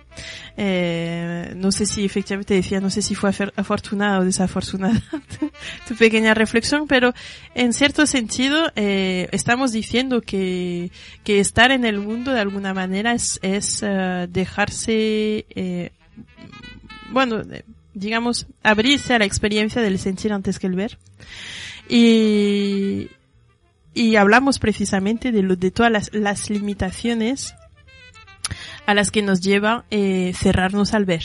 Eh, 0.56 1.52
no 1.56 1.70
sé 1.72 1.84
si 1.86 2.04
efectivamente 2.04 2.54
decía, 2.54 2.80
no 2.80 2.88
sé 2.90 3.02
si 3.02 3.14
fue 3.14 3.30
afortunada 3.56 4.20
o 4.20 4.24
desafortunada 4.24 5.00
tu 5.88 5.94
pequeña 5.96 6.32
reflexión, 6.34 6.86
pero 6.86 7.12
en 7.54 7.72
cierto 7.72 8.06
sentido 8.06 8.72
eh, 8.76 9.28
estamos 9.32 9.72
diciendo 9.72 10.22
que, 10.22 10.90
que 11.24 11.40
estar 11.40 11.70
en 11.70 11.84
el 11.84 11.98
mundo 11.98 12.32
de 12.32 12.40
alguna 12.40 12.72
manera 12.72 13.12
es, 13.12 13.38
es 13.42 13.80
eh, 13.82 14.26
dejarse, 14.30 15.44
eh, 15.50 15.90
bueno, 17.12 17.42
digamos, 17.92 18.46
abrirse 18.62 19.14
a 19.14 19.18
la 19.18 19.24
experiencia 19.26 19.80
del 19.82 19.98
sentir 19.98 20.32
antes 20.32 20.58
que 20.58 20.66
el 20.66 20.74
ver. 20.74 20.98
Y, 21.88 23.08
y 23.96 24.16
hablamos 24.16 24.58
precisamente 24.58 25.32
de, 25.32 25.42
lo, 25.42 25.56
de 25.56 25.70
todas 25.70 25.90
las, 25.90 26.14
las 26.14 26.50
limitaciones 26.50 27.54
a 28.86 28.94
las 28.94 29.10
que 29.10 29.20
nos 29.22 29.40
lleva 29.40 29.84
eh, 29.90 30.32
cerrarnos 30.34 30.94
al 30.94 31.04
ver. 31.04 31.22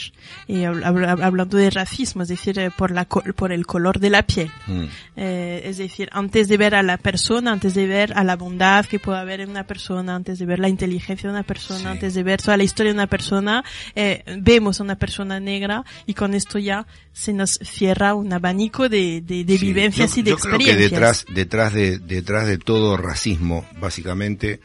Eh, 0.48 0.64
habl- 0.64 0.84
habl- 0.84 1.22
hablando 1.22 1.56
de 1.56 1.70
racismo, 1.70 2.22
es 2.22 2.28
decir, 2.28 2.58
eh, 2.58 2.70
por, 2.76 2.90
la, 2.90 3.04
co- 3.04 3.22
por 3.36 3.52
el 3.52 3.64
color 3.66 4.00
de 4.00 4.10
la 4.10 4.22
piel. 4.24 4.50
Mm. 4.66 4.84
Eh, 5.16 5.62
es 5.64 5.78
decir, 5.78 6.08
antes 6.12 6.48
de 6.48 6.56
ver 6.56 6.74
a 6.74 6.82
la 6.82 6.98
persona, 6.98 7.52
antes 7.52 7.74
de 7.74 7.86
ver 7.86 8.12
a 8.16 8.24
la 8.24 8.36
bondad 8.36 8.84
que 8.86 8.98
puede 8.98 9.18
haber 9.18 9.40
en 9.40 9.50
una 9.50 9.64
persona, 9.66 10.14
antes 10.14 10.38
de 10.38 10.46
ver 10.46 10.58
la 10.58 10.68
inteligencia 10.68 11.28
de 11.28 11.34
una 11.34 11.42
persona, 11.44 11.80
Sí. 11.80 11.86
antes 11.86 12.14
de 12.14 12.22
ver 12.22 12.42
toda 12.42 12.56
la 12.56 12.64
historia 12.64 12.90
de 12.92 12.98
una 12.98 13.06
persona, 13.06 13.64
eh, 13.94 14.22
vemos 14.40 14.80
a 14.80 14.82
una 14.84 14.96
persona 14.96 15.38
negra 15.40 15.84
y 16.06 16.14
con 16.14 16.34
esto 16.34 16.58
ya 16.58 16.86
se 17.12 17.32
nos 17.32 17.52
cierra 17.62 18.14
un 18.14 18.32
abanico 18.32 18.88
de, 18.88 19.20
de, 19.20 19.44
de 19.44 19.58
Sí, 19.58 19.66
vivencias 19.66 20.14
yo- 20.14 20.20
y 20.20 20.22
de 20.24 20.30
yo 20.30 20.36
creo 20.38 20.58
que 20.58 20.64
experiencias. 20.64 20.90
detrás, 20.90 21.24
detrás 21.34 21.72
de, 21.72 21.98
detrás 21.98 22.46
de 22.46 22.58
todo 22.58 22.96
racismo, 22.96 23.64
básicamente, 23.80 24.60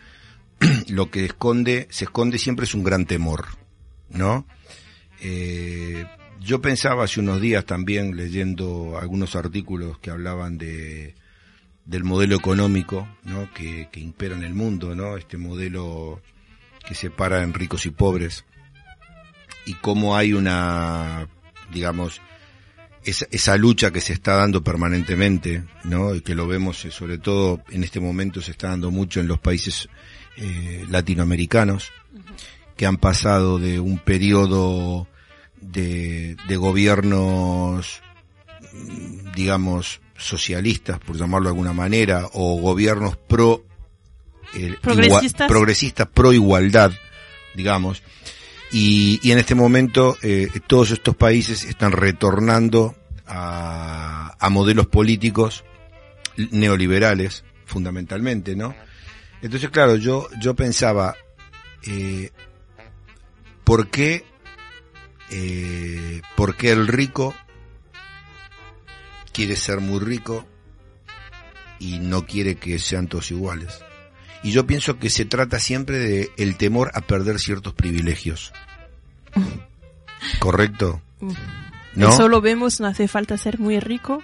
lo 0.88 1.10
que 1.12 1.26
esconde, 1.26 1.88
se 1.89 2.05
esconde 2.05 2.38
siempre 2.38 2.66
es 2.66 2.74
un 2.74 2.84
gran 2.84 3.05
temor, 3.05 3.45
¿no? 4.10 4.45
Eh, 5.22 6.05
yo 6.39 6.62
pensaba 6.62 7.03
hace 7.03 7.20
unos 7.20 7.41
días 7.41 7.66
también 7.66 8.16
leyendo 8.16 8.97
algunos 8.99 9.36
artículos 9.36 9.99
que 9.99 10.12
hablaban 10.12 10.58
de 10.58 11.16
del 11.86 12.03
modelo 12.03 12.36
económico, 12.36 13.08
¿no? 13.24 13.51
Que, 13.53 13.88
que 13.91 14.01
impera 14.01 14.36
en 14.36 14.43
el 14.43 14.53
mundo, 14.53 14.93
¿no? 14.93 15.16
Este 15.16 15.38
modelo 15.38 16.22
que 16.86 16.95
separa 16.95 17.43
en 17.43 17.53
ricos 17.53 17.86
y 17.86 17.91
pobres 17.91 18.43
y 19.66 19.74
cómo 19.76 20.16
hay 20.16 20.34
una, 20.34 21.28
digamos, 21.72 22.22
esa, 23.03 23.26
esa 23.32 23.55
lucha 23.55 23.91
que 23.91 24.01
se 24.01 24.14
está 24.14 24.36
dando 24.36 24.64
permanentemente, 24.64 25.64
¿no? 25.86 26.14
Y 26.14 26.22
que 26.22 26.36
lo 26.36 26.45
vemos 26.45 26.84
eh, 26.86 26.91
sobre 26.91 27.18
todo 27.18 27.64
en 27.70 27.84
este 27.84 28.01
momento 28.01 28.41
se 28.41 28.51
está 28.51 28.70
dando 28.70 28.91
mucho 28.91 29.22
en 29.22 29.28
los 29.28 29.39
países 29.39 29.88
eh, 30.38 30.85
latinoamericanos, 30.89 31.91
que 32.75 32.85
han 32.85 32.97
pasado 32.97 33.59
de 33.59 33.79
un 33.79 33.97
periodo 33.99 35.07
de, 35.59 36.38
de 36.47 36.57
gobiernos, 36.57 38.01
mm, 38.73 39.31
digamos, 39.35 40.01
socialistas, 40.15 40.99
por 40.99 41.17
llamarlo 41.17 41.49
de 41.49 41.53
alguna 41.53 41.73
manera, 41.73 42.29
o 42.33 42.59
gobiernos 42.59 43.17
pro 43.17 43.65
eh, 44.53 44.75
Progresistas. 45.47 46.07
pro 46.07 46.33
igualdad, 46.33 46.91
digamos, 47.55 48.03
y, 48.71 49.19
y 49.23 49.31
en 49.31 49.39
este 49.39 49.55
momento 49.55 50.17
eh, 50.21 50.47
todos 50.67 50.91
estos 50.91 51.15
países 51.15 51.63
están 51.63 51.91
retornando 51.91 52.95
a, 53.25 54.35
a 54.39 54.49
modelos 54.49 54.88
políticos 54.88 55.63
neoliberales, 56.51 57.43
fundamentalmente, 57.65 58.55
¿no? 58.55 58.75
Entonces, 59.41 59.69
claro, 59.69 59.95
yo, 59.95 60.27
yo 60.39 60.55
pensaba, 60.55 61.15
eh, 61.83 62.31
¿por 63.63 63.89
qué, 63.89 64.25
eh, 65.29 66.21
por 66.35 66.55
qué 66.55 66.71
el 66.71 66.88
rico 66.88 67.35
quiere 69.31 69.55
ser 69.55 69.79
muy 69.79 69.99
rico 69.99 70.45
y 71.79 71.99
no 71.99 72.25
quiere 72.25 72.55
que 72.55 72.79
sean 72.79 73.07
todos 73.07 73.31
iguales? 73.31 73.79
Y 74.43 74.51
yo 74.51 74.65
pienso 74.65 74.97
que 74.99 75.09
se 75.09 75.25
trata 75.25 75.59
siempre 75.59 75.97
de 75.97 76.31
el 76.38 76.57
temor 76.57 76.91
a 76.93 77.01
perder 77.01 77.39
ciertos 77.39 77.73
privilegios. 77.73 78.53
¿Correcto? 80.39 81.01
¿No? 81.95 82.09
Eso 82.09 82.27
lo 82.27 82.41
vemos, 82.41 82.79
no 82.79 82.88
hace 82.88 83.07
falta 83.07 83.38
ser 83.38 83.59
muy 83.59 83.79
rico. 83.79 84.23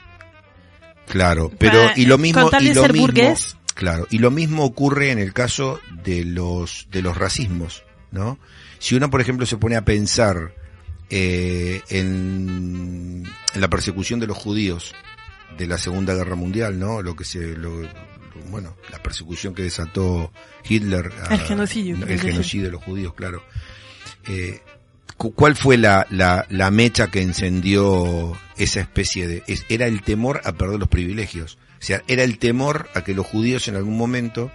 Claro, 1.08 1.52
pero 1.58 1.92
y 1.96 2.06
lo 2.06 2.18
mismo 2.18 2.50
y 2.60 2.74
lo 2.74 2.84
mismo, 2.88 3.02
burgués. 3.02 3.58
Claro, 3.74 4.08
y 4.10 4.20
lo 4.20 4.32
mismo 4.32 4.64
ocurre 4.64 5.12
en 5.12 5.20
el 5.20 5.34
caso 5.34 5.80
de 6.04 6.26
los 6.26 6.88
de 6.92 7.02
los 7.02 7.18
racismos, 7.18 7.84
¿no? 8.12 8.38
Si 8.80 8.96
uno, 8.96 9.10
por 9.10 9.22
ejemplo, 9.22 9.46
se 9.46 9.58
pone 9.58 9.76
a 9.76 9.86
pensar 9.86 10.54
eh, 11.10 11.82
en, 11.90 13.24
en 13.54 13.62
la 13.62 13.70
persecución 13.70 14.20
de 14.20 14.28
los 14.28 14.38
judíos 14.38 14.94
de 15.58 15.68
la 15.68 15.78
Segunda 15.78 16.14
Guerra 16.16 16.36
Mundial, 16.36 16.80
¿no? 16.80 17.02
Lo 17.02 17.16
que 17.16 17.24
se 17.26 17.56
lo, 17.56 17.82
lo- 17.82 17.90
bueno, 18.50 18.76
la 18.92 19.02
persecución 19.02 19.54
que 19.54 19.62
desató 19.64 20.32
Hitler, 20.68 21.12
El 21.30 21.40
genocidio, 21.42 21.96
el 22.08 22.20
genocidio 22.20 22.66
de 22.66 22.72
los 22.72 22.84
judíos, 22.84 23.14
claro. 23.14 23.44
Eh, 24.28 24.62
cu- 25.18 25.34
¿Cuál 25.34 25.56
fue 25.56 25.78
la, 25.78 26.08
la, 26.10 26.46
la 26.50 26.72
mecha 26.72 27.12
que 27.12 27.22
encendió 27.22 28.36
esa 28.58 28.80
especie 28.82 29.28
de... 29.28 29.44
es- 29.48 29.66
era 29.70 29.86
el 29.86 30.02
temor 30.02 30.42
a 30.46 30.54
perder 30.54 30.80
los 30.80 30.90
privilegios. 30.90 31.58
O 31.84 31.86
sea, 31.86 32.02
era 32.08 32.24
el 32.24 32.38
temor 32.38 32.88
a 32.96 33.04
que 33.04 33.14
los 33.14 33.28
judíos 33.28 33.68
en 33.68 33.76
algún 33.76 33.98
momento 33.98 34.50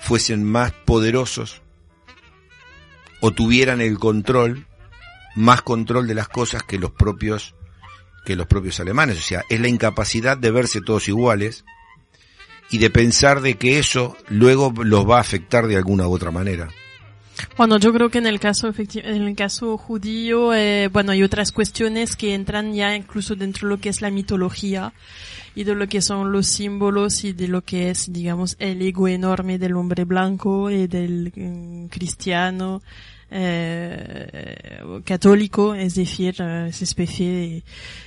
fuesen 0.00 0.42
más 0.42 0.72
poderosos 0.72 1.62
o 3.20 3.30
tuvieran 3.30 3.80
el 3.80 4.00
control, 4.00 4.66
más 5.36 5.62
control 5.62 6.08
de 6.08 6.16
las 6.16 6.26
cosas 6.26 6.64
que 6.64 6.76
los 6.76 6.90
propios 6.90 7.54
que 8.24 8.34
los 8.34 8.48
propios 8.48 8.80
alemanes. 8.80 9.18
O 9.18 9.22
sea, 9.22 9.44
es 9.48 9.60
la 9.60 9.68
incapacidad 9.68 10.36
de 10.36 10.50
verse 10.50 10.80
todos 10.80 11.06
iguales 11.06 11.64
y 12.68 12.78
de 12.78 12.90
pensar 12.90 13.42
de 13.42 13.56
que 13.56 13.78
eso 13.78 14.16
luego 14.28 14.74
los 14.82 15.08
va 15.08 15.18
a 15.18 15.20
afectar 15.20 15.68
de 15.68 15.76
alguna 15.76 16.08
u 16.08 16.12
otra 16.12 16.32
manera. 16.32 16.68
Bueno, 17.56 17.78
yo 17.78 17.92
creo 17.92 18.10
que 18.10 18.18
en 18.18 18.26
el 18.26 18.40
caso 18.40 18.74
en 18.76 19.22
el 19.22 19.36
caso 19.36 19.78
judío, 19.78 20.52
eh, 20.52 20.88
bueno, 20.88 21.12
hay 21.12 21.22
otras 21.22 21.52
cuestiones 21.52 22.16
que 22.16 22.34
entran 22.34 22.74
ya 22.74 22.96
incluso 22.96 23.36
dentro 23.36 23.68
de 23.68 23.76
lo 23.76 23.80
que 23.80 23.88
es 23.88 24.02
la 24.02 24.10
mitología 24.10 24.92
y 25.54 25.64
de 25.64 25.74
lo 25.74 25.86
que 25.88 26.00
son 26.00 26.32
los 26.32 26.46
símbolos 26.46 27.24
y 27.24 27.32
de 27.32 27.48
lo 27.48 27.62
que 27.62 27.90
es, 27.90 28.12
digamos, 28.12 28.56
el 28.58 28.80
ego 28.82 29.08
enorme 29.08 29.58
del 29.58 29.74
hombre 29.76 30.04
blanco 30.04 30.70
y 30.70 30.86
del 30.86 31.32
mm, 31.34 31.86
cristiano 31.86 32.82
eh, 33.30 34.80
católico, 35.04 35.74
es 35.74 35.94
decir, 35.94 36.36
eh, 36.40 36.66
esa 36.68 36.84
especie 36.84 37.62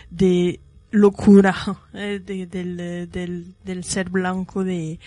de, 0.09 0.59
locura 0.91 1.55
eh, 1.93 2.21
de- 2.23 2.45
del, 2.45 2.79
eh, 2.79 3.07
del, 3.07 3.53
del 3.63 3.83
ser 3.83 4.09
blanco 4.09 4.63
de, 4.63 4.99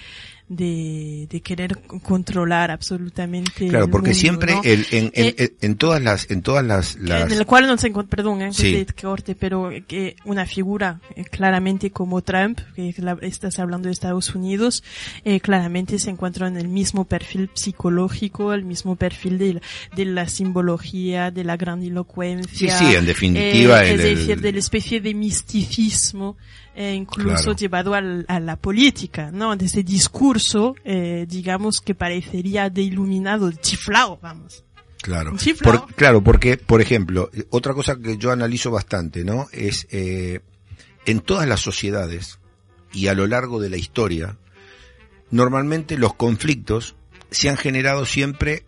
de, 0.48 1.26
de 1.28 1.40
querer 1.40 1.76
controlar 2.04 2.70
absolutamente 2.70 3.66
Claro, 3.68 3.88
porque 3.90 4.10
mundo, 4.10 4.20
siempre 4.20 4.52
¿no? 4.54 4.62
el- 4.62 4.86
en, 4.92 5.04
en, 5.14 5.34
Eh, 5.36 5.54
en- 5.60 5.74
todas 5.76 6.00
las 6.00 6.30
en 6.30 6.42
todas 6.42 6.64
las, 6.64 6.94
las 7.00 7.32
en 7.32 7.36
el 7.38 7.44
cual 7.46 7.66
no 7.66 7.76
se 7.78 7.88
encuentra, 7.88 8.16
perdón, 8.16 8.42
eh, 8.42 8.46
que 8.48 8.52
Sí. 8.54 8.84
te 8.84 8.92
corte, 9.02 9.34
pero 9.34 9.70
que 9.88 10.14
una 10.24 10.46
figura 10.46 11.00
eh, 11.16 11.24
claramente 11.24 11.90
como 11.90 12.22
Trump, 12.22 12.60
que 12.76 12.94
la- 12.98 13.18
estás 13.22 13.58
hablando 13.58 13.88
de 13.88 13.92
Estados 13.92 14.34
Unidos, 14.36 14.84
eh, 15.24 15.40
claramente 15.40 15.98
se 15.98 16.10
encuentra 16.10 16.46
en 16.46 16.56
el 16.56 16.68
mismo 16.68 17.04
perfil 17.06 17.50
psicológico, 17.54 18.52
el 18.52 18.64
mismo 18.64 18.94
perfil 18.94 19.38
de, 19.38 19.60
de 19.96 20.04
la 20.04 20.28
simbología, 20.28 21.30
de 21.32 21.42
la 21.42 21.56
grandilocuencia. 21.56 22.78
Sí, 22.78 22.84
sí, 22.86 22.94
en 22.94 23.04
definitiva, 23.06 23.84
eh, 23.84 23.94
el- 23.94 24.00
es 24.00 24.18
decir, 24.18 24.30
el- 24.34 24.40
de 24.42 24.52
la 24.52 24.58
especie 24.60 25.00
de 25.00 25.12
misticismo, 25.14 26.36
eh, 26.76 26.94
incluso 26.94 27.36
Claro. 27.44 27.56
llevado 27.56 27.94
al- 27.94 28.24
a 28.28 28.38
la 28.38 28.56
política, 28.56 29.30
¿no? 29.32 29.56
De 29.56 29.64
ese 29.66 29.82
discurso, 29.82 30.76
eh, 30.84 31.24
digamos, 31.28 31.80
que 31.80 31.94
parecería 31.94 32.68
de 32.70 32.82
iluminado, 32.82 33.50
chiflado, 33.50 34.18
vamos. 34.22 34.62
Claro. 35.02 35.34
Por- 35.62 35.94
claro, 35.94 36.22
porque, 36.22 36.56
por 36.56 36.80
ejemplo, 36.80 37.30
otra 37.50 37.74
cosa 37.74 37.96
que 37.96 38.16
yo 38.18 38.30
analizo 38.32 38.70
bastante, 38.70 39.24
¿no? 39.24 39.46
Es, 39.52 39.86
eh, 39.90 40.40
en 41.06 41.20
todas 41.20 41.48
las 41.48 41.60
sociedades 41.60 42.38
y 42.92 43.06
a 43.06 43.14
lo 43.14 43.26
largo 43.26 43.60
de 43.60 43.70
la 43.70 43.76
historia, 43.76 44.36
normalmente 45.30 45.96
los 45.98 46.14
conflictos 46.14 46.96
se 47.30 47.48
han 47.48 47.56
generado 47.56 48.04
siempre 48.06 48.64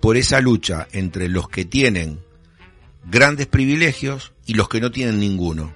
por 0.00 0.16
esa 0.16 0.40
lucha 0.40 0.86
entre 0.92 1.28
los 1.28 1.48
que 1.48 1.64
tienen 1.64 2.20
grandes 3.10 3.46
privilegios 3.46 4.32
y 4.46 4.54
los 4.54 4.68
que 4.68 4.80
no 4.80 4.90
tienen 4.90 5.18
ninguno. 5.18 5.74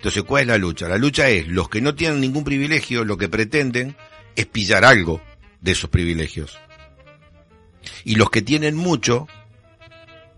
Entonces, 0.00 0.22
¿cuál 0.22 0.42
es 0.42 0.48
la 0.48 0.56
lucha? 0.56 0.88
La 0.88 0.96
lucha 0.96 1.28
es 1.28 1.46
los 1.46 1.68
que 1.68 1.82
no 1.82 1.94
tienen 1.94 2.22
ningún 2.22 2.42
privilegio, 2.42 3.04
lo 3.04 3.18
que 3.18 3.28
pretenden 3.28 3.98
es 4.34 4.46
pillar 4.46 4.82
algo 4.82 5.20
de 5.60 5.72
esos 5.72 5.90
privilegios. 5.90 6.58
Y 8.02 8.14
los 8.14 8.30
que 8.30 8.40
tienen 8.40 8.76
mucho 8.76 9.28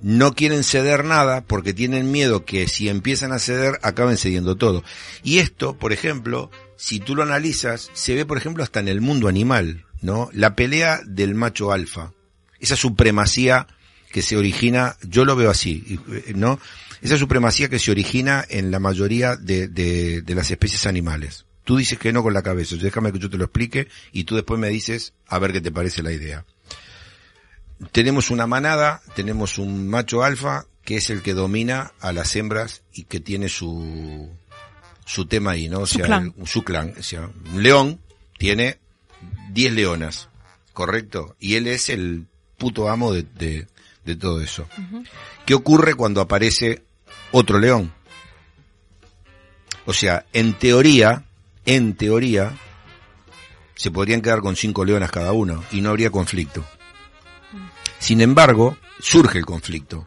no 0.01 0.35
quieren 0.35 0.65
ceder 0.65 1.05
nada 1.05 1.43
porque 1.43 1.73
tienen 1.73 2.11
miedo 2.11 2.45
que 2.45 2.67
si 2.67 2.89
empiezan 2.89 3.31
a 3.31 3.39
ceder 3.39 3.79
acaben 3.83 4.17
cediendo 4.17 4.57
todo. 4.57 4.83
Y 5.23 5.39
esto, 5.39 5.79
por 5.79 5.93
ejemplo, 5.93 6.51
si 6.75 6.99
tú 6.99 7.15
lo 7.15 7.23
analizas, 7.23 7.89
se 7.93 8.17
ve, 8.17 8.27
por 8.27 8.39
ejemplo, 8.39 8.65
hasta 8.65 8.81
en 8.81 8.89
el 8.89 9.01
mundo 9.01 9.29
animal, 9.29 9.87
¿no? 10.01 10.29
La 10.33 10.57
pelea 10.57 11.03
del 11.07 11.37
macho 11.37 11.71
alfa, 11.71 12.13
esa 12.59 12.75
supremacía 12.75 13.69
que 14.13 14.23
se 14.23 14.37
origina, 14.37 14.97
yo 15.03 15.25
lo 15.25 15.35
veo 15.35 15.51
así, 15.51 15.99
y, 16.29 16.35
¿no? 16.35 16.61
Esa 17.01 17.19
supremacía 17.19 17.69
que 17.69 17.79
se 17.81 17.91
origina 17.91 18.45
en 18.49 18.71
la 18.71 18.79
mayoría 18.79 19.35
de, 19.37 19.67
de, 19.67 20.23
de 20.23 20.35
las 20.37 20.51
especies 20.51 20.87
animales. 20.87 21.47
Tú 21.65 21.77
dices 21.77 21.99
que 21.99 22.13
no 22.13 22.23
con 22.23 22.35
la 22.35 22.43
cabeza, 22.43 22.77
déjame 22.77 23.13
que 23.13 23.19
yo 23.19 23.31
te 23.31 23.39
lo 23.39 23.45
explique 23.45 23.89
y 24.13 24.25
tú 24.25 24.35
después 24.37 24.61
me 24.61 24.69
dices 24.69 25.13
a 25.27 25.39
ver 25.41 25.53
qué 25.53 25.61
te 25.61 25.73
parece 25.73 26.03
la 26.03 26.13
idea 26.13 26.45
tenemos 27.91 28.31
una 28.31 28.47
manada, 28.47 29.03
tenemos 29.17 29.59
un 29.59 29.89
macho 29.89 30.23
alfa 30.23 30.67
que 30.85 30.97
es 30.99 31.11
el 31.11 31.23
que 31.23 31.35
domina 31.35 31.93
a 32.01 32.13
las 32.13 32.35
hembras 32.37 32.83
y 32.93 33.05
que 33.05 33.21
tiene 33.21 33.49
su 33.49 34.29
su 35.05 35.27
tema 35.27 35.53
ahí, 35.53 35.69
¿no? 35.69 35.81
O 35.81 35.87
Su 35.87 35.97
sea, 35.97 36.07
clan. 36.07 36.33
el- 36.39 36.47
su 36.47 36.63
clan, 36.63 36.95
o 36.99 37.03
sea, 37.03 37.29
un 37.53 37.63
león 37.63 38.01
tiene 38.39 38.79
10 39.51 39.73
leonas, 39.73 40.29
¿correcto? 40.73 41.35
Y 41.41 41.57
él 41.57 41.67
es 41.67 41.89
el 41.89 42.27
puto 42.57 42.89
amo 42.89 43.13
de, 43.13 43.25
de, 43.25 43.67
de 44.05 44.17
todo 44.17 44.41
eso. 44.41 44.67
¿Qué 45.47 45.55
ocurre 45.55 45.95
cuando 45.95 46.21
aparece 46.21 46.83
otro 47.31 47.59
león? 47.59 47.93
O 49.87 49.93
sea, 49.93 50.27
en 50.33 50.55
teoría, 50.55 51.25
en 51.67 51.95
teoría, 51.95 52.53
se 53.75 53.91
podrían 53.91 54.23
quedar 54.23 54.41
con 54.41 54.57
cinco 54.57 54.85
leonas 54.85 55.11
cada 55.11 55.33
uno 55.33 55.65
y 55.73 55.81
no 55.81 55.91
habría 55.91 56.11
conflicto. 56.11 56.65
Sin 57.99 58.21
embargo, 58.21 58.77
surge 59.01 59.39
el 59.39 59.47
conflicto. 59.47 60.07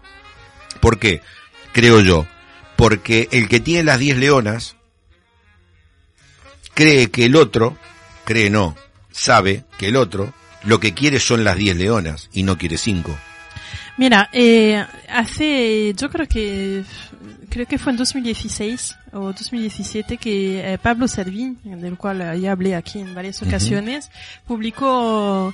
¿Por 0.80 1.00
qué? 1.00 1.22
Creo 1.74 2.02
yo. 2.02 2.26
Porque 2.76 3.30
el 3.32 3.48
que 3.48 3.60
tiene 3.60 3.84
las 3.84 4.00
diez 4.00 4.18
leonas 4.18 4.76
cree 6.74 7.10
que 7.10 7.26
el 7.26 7.36
otro, 7.38 7.78
cree 8.26 8.50
no, 8.50 8.76
sabe 9.12 9.64
que 9.78 9.88
el 9.88 9.96
otro 9.96 10.34
lo 10.64 10.80
que 10.80 10.94
quiere 10.94 11.20
son 11.20 11.44
las 11.44 11.56
diez 11.58 11.78
leonas 11.78 12.30
y 12.34 12.44
no 12.44 12.58
quiere 12.58 12.78
cinco. 12.78 13.18
Mira, 13.98 14.30
eh, 14.34 14.86
hace, 15.10 15.94
yo 15.94 16.10
creo 16.10 16.28
que, 16.28 16.84
creo 17.50 17.66
que 17.66 17.78
fue 17.78 17.94
en 17.94 17.98
2016 17.98 18.98
o 19.16 19.32
2017 19.32 20.18
que 20.18 20.74
eh, 20.74 20.78
Pablo 20.78 21.08
Servín, 21.08 21.58
del 21.64 21.98
cual 21.98 22.22
eh, 22.22 22.40
ya 22.40 22.52
hablé 22.52 22.76
aquí 22.76 23.00
en 23.00 23.16
varias 23.16 23.42
ocasiones, 23.42 24.12
publicó 24.46 25.54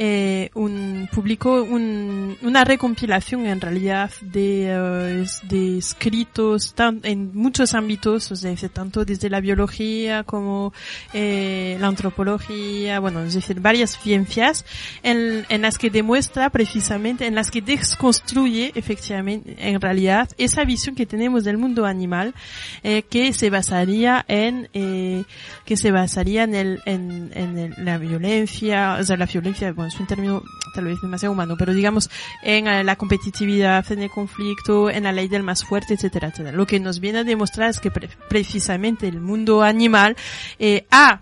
eh, 0.00 0.50
un 0.54 1.08
publicó 1.12 1.60
un, 1.64 2.36
una 2.42 2.62
recompilación 2.62 3.46
en 3.46 3.60
realidad 3.60 4.12
de, 4.20 4.66
eh, 4.68 5.26
de 5.48 5.78
escritos 5.78 6.72
tan, 6.74 7.00
en 7.02 7.32
muchos 7.34 7.74
ámbitos, 7.74 8.30
o 8.30 8.36
sea, 8.36 8.54
tanto 8.68 9.04
desde 9.04 9.28
la 9.28 9.40
biología 9.40 10.22
como 10.22 10.72
eh, 11.12 11.76
la 11.80 11.88
antropología, 11.88 13.00
bueno, 13.00 13.24
es 13.24 13.34
decir, 13.34 13.60
varias 13.60 13.98
ciencias 13.98 14.64
en, 15.02 15.44
en 15.48 15.62
las 15.62 15.78
que 15.78 15.90
demuestra 15.90 16.48
precisamente, 16.50 17.26
en 17.26 17.34
las 17.34 17.50
que 17.50 17.60
desconstruye 17.60 18.70
efectivamente, 18.76 19.56
en 19.58 19.80
realidad, 19.80 20.28
esa 20.38 20.62
visión 20.62 20.94
que 20.94 21.06
tenemos 21.06 21.42
del 21.42 21.58
mundo 21.58 21.86
animal, 21.86 22.34
eh, 22.84 22.97
que 23.02 23.32
se 23.32 23.50
basaría 23.50 24.24
en, 24.28 24.68
eh, 24.72 25.24
que 25.64 25.76
se 25.76 25.90
basaría 25.90 26.44
en 26.44 26.54
el, 26.54 26.80
en, 26.86 27.30
en 27.34 27.74
la 27.84 27.98
violencia, 27.98 28.96
o 29.00 29.04
sea, 29.04 29.16
la 29.16 29.26
violencia, 29.26 29.72
bueno, 29.72 29.88
es 29.92 30.00
un 30.00 30.06
término 30.06 30.42
tal 30.74 30.84
vez 30.84 31.00
demasiado 31.00 31.32
humano, 31.32 31.56
pero 31.58 31.72
digamos, 31.74 32.10
en 32.42 32.66
eh, 32.66 32.84
la 32.84 32.96
competitividad, 32.96 33.90
en 33.90 34.02
el 34.02 34.10
conflicto, 34.10 34.90
en 34.90 35.04
la 35.04 35.12
ley 35.12 35.28
del 35.28 35.42
más 35.42 35.64
fuerte, 35.64 35.94
etcétera, 35.94 36.28
etcétera. 36.28 36.56
Lo 36.56 36.66
que 36.66 36.80
nos 36.80 37.00
viene 37.00 37.20
a 37.20 37.24
demostrar 37.24 37.70
es 37.70 37.80
que 37.80 37.90
pre- 37.90 38.10
precisamente 38.28 39.08
el 39.08 39.20
mundo 39.20 39.62
animal 39.62 40.16
eh, 40.58 40.86
ha 40.90 41.20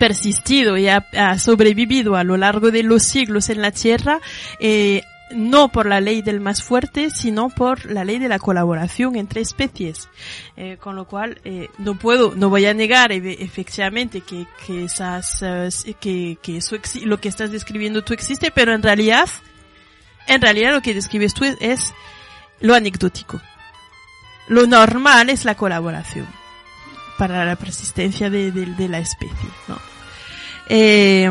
persistido 0.00 0.78
y 0.78 0.88
ha, 0.88 1.06
ha 1.16 1.38
sobrevivido 1.38 2.16
a 2.16 2.24
lo 2.24 2.36
largo 2.36 2.70
de 2.70 2.82
los 2.82 3.02
siglos 3.04 3.50
en 3.50 3.60
la 3.60 3.70
Tierra, 3.70 4.18
eh, 4.58 5.02
no 5.34 5.68
por 5.70 5.86
la 5.86 6.00
ley 6.00 6.22
del 6.22 6.40
más 6.40 6.62
fuerte, 6.62 7.10
sino 7.10 7.48
por 7.50 7.84
la 7.90 8.04
ley 8.04 8.18
de 8.18 8.28
la 8.28 8.38
colaboración 8.38 9.16
entre 9.16 9.40
especies. 9.40 10.08
Eh, 10.56 10.76
con 10.80 10.96
lo 10.96 11.06
cual, 11.06 11.40
eh, 11.44 11.68
no 11.78 11.98
puedo, 11.98 12.34
no 12.34 12.48
voy 12.48 12.66
a 12.66 12.74
negar 12.74 13.12
efectivamente 13.12 14.20
que, 14.22 14.46
que 14.66 14.84
esas, 14.84 15.42
eh, 15.42 15.68
que, 16.00 16.38
que 16.42 16.58
eso 16.58 16.76
lo 17.04 17.20
que 17.20 17.28
estás 17.28 17.50
describiendo 17.50 18.02
tú 18.02 18.14
existe, 18.14 18.50
pero 18.50 18.74
en 18.74 18.82
realidad, 18.82 19.28
en 20.26 20.40
realidad 20.40 20.72
lo 20.72 20.80
que 20.82 20.94
describes 20.94 21.34
tú 21.34 21.44
es, 21.44 21.56
es 21.60 21.94
lo 22.60 22.74
anecdótico. 22.74 23.40
Lo 24.48 24.66
normal 24.66 25.30
es 25.30 25.44
la 25.44 25.54
colaboración 25.56 26.26
para 27.18 27.44
la 27.44 27.56
persistencia 27.56 28.28
de, 28.30 28.52
de- 28.52 28.66
de 28.66 28.88
la 28.88 28.98
especie, 28.98 29.48
¿no? 29.68 29.78
Eh, 30.68 31.30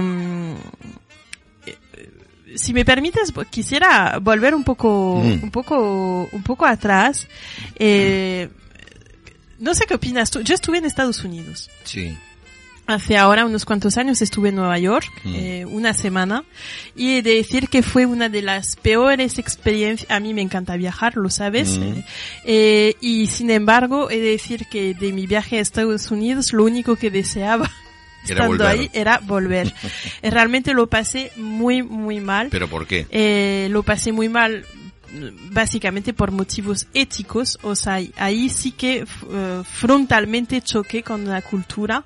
si 2.56 2.74
me 2.74 2.86
permites, 2.86 3.32
quisiera 3.50 4.20
volver 4.20 4.54
un 4.56 4.64
poco, 4.64 5.22
Mm. 5.24 5.44
un 5.44 5.52
poco, 5.52 6.30
un 6.32 6.44
poco 6.44 6.66
atrás. 6.66 7.28
Eh, 7.78 8.50
no 9.60 9.74
sé 9.74 9.86
qué 9.86 9.96
opinas 9.96 10.30
tú. 10.32 10.42
Yo 10.42 10.56
estuve 10.56 10.78
en 10.78 10.86
Estados 10.86 11.24
Unidos. 11.24 11.70
Sí. 11.84 12.18
Hace 12.86 13.16
ahora 13.16 13.46
unos 13.46 13.64
cuantos 13.64 13.96
años 13.98 14.22
estuve 14.22 14.50
en 14.50 14.56
Nueva 14.56 14.78
York, 14.78 15.10
Mm. 15.24 15.36
eh, 15.36 15.66
una 15.66 15.94
semana, 15.94 16.44
y 16.98 17.12
he 17.18 17.22
de 17.22 17.36
decir 17.36 17.70
que 17.70 17.82
fue 17.82 18.06
una 18.06 18.28
de 18.28 18.42
las 18.42 18.76
peores 18.76 19.40
experiencias, 19.40 20.12
a 20.12 20.20
mí 20.20 20.34
me 20.34 20.42
encanta 20.42 20.76
viajar, 20.76 21.16
lo 21.16 21.30
sabes, 21.30 21.78
Mm. 21.78 22.04
eh, 22.44 22.96
y 23.00 23.28
sin 23.28 23.52
embargo 23.52 24.12
he 24.12 24.20
de 24.20 24.32
decir 24.32 24.66
que 24.70 24.94
de 24.96 25.14
mi 25.14 25.28
viaje 25.28 25.60
a 25.60 25.62
Estados 25.62 26.12
Unidos 26.12 26.52
lo 26.52 26.66
único 26.66 26.98
que 26.98 27.10
deseaba 27.10 27.72
estando 28.24 28.68
ahí 28.68 28.90
era 28.94 29.20
volver. 29.20 29.74
Eh, 30.22 30.30
Realmente 30.30 30.74
lo 30.74 30.88
pasé 30.88 31.32
muy, 31.36 31.84
muy 31.84 32.20
mal. 32.20 32.48
¿Pero 32.50 32.68
por 32.68 32.88
qué? 32.88 33.06
Eh, 33.10 33.68
lo 33.72 33.84
pasé 33.84 34.12
muy 34.12 34.30
mal 34.30 34.66
básicamente 35.52 36.14
por 36.14 36.32
motivos 36.32 36.88
éticos, 36.94 37.60
o 37.62 37.76
sea, 37.76 38.00
ahí 38.18 38.50
sí 38.50 38.72
que 38.72 39.06
eh, 39.06 39.62
frontalmente 39.64 40.62
choqué 40.62 41.04
con 41.04 41.28
la 41.28 41.42
cultura 41.42 42.04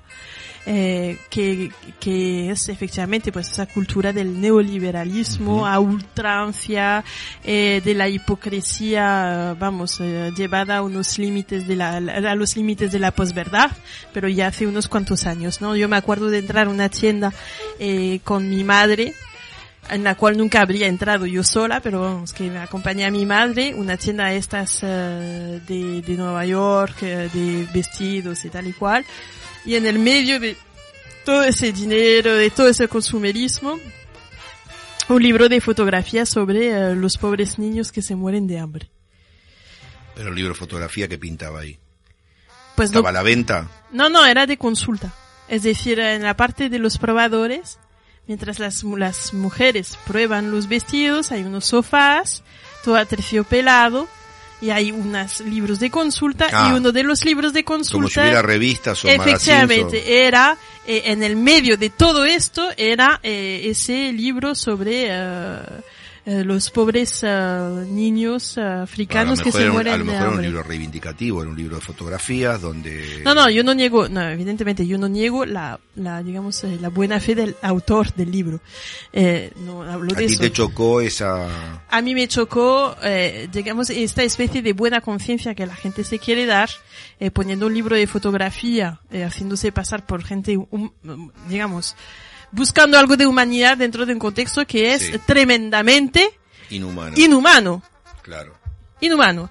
eh, 0.70 1.16
que, 1.30 1.72
que 1.98 2.50
es 2.50 2.68
efectivamente 2.68 3.32
pues 3.32 3.50
esa 3.50 3.64
cultura 3.64 4.12
del 4.12 4.38
neoliberalismo 4.38 5.66
a 5.66 5.80
ultrancia, 5.80 7.02
eh, 7.42 7.80
de 7.82 7.94
la 7.94 8.10
hipocresía, 8.10 9.56
vamos, 9.58 9.98
eh, 10.00 10.30
llevada 10.36 10.76
a 10.76 10.82
unos 10.82 11.18
límites 11.18 11.66
de 11.66 11.74
la, 11.74 11.96
a 11.96 12.34
los 12.34 12.54
límites 12.54 12.92
de 12.92 12.98
la 12.98 13.12
posverdad, 13.12 13.70
pero 14.12 14.28
ya 14.28 14.48
hace 14.48 14.66
unos 14.66 14.88
cuantos 14.88 15.24
años, 15.24 15.62
¿no? 15.62 15.74
Yo 15.74 15.88
me 15.88 15.96
acuerdo 15.96 16.28
de 16.28 16.40
entrar 16.40 16.66
a 16.66 16.70
una 16.70 16.90
tienda 16.90 17.32
eh, 17.78 18.20
con 18.22 18.50
mi 18.50 18.62
madre, 18.62 19.14
en 19.90 20.04
la 20.04 20.16
cual 20.16 20.36
nunca 20.36 20.60
habría 20.60 20.86
entrado 20.86 21.24
yo 21.24 21.42
sola, 21.42 21.80
pero 21.80 22.02
vamos, 22.02 22.34
que 22.34 22.50
me 22.50 22.58
acompañé 22.58 23.06
a 23.06 23.10
mi 23.10 23.24
madre, 23.24 23.74
una 23.74 23.96
tienda 23.96 24.26
de 24.26 24.36
estas 24.36 24.80
eh, 24.82 25.60
de, 25.66 26.02
de 26.02 26.14
Nueva 26.14 26.44
York, 26.44 27.02
eh, 27.02 27.30
de 27.32 27.66
vestidos 27.72 28.44
y 28.44 28.50
tal 28.50 28.66
y 28.66 28.72
cual, 28.74 29.04
y 29.68 29.76
en 29.76 29.84
el 29.84 29.98
medio 29.98 30.40
de 30.40 30.56
todo 31.26 31.44
ese 31.44 31.74
dinero, 31.74 32.34
de 32.34 32.48
todo 32.48 32.68
ese 32.68 32.88
consumerismo, 32.88 33.78
un 35.10 35.22
libro 35.22 35.50
de 35.50 35.60
fotografías 35.60 36.30
sobre 36.30 36.70
eh, 36.70 36.94
los 36.94 37.18
pobres 37.18 37.58
niños 37.58 37.92
que 37.92 38.00
se 38.00 38.16
mueren 38.16 38.46
de 38.46 38.58
hambre. 38.58 38.90
Pero 40.14 40.30
el 40.30 40.34
libro 40.34 40.54
de 40.54 40.58
fotografía 40.58 41.06
que 41.06 41.18
pintaba 41.18 41.60
ahí. 41.60 41.78
Pues 42.76 42.92
no, 42.92 43.00
¿Estaba 43.00 43.10
a 43.10 43.12
la 43.12 43.22
venta? 43.22 43.68
no, 43.92 44.08
no, 44.08 44.24
era 44.24 44.46
de 44.46 44.56
consulta. 44.56 45.12
Es 45.48 45.64
decir, 45.64 46.00
en 46.00 46.22
la 46.22 46.34
parte 46.34 46.70
de 46.70 46.78
los 46.78 46.96
probadores, 46.96 47.78
mientras 48.26 48.58
las, 48.58 48.84
las 48.84 49.34
mujeres 49.34 49.98
prueban 50.06 50.50
los 50.50 50.66
vestidos, 50.66 51.30
hay 51.30 51.42
unos 51.42 51.66
sofás, 51.66 52.42
todo 52.84 52.96
aterciopelado, 52.96 54.08
y 54.60 54.70
hay 54.70 54.90
unos 54.90 55.40
libros 55.40 55.78
de 55.78 55.90
consulta, 55.90 56.48
Ah. 56.52 56.70
y 56.70 56.76
uno 56.76 56.92
de 56.92 57.02
los 57.02 57.24
libros 57.24 57.52
de 57.52 57.64
consulta... 57.64 57.96
Como 57.96 58.08
si 58.08 58.20
hubiera 58.20 58.42
revistas 58.42 59.04
o 59.04 59.08
Efectivamente, 59.08 60.26
era 60.26 60.56
eh, 60.86 61.02
en 61.06 61.22
el 61.22 61.36
medio 61.36 61.76
de 61.76 61.90
todo 61.90 62.24
esto 62.24 62.70
era 62.76 63.20
eh, 63.22 63.62
ese 63.64 64.12
libro 64.12 64.54
sobre 64.54 65.06
eh, 65.10 65.58
eh, 66.30 66.44
los 66.44 66.68
pobres 66.70 67.20
eh, 67.22 67.84
niños 67.88 68.58
lo 68.58 68.82
africanos 68.82 69.40
que 69.40 69.50
se 69.50 69.62
era 69.62 69.72
mueren 69.72 69.94
a 69.94 69.96
lo 69.96 70.04
de 70.04 70.10
mejor 70.12 70.26
era 70.26 70.36
un 70.36 70.42
libro 70.42 70.62
reivindicativo, 70.62 71.40
era 71.40 71.50
un 71.50 71.56
libro 71.56 71.76
de 71.76 71.80
fotografías 71.80 72.60
donde... 72.60 73.22
No, 73.24 73.34
no, 73.34 73.48
yo 73.48 73.64
no 73.64 73.72
niego, 73.72 74.10
no, 74.10 74.20
evidentemente 74.28 74.86
yo 74.86 74.98
no 74.98 75.08
niego 75.08 75.46
la, 75.46 75.80
la 75.94 76.22
digamos, 76.22 76.62
eh, 76.64 76.76
la 76.78 76.90
buena 76.90 77.18
fe 77.18 77.34
del 77.34 77.56
autor 77.62 78.12
del 78.12 78.30
libro. 78.30 78.60
Eh, 79.10 79.52
no 79.64 79.82
hablo 79.84 80.12
A 80.12 80.18
de 80.18 80.26
ti 80.26 80.34
eso. 80.34 80.42
te 80.42 80.52
chocó 80.52 81.00
esa... 81.00 81.80
A 81.88 82.02
mí 82.02 82.14
me 82.14 82.28
chocó, 82.28 82.94
eh, 83.02 83.48
digamos, 83.50 83.88
esta 83.88 84.22
especie 84.22 84.60
de 84.60 84.74
buena 84.74 85.00
conciencia 85.00 85.54
que 85.54 85.64
la 85.64 85.76
gente 85.76 86.04
se 86.04 86.18
quiere 86.18 86.44
dar, 86.44 86.68
eh, 87.20 87.30
poniendo 87.30 87.68
un 87.68 87.72
libro 87.72 87.96
de 87.96 88.06
fotografía, 88.06 89.00
eh, 89.10 89.24
haciéndose 89.24 89.72
pasar 89.72 90.04
por 90.04 90.22
gente, 90.22 90.58
hum- 90.58 90.92
digamos, 91.48 91.96
buscando 92.52 92.98
algo 92.98 93.16
de 93.16 93.26
humanidad 93.26 93.76
dentro 93.76 94.04
de 94.06 94.12
un 94.12 94.18
contexto 94.18 94.66
que 94.66 94.94
es 94.94 95.02
Sí. 95.02 95.18
tremendamente 95.26 96.30
Inhumano. 96.70 97.14
inhumano. 97.16 97.82
claro. 98.22 98.56
Inhumano. 99.00 99.48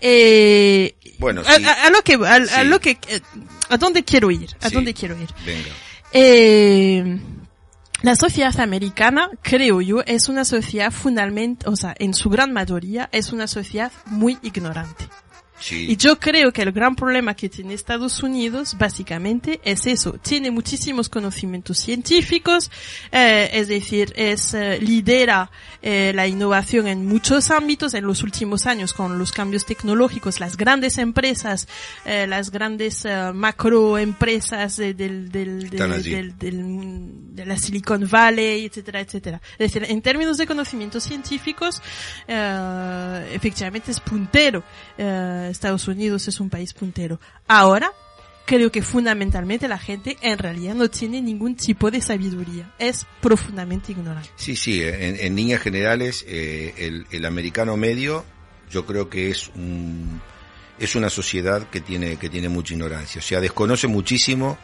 Eh, 0.00 0.96
Bueno, 1.20 1.42
a, 1.46 1.54
sí. 1.54 1.64
a- 1.64 1.84
a 1.86 1.90
lo 1.90 2.02
que, 2.02 2.14
a, 2.14 2.34
a 2.34 2.46
Sí. 2.46 2.64
lo 2.66 2.80
que, 2.80 2.98
eh, 3.08 3.20
a 3.68 3.76
dónde 3.76 4.02
quiero 4.04 4.28
ir, 4.30 4.56
a 4.60 4.70
dónde 4.70 4.92
quiero 4.92 5.16
ir. 5.20 5.28
Venga. 5.46 5.68
Eh, 6.12 7.20
la 8.02 8.16
sociedad 8.16 8.58
americana, 8.60 9.30
creo 9.42 9.80
yo, 9.80 10.02
es 10.04 10.28
una 10.28 10.44
sociedad 10.44 10.90
fundamental, 10.90 11.72
o 11.72 11.76
sea, 11.76 11.94
en 11.98 12.12
su 12.14 12.28
gran 12.28 12.52
mayoría, 12.52 13.08
es 13.12 13.32
una 13.32 13.46
sociedad 13.46 13.92
muy 14.06 14.36
ignorante. 14.42 15.08
Sí. 15.60 15.86
Y 15.90 15.96
yo 15.96 16.18
creo 16.18 16.52
que 16.52 16.62
el 16.62 16.72
gran 16.72 16.94
problema 16.94 17.34
que 17.34 17.48
tiene 17.48 17.74
Estados 17.74 18.22
Unidos 18.22 18.76
básicamente 18.78 19.60
es 19.64 19.86
eso. 19.86 20.12
Tiene 20.22 20.50
muchísimos 20.50 21.08
conocimientos 21.08 21.78
científicos, 21.78 22.70
eh, 23.12 23.50
es 23.52 23.68
decir, 23.68 24.12
es 24.16 24.54
eh, 24.54 24.78
lidera 24.80 25.50
eh, 25.82 26.12
la 26.14 26.26
innovación 26.26 26.86
en 26.88 27.06
muchos 27.06 27.50
ámbitos 27.50 27.94
en 27.94 28.04
los 28.06 28.22
últimos 28.22 28.66
años 28.66 28.92
con 28.92 29.18
los 29.18 29.32
cambios 29.32 29.64
tecnológicos, 29.66 30.40
las 30.40 30.56
grandes 30.56 30.98
empresas, 30.98 31.68
las 32.04 32.50
grandes 32.50 33.06
macroempresas 33.34 34.76
de, 34.76 34.94
del, 34.94 35.30
del, 35.30 35.70
del- 35.70 35.92
allí. 35.92 36.10
del- 36.10 36.38
del- 36.38 37.34
de 37.34 37.46
la 37.46 37.56
Silicon 37.56 38.08
Valley, 38.10 38.64
etcétera, 38.66 39.00
etcétera. 39.00 39.40
Es 39.58 39.72
decir, 39.72 39.84
en 39.88 40.02
términos 40.02 40.38
de 40.38 40.46
conocimientos 40.46 41.04
científicos, 41.04 41.80
efectivamente 43.32 43.90
es 43.90 44.00
puntero. 44.00 44.62
Eh, 44.96 45.47
Estados 45.50 45.88
Unidos 45.88 46.28
es 46.28 46.40
un 46.40 46.50
país 46.50 46.72
puntero. 46.72 47.20
Ahora, 47.46 47.92
creo 48.46 48.72
que 48.72 48.82
fundamentalmente 48.82 49.68
la 49.68 49.78
gente 49.78 50.16
en 50.22 50.38
realidad 50.38 50.74
no 50.74 50.88
tiene 50.88 51.20
ningún 51.20 51.54
tipo 51.54 51.90
de 51.90 52.00
sabiduría. 52.00 52.72
Es 52.78 53.06
profundamente 53.20 53.92
ignorante. 53.92 54.30
Sí, 54.36 54.56
sí, 54.56 54.82
en, 54.82 55.16
en 55.20 55.36
líneas 55.36 55.60
generales, 55.60 56.24
eh, 56.26 56.74
el, 56.78 57.06
el 57.10 57.24
americano 57.26 57.76
medio, 57.76 58.24
yo 58.70 58.86
creo 58.86 59.10
que 59.10 59.30
es 59.30 59.48
un, 59.54 60.20
es 60.78 60.94
una 60.94 61.10
sociedad 61.10 61.68
que 61.68 61.80
tiene, 61.80 62.16
que 62.16 62.28
tiene 62.28 62.48
mucha 62.48 62.74
ignorancia. 62.74 63.18
O 63.18 63.22
sea, 63.22 63.40
desconoce 63.40 63.86
muchísimo 63.86 64.58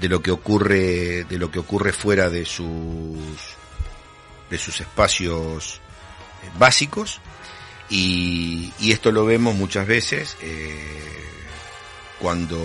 de 0.00 0.08
lo 0.08 0.22
que 0.22 0.30
ocurre, 0.30 1.24
de 1.24 1.38
lo 1.38 1.50
que 1.50 1.58
ocurre 1.58 1.92
fuera 1.92 2.30
de 2.30 2.44
sus, 2.44 3.18
de 4.50 4.58
sus 4.58 4.80
espacios 4.80 5.80
eh, 6.42 6.50
básicos. 6.58 7.20
Y, 7.90 8.72
y 8.78 8.92
esto 8.92 9.10
lo 9.10 9.24
vemos 9.26 9.56
muchas 9.56 9.86
veces, 9.86 10.36
eh, 10.42 10.74
cuando 12.20 12.56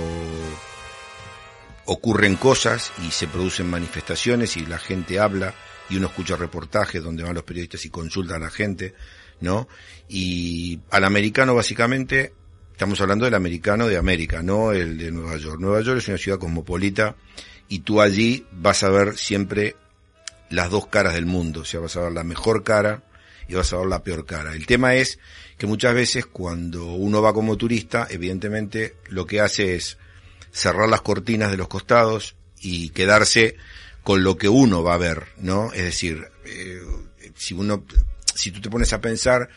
ocurren 1.85 2.35
cosas 2.35 2.91
y 3.05 3.11
se 3.11 3.27
producen 3.27 3.69
manifestaciones 3.69 4.57
y 4.57 4.65
la 4.65 4.77
gente 4.77 5.19
habla 5.19 5.53
y 5.89 5.97
uno 5.97 6.07
escucha 6.07 6.35
reportajes 6.35 7.03
donde 7.03 7.23
van 7.23 7.35
los 7.35 7.43
periodistas 7.43 7.85
y 7.85 7.89
consultan 7.89 8.37
a 8.37 8.45
la 8.45 8.51
gente, 8.51 8.93
¿no? 9.41 9.67
Y 10.09 10.79
al 10.89 11.03
americano 11.03 11.55
básicamente, 11.55 12.33
estamos 12.71 12.99
hablando 13.01 13.25
del 13.25 13.35
americano 13.35 13.87
de 13.87 13.97
América, 13.97 14.41
no 14.41 14.71
el 14.71 14.97
de 14.97 15.11
Nueva 15.11 15.37
York. 15.37 15.59
Nueva 15.59 15.81
York 15.81 15.99
es 15.99 16.07
una 16.07 16.17
ciudad 16.17 16.39
cosmopolita 16.39 17.15
y 17.69 17.79
tú 17.79 18.01
allí 18.01 18.45
vas 18.51 18.83
a 18.83 18.89
ver 18.89 19.17
siempre 19.17 19.75
las 20.49 20.69
dos 20.69 20.87
caras 20.87 21.13
del 21.13 21.25
mundo, 21.25 21.61
o 21.61 21.65
sea, 21.65 21.79
vas 21.79 21.95
a 21.97 22.01
ver 22.01 22.11
la 22.11 22.23
mejor 22.23 22.63
cara 22.63 23.03
y 23.47 23.53
vas 23.53 23.71
a 23.73 23.77
ver 23.77 23.87
la 23.87 24.03
peor 24.03 24.25
cara. 24.25 24.53
El 24.53 24.65
tema 24.65 24.95
es 24.95 25.19
que 25.57 25.67
muchas 25.67 25.93
veces 25.93 26.25
cuando 26.25 26.93
uno 26.93 27.21
va 27.21 27.33
como 27.33 27.57
turista, 27.57 28.07
evidentemente 28.09 28.95
lo 29.09 29.25
que 29.25 29.39
hace 29.41 29.75
es 29.75 29.97
cerrar 30.51 30.89
las 30.89 31.01
cortinas 31.01 31.51
de 31.51 31.57
los 31.57 31.67
costados 31.67 32.35
y 32.59 32.89
quedarse 32.89 33.55
con 34.03 34.23
lo 34.23 34.37
que 34.37 34.49
uno 34.49 34.83
va 34.83 34.93
a 34.95 34.97
ver, 34.97 35.23
¿no? 35.37 35.71
Es 35.73 35.83
decir, 35.83 36.27
eh, 36.45 36.79
si 37.35 37.53
uno, 37.53 37.83
si 38.35 38.51
tú 38.51 38.61
te 38.61 38.69
pones 38.69 38.93
a 38.93 39.01
pensar 39.01 39.49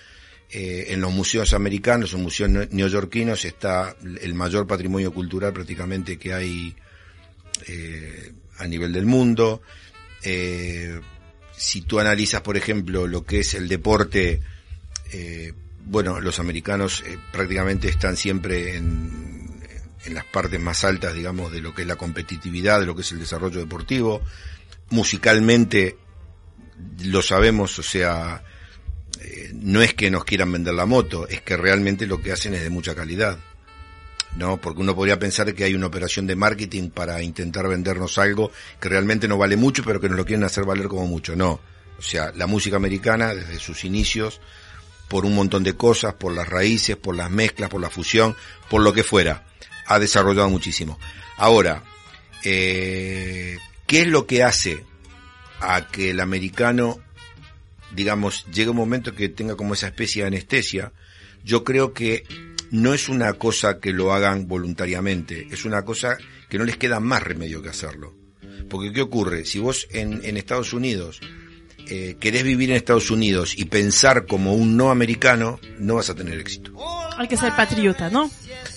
eh, 0.50 0.86
en 0.88 1.00
los 1.00 1.12
museos 1.12 1.52
americanos 1.52 2.14
o 2.14 2.18
museos 2.18 2.48
neo- 2.50 2.68
neoyorquinos 2.70 3.44
está 3.44 3.94
el 4.02 4.34
mayor 4.34 4.66
patrimonio 4.66 5.12
cultural 5.12 5.52
prácticamente 5.52 6.18
que 6.18 6.32
hay 6.32 6.74
eh, 7.66 8.32
a 8.58 8.66
nivel 8.66 8.92
del 8.92 9.06
mundo. 9.06 9.60
Si 11.58 11.82
tú 11.82 12.00
analizas, 12.00 12.40
por 12.40 12.56
ejemplo, 12.56 13.06
lo 13.06 13.24
que 13.24 13.40
es 13.40 13.54
el 13.54 13.68
deporte, 13.68 14.40
eh, 15.12 15.52
bueno, 15.84 16.20
los 16.20 16.38
americanos 16.38 17.02
eh, 17.06 17.18
prácticamente 17.32 17.88
están 17.88 18.16
siempre 18.16 18.76
en, 18.76 19.60
en 20.04 20.14
las 20.14 20.24
partes 20.24 20.60
más 20.60 20.84
altas, 20.84 21.14
digamos, 21.14 21.52
de 21.52 21.60
lo 21.60 21.74
que 21.74 21.82
es 21.82 21.88
la 21.88 21.96
competitividad, 21.96 22.80
de 22.80 22.86
lo 22.86 22.94
que 22.94 23.02
es 23.02 23.12
el 23.12 23.18
desarrollo 23.18 23.60
deportivo. 23.60 24.22
Musicalmente, 24.90 25.96
lo 27.04 27.22
sabemos, 27.22 27.78
o 27.78 27.82
sea, 27.82 28.42
eh, 29.20 29.50
no 29.54 29.82
es 29.82 29.94
que 29.94 30.10
nos 30.10 30.24
quieran 30.24 30.52
vender 30.52 30.74
la 30.74 30.86
moto, 30.86 31.26
es 31.28 31.42
que 31.42 31.56
realmente 31.56 32.06
lo 32.06 32.22
que 32.22 32.32
hacen 32.32 32.54
es 32.54 32.62
de 32.62 32.70
mucha 32.70 32.94
calidad. 32.94 33.38
¿No? 34.36 34.60
Porque 34.60 34.80
uno 34.80 34.94
podría 34.94 35.18
pensar 35.18 35.54
que 35.54 35.64
hay 35.64 35.74
una 35.74 35.86
operación 35.86 36.26
de 36.26 36.36
marketing 36.36 36.90
para 36.90 37.22
intentar 37.22 37.68
vendernos 37.68 38.18
algo 38.18 38.50
que 38.80 38.88
realmente 38.88 39.28
no 39.28 39.38
vale 39.38 39.56
mucho, 39.56 39.82
pero 39.84 40.00
que 40.00 40.08
nos 40.08 40.18
lo 40.18 40.24
quieren 40.24 40.44
hacer 40.44 40.64
valer 40.64 40.88
como 40.88 41.06
mucho. 41.06 41.34
No. 41.36 41.60
O 41.98 42.02
sea, 42.02 42.32
la 42.36 42.46
música 42.46 42.76
americana, 42.76 43.34
desde 43.34 43.58
sus 43.58 43.84
inicios, 43.84 44.40
por 45.08 45.24
un 45.24 45.34
montón 45.34 45.64
de 45.64 45.74
cosas, 45.74 46.14
por 46.14 46.32
las 46.32 46.48
raíces, 46.48 46.96
por 46.96 47.16
las 47.16 47.30
mezclas, 47.30 47.70
por 47.70 47.80
la 47.80 47.90
fusión, 47.90 48.36
por 48.70 48.82
lo 48.82 48.92
que 48.92 49.02
fuera, 49.02 49.46
ha 49.86 49.98
desarrollado 49.98 50.48
muchísimo. 50.50 50.98
Ahora, 51.36 51.82
eh, 52.44 53.58
¿qué 53.86 54.02
es 54.02 54.06
lo 54.06 54.26
que 54.26 54.44
hace 54.44 54.84
a 55.60 55.88
que 55.88 56.10
el 56.10 56.20
americano, 56.20 57.00
digamos, 57.92 58.46
llegue 58.52 58.70
un 58.70 58.76
momento 58.76 59.14
que 59.14 59.28
tenga 59.28 59.56
como 59.56 59.74
esa 59.74 59.88
especie 59.88 60.22
de 60.22 60.28
anestesia? 60.28 60.92
Yo 61.42 61.64
creo 61.64 61.94
que 61.94 62.24
no 62.70 62.94
es 62.94 63.08
una 63.08 63.32
cosa 63.34 63.78
que 63.78 63.92
lo 63.92 64.12
hagan 64.12 64.46
voluntariamente, 64.48 65.48
es 65.50 65.64
una 65.64 65.84
cosa 65.84 66.18
que 66.48 66.58
no 66.58 66.64
les 66.64 66.76
queda 66.76 67.00
más 67.00 67.22
remedio 67.22 67.62
que 67.62 67.68
hacerlo. 67.68 68.14
Porque 68.68 68.92
¿qué 68.92 69.00
ocurre? 69.00 69.44
Si 69.44 69.58
vos 69.58 69.86
en, 69.90 70.20
en 70.24 70.36
Estados 70.36 70.72
Unidos 70.72 71.20
eh, 71.90 72.16
querés 72.20 72.42
vivir 72.42 72.70
en 72.70 72.76
Estados 72.76 73.10
Unidos 73.10 73.56
y 73.56 73.64
pensar 73.64 74.26
como 74.26 74.54
un 74.54 74.76
no 74.76 74.90
americano, 74.90 75.58
no 75.78 75.94
vas 75.94 76.10
a 76.10 76.14
tener 76.14 76.38
éxito. 76.38 76.72
Hay 77.16 77.28
que 77.28 77.36
ser 77.38 77.56
patriota, 77.56 78.10
¿no? 78.10 78.30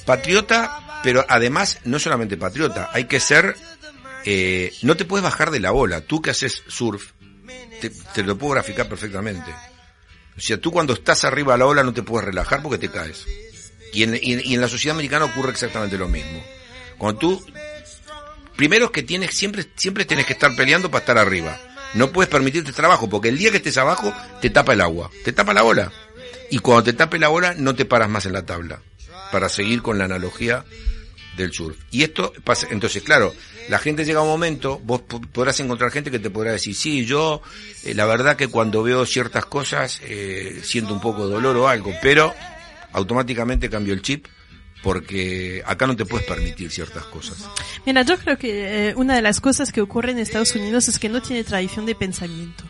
Patriota, 0.06 1.02
pero 1.04 1.26
además 1.28 1.80
no 1.84 2.00
solamente 2.00 2.38
patriota, 2.38 2.90
hay 2.94 3.06
que 3.06 3.20
ser, 3.20 3.58
eh, 4.24 4.74
no 4.84 4.96
te 4.96 5.04
puedes 5.04 5.24
bajar 5.24 5.52
de 5.52 5.60
la 5.60 5.74
ola. 5.74 6.02
Tú 6.02 6.22
que 6.22 6.32
haces 6.32 6.64
surf, 6.68 7.12
te, 7.82 7.90
te 7.90 8.24
lo 8.24 8.38
puedo 8.38 8.54
graficar 8.54 8.88
perfectamente. 8.88 9.52
O 10.38 10.40
sea, 10.40 10.58
tú 10.58 10.72
cuando 10.72 10.94
estás 10.94 11.26
arriba 11.26 11.54
de 11.54 11.60
la 11.60 11.66
ola 11.66 11.84
no 11.84 11.94
te 11.94 12.04
puedes 12.04 12.26
relajar 12.26 12.64
porque 12.64 12.78
te 12.78 12.90
caes. 12.90 13.26
Y 13.94 14.04
en, 14.04 14.18
y- 14.22 14.54
en 14.54 14.62
la 14.62 14.68
sociedad 14.68 14.96
americana 14.96 15.26
ocurre 15.26 15.52
exactamente 15.52 15.98
lo 15.98 16.08
mismo. 16.08 16.44
Cuando 16.98 17.20
tú, 17.20 17.46
primero 18.56 18.86
es 18.86 18.92
que 18.92 19.04
tienes, 19.04 19.36
siempre, 19.36 19.66
siempre 19.76 20.06
tienes 20.06 20.26
que 20.26 20.34
estar 20.34 20.56
peleando 20.56 20.90
para 20.90 21.00
estar 21.02 21.18
arriba. 21.18 21.60
No 21.94 22.12
puedes 22.12 22.30
permitirte 22.30 22.72
trabajo 22.72 23.10
porque 23.10 23.30
el 23.30 23.38
día 23.38 23.52
que 23.52 23.58
estés 23.58 23.78
abajo 23.78 24.14
te 24.42 24.50
tapa 24.50 24.74
el 24.74 24.82
agua, 24.82 25.10
te 25.26 25.34
tapa 25.34 25.54
la 25.54 25.64
ola. 25.64 25.92
Y 26.50 26.60
cuando 26.60 26.84
te 26.84 26.94
tape 26.94 27.20
la 27.20 27.30
ola 27.30 27.54
no 27.58 27.76
te 27.76 27.86
paras 27.86 28.10
más 28.10 28.26
en 28.26 28.34
la 28.34 28.46
tabla. 28.46 28.82
Para 29.32 29.50
seguir 29.50 29.82
con 29.82 29.98
la 29.98 30.06
analogía 30.06 30.66
del 31.38 31.54
surf. 31.54 31.78
Y 31.92 32.04
esto 32.04 32.34
pasa, 32.44 32.68
entonces 32.72 33.02
claro, 33.04 33.34
la 33.70 33.80
gente 33.80 34.04
llega 34.04 34.20
a 34.20 34.24
un 34.24 34.30
momento, 34.30 34.80
vos 34.84 35.02
po- 35.02 35.22
podrás 35.22 35.58
encontrar 35.62 35.90
gente 35.92 36.12
que 36.12 36.20
te 36.20 36.30
podrá 36.30 36.52
decir, 36.52 36.76
sí, 36.76 37.06
yo, 37.06 37.42
eh, 37.86 37.94
la 37.94 38.06
verdad 38.06 38.36
que 38.36 38.50
cuando 38.50 38.84
veo 38.84 39.06
ciertas 39.06 39.46
cosas, 39.46 40.02
eh, 40.04 40.60
siento 40.64 40.94
un 40.94 41.00
poco 41.00 41.26
de 41.28 41.34
dolor 41.34 41.56
o 41.56 41.68
algo, 41.70 41.94
pero 42.02 42.34
automáticamente 42.94 43.70
cambio 43.70 43.94
el 43.94 44.02
chip 44.02 44.26
porque 44.84 45.62
acá 45.66 45.86
no 45.86 45.96
te 45.96 46.06
puedes 46.06 46.26
permitir 46.28 46.72
ciertas 46.72 47.04
cosas. 47.06 47.38
Mira, 47.86 48.02
yo 48.02 48.18
creo 48.18 48.38
que 48.38 48.90
eh, 48.90 48.94
una 48.96 49.16
de 49.16 49.22
las 49.22 49.40
cosas 49.40 49.72
que 49.72 49.80
ocurre 49.82 50.12
en 50.12 50.18
Estados 50.20 50.56
Unidos 50.56 50.88
es 50.88 50.98
que 50.98 51.08
no 51.10 51.22
tiene 51.22 51.44
tradición 51.44 51.86
de 51.86 51.94
pensamiento. 51.96 52.64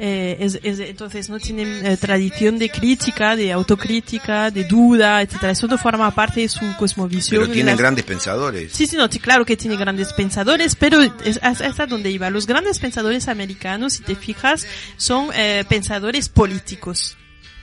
Eh, 0.00 0.36
es, 0.40 0.60
es- 0.62 0.78
entonces 0.78 1.28
no 1.28 1.40
tienen 1.40 1.84
eh, 1.84 1.96
tradición 1.96 2.58
de 2.58 2.68
crítica, 2.70 3.34
de 3.34 3.50
autocrítica, 3.52 4.50
de 4.50 4.64
duda, 4.64 5.22
etcétera. 5.22 5.52
Eso 5.52 5.66
no 5.66 5.76
forma 5.78 6.14
parte 6.14 6.42
de 6.42 6.48
su 6.50 6.60
cosmovisión. 6.78 7.40
Pero 7.40 7.50
tienen 7.52 7.72
las- 7.72 7.78
grandes 7.78 8.04
pensadores. 8.04 8.70
Sí, 8.72 8.86
sí, 8.86 8.96
no, 8.96 9.08
sí, 9.10 9.18
claro 9.18 9.44
que 9.46 9.56
tiene 9.56 9.76
grandes 9.76 10.12
pensadores, 10.12 10.76
pero 10.76 11.00
es 11.02 11.40
hasta 11.42 11.66
hasta 11.66 11.86
donde 11.86 12.10
iba. 12.10 12.28
Los 12.30 12.46
grandes 12.46 12.78
pensadores 12.78 13.26
americanos, 13.26 13.94
si 13.94 14.02
te 14.02 14.14
fijas, 14.14 14.66
son 14.98 15.30
eh, 15.34 15.64
pensadores 15.68 16.28
políticos, 16.28 17.16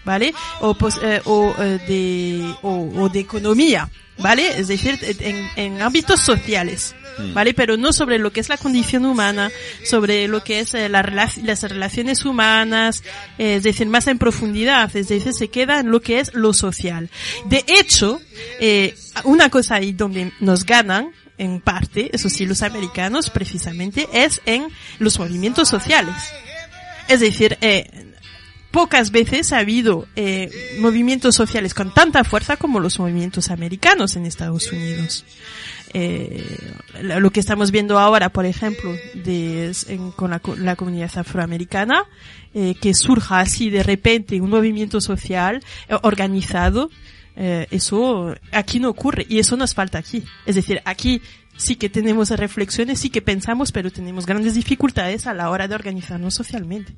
¿vale? 0.05 0.33
O, 0.61 0.73
pos- 0.75 0.99
eh, 1.01 1.21
o, 1.25 1.53
eh, 1.57 1.79
de, 1.87 2.55
o, 2.61 2.89
o 3.03 3.09
de 3.09 3.19
economía, 3.19 3.89
¿vale? 4.19 4.57
Es 4.59 4.67
decir, 4.67 4.97
en, 5.19 5.49
en 5.55 5.81
ámbitos 5.81 6.21
sociales. 6.21 6.95
¿Vale? 7.33 7.53
Pero 7.53 7.77
no 7.77 7.93
sobre 7.93 8.19
lo 8.19 8.33
que 8.33 8.41
es 8.41 8.49
la 8.49 8.57
condición 8.57 9.05
humana, 9.05 9.49
sobre 9.85 10.27
lo 10.27 10.43
que 10.43 10.59
es 10.59 10.73
eh, 10.73 10.89
la 10.89 11.01
las 11.01 11.61
relaciones 11.63 12.25
humanas, 12.25 13.03
eh, 13.37 13.55
es 13.55 13.63
decir, 13.63 13.87
más 13.87 14.07
en 14.07 14.17
profundidad, 14.17 14.93
es 14.93 15.07
decir, 15.07 15.31
se 15.31 15.47
queda 15.47 15.79
en 15.79 15.91
lo 15.91 16.01
que 16.01 16.19
es 16.19 16.33
lo 16.33 16.51
social. 16.51 17.09
De 17.45 17.63
hecho, 17.67 18.19
eh, 18.59 18.97
una 19.23 19.49
cosa 19.49 19.75
ahí 19.75 19.93
donde 19.93 20.33
nos 20.41 20.65
ganan, 20.65 21.13
en 21.37 21.61
parte, 21.61 22.09
eso 22.11 22.27
sí, 22.29 22.45
los 22.45 22.61
americanos 22.63 23.29
precisamente, 23.29 24.09
es 24.11 24.41
en 24.45 24.67
los 24.99 25.17
movimientos 25.17 25.69
sociales. 25.69 26.15
Es 27.07 27.21
decir, 27.21 27.57
eh, 27.61 28.04
pocas 28.75 29.09
veces 29.11 29.53
ha 29.53 29.59
habido 29.59 30.05
eh, 30.17 30.49
movimientos 30.79 31.33
sociales 31.35 31.73
con 31.73 31.93
tanta 31.93 32.23
fuerza 32.23 32.57
como 32.57 32.79
los 32.79 32.99
movimientos 32.99 33.49
americanos 33.49 34.15
en 34.17 34.25
Estados 34.25 34.71
Unidos. 34.71 35.23
Eh, 35.93 36.43
lo 37.01 37.31
que 37.31 37.39
estamos 37.39 37.71
viendo 37.71 37.97
ahora, 37.97 38.27
por 38.29 38.45
ejemplo, 38.45 38.91
de, 39.13 39.71
con 40.17 40.31
la, 40.31 40.39
co- 40.39 40.57
la 40.57 40.75
comunidad 40.75 41.11
afroamericana, 41.17 42.03
eh, 42.53 42.75
que 42.81 42.93
surja 42.93 43.39
así 43.39 43.69
de 43.69 43.81
repente 43.81 44.41
un 44.41 44.49
movimiento 44.49 44.99
social 44.99 45.63
eh, 45.89 45.95
organizado, 46.03 46.89
Eh, 47.37 47.67
eso 47.69 48.33
aquí 48.53 48.79
no 48.79 48.87
ocurre 48.89 49.25
y 49.27 49.39
eso 49.39 49.57
nos 49.57 49.73
falta 49.73 49.97
aquí. 49.99 50.23
Es 50.45 50.55
decir, 50.55 50.79
aquí 50.85 51.19
sí 51.57 51.75
que 51.75 51.89
tenemos 51.89 52.29
reflexiones, 52.29 52.99
sí 53.01 53.09
que 53.09 53.21
pensamos, 53.21 53.73
pero 53.73 53.89
tenemos 53.91 54.25
grandes 54.25 54.53
dificultades 54.55 55.27
a 55.27 55.33
la 55.33 55.49
hora 55.49 55.67
de 55.67 55.75
organizarnos 55.75 56.33
socialmente. 56.33 56.93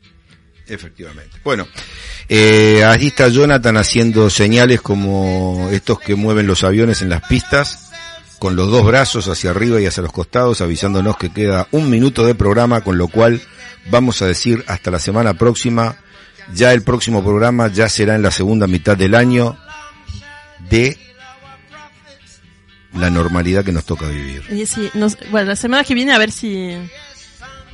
Efectivamente. 0.68 1.38
Bueno, 1.43 1.68
eh, 2.30 2.84
ahí 2.84 3.07
está 3.07 3.28
Jonathan 3.30 3.78
haciendo 3.78 4.30
señales 4.30 4.82
como 4.82 5.70
estos 5.72 5.99
que 5.99 6.15
mueven 6.15 6.47
los 6.47 6.63
aviones 6.63 7.01
en 7.01 7.09
las 7.09 7.22
pistas, 7.28 7.89
con 8.39 8.55
los 8.55 8.70
dos 8.70 8.86
brazos 8.86 9.28
hacia 9.28 9.51
arriba 9.51 9.80
y 9.82 9.86
hacia 9.86 10.03
los 10.03 10.11
costados, 10.11 10.61
avisándonos 10.61 11.18
que 11.18 11.32
queda 11.32 11.68
un 11.72 11.89
minuto 11.89 12.26
de 12.26 12.36
programa, 12.36 12.82
con 12.82 12.97
lo 12.97 13.07
cual 13.07 13.41
vamos 13.89 14.22
a 14.22 14.28
decir 14.28 14.63
hasta 14.68 14.91
la 14.91 14.99
semana 14.99 15.34
próxima. 15.36 15.95
Ya 16.53 16.72
el 16.74 16.82
próximo 16.82 17.24
programa 17.24 17.68
ya 17.68 17.89
será 17.89 18.15
en 18.15 18.22
la 18.22 18.32
segunda 18.32 18.68
mitad 18.68 18.95
del 18.95 19.15
año 19.15 19.57
de 20.70 20.97
la 22.93 23.09
normalidad 23.09 23.63
que 23.65 23.72
nos 23.72 23.86
toca 23.86 24.07
vivir. 24.07 24.43
Y 24.49 24.65
sí, 24.65 24.89
nos- 24.93 25.18
bueno, 25.30 25.49
la 25.49 25.55
semana 25.55 25.84
que 25.84 25.93
viene 25.93 26.13
a 26.13 26.18
ver 26.18 26.32
si, 26.32 26.76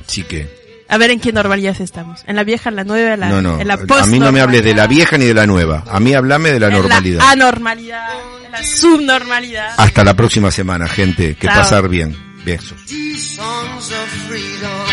Así 0.06 0.22
que, 0.24 0.63
a 0.94 0.98
ver 0.98 1.10
en 1.10 1.18
qué 1.18 1.32
normalidad 1.32 1.80
estamos. 1.80 2.22
En 2.26 2.36
la 2.36 2.44
vieja, 2.44 2.68
en 2.68 2.76
la 2.76 2.84
nueva, 2.84 3.14
en 3.14 3.20
la, 3.20 3.28
no, 3.28 3.42
no, 3.42 3.60
en 3.60 3.66
la 3.66 3.74
a 3.74 4.06
mí 4.06 4.20
no 4.20 4.30
me 4.30 4.40
hables 4.40 4.62
de 4.62 4.74
la 4.74 4.86
vieja 4.86 5.18
ni 5.18 5.24
de 5.24 5.34
la 5.34 5.44
nueva. 5.44 5.82
A 5.90 5.98
mí 5.98 6.14
hablame 6.14 6.52
de 6.52 6.60
la 6.60 6.68
en 6.68 6.74
normalidad. 6.74 7.18
la 7.18 7.30
anormalidad, 7.32 8.08
en 8.44 8.52
la 8.52 8.62
subnormalidad. 8.62 9.74
Hasta 9.76 10.04
la 10.04 10.14
próxima 10.14 10.52
semana, 10.52 10.86
gente. 10.88 11.34
Que 11.34 11.48
Chao. 11.48 11.56
pasar 11.56 11.88
bien. 11.88 12.16
Besos. 12.44 12.84
These 12.86 13.36
songs 13.36 13.90
of 13.90 14.08
freedom 14.28 14.86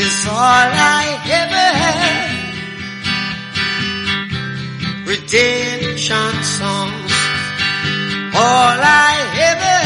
is 0.00 0.26
all 0.26 0.34
I 0.34 1.04
ever 1.30 1.76
had. 1.78 2.36
Redemption 5.06 6.42
songs, 6.42 7.12
all 8.34 8.80
I 8.82 9.14
ever 9.38 9.85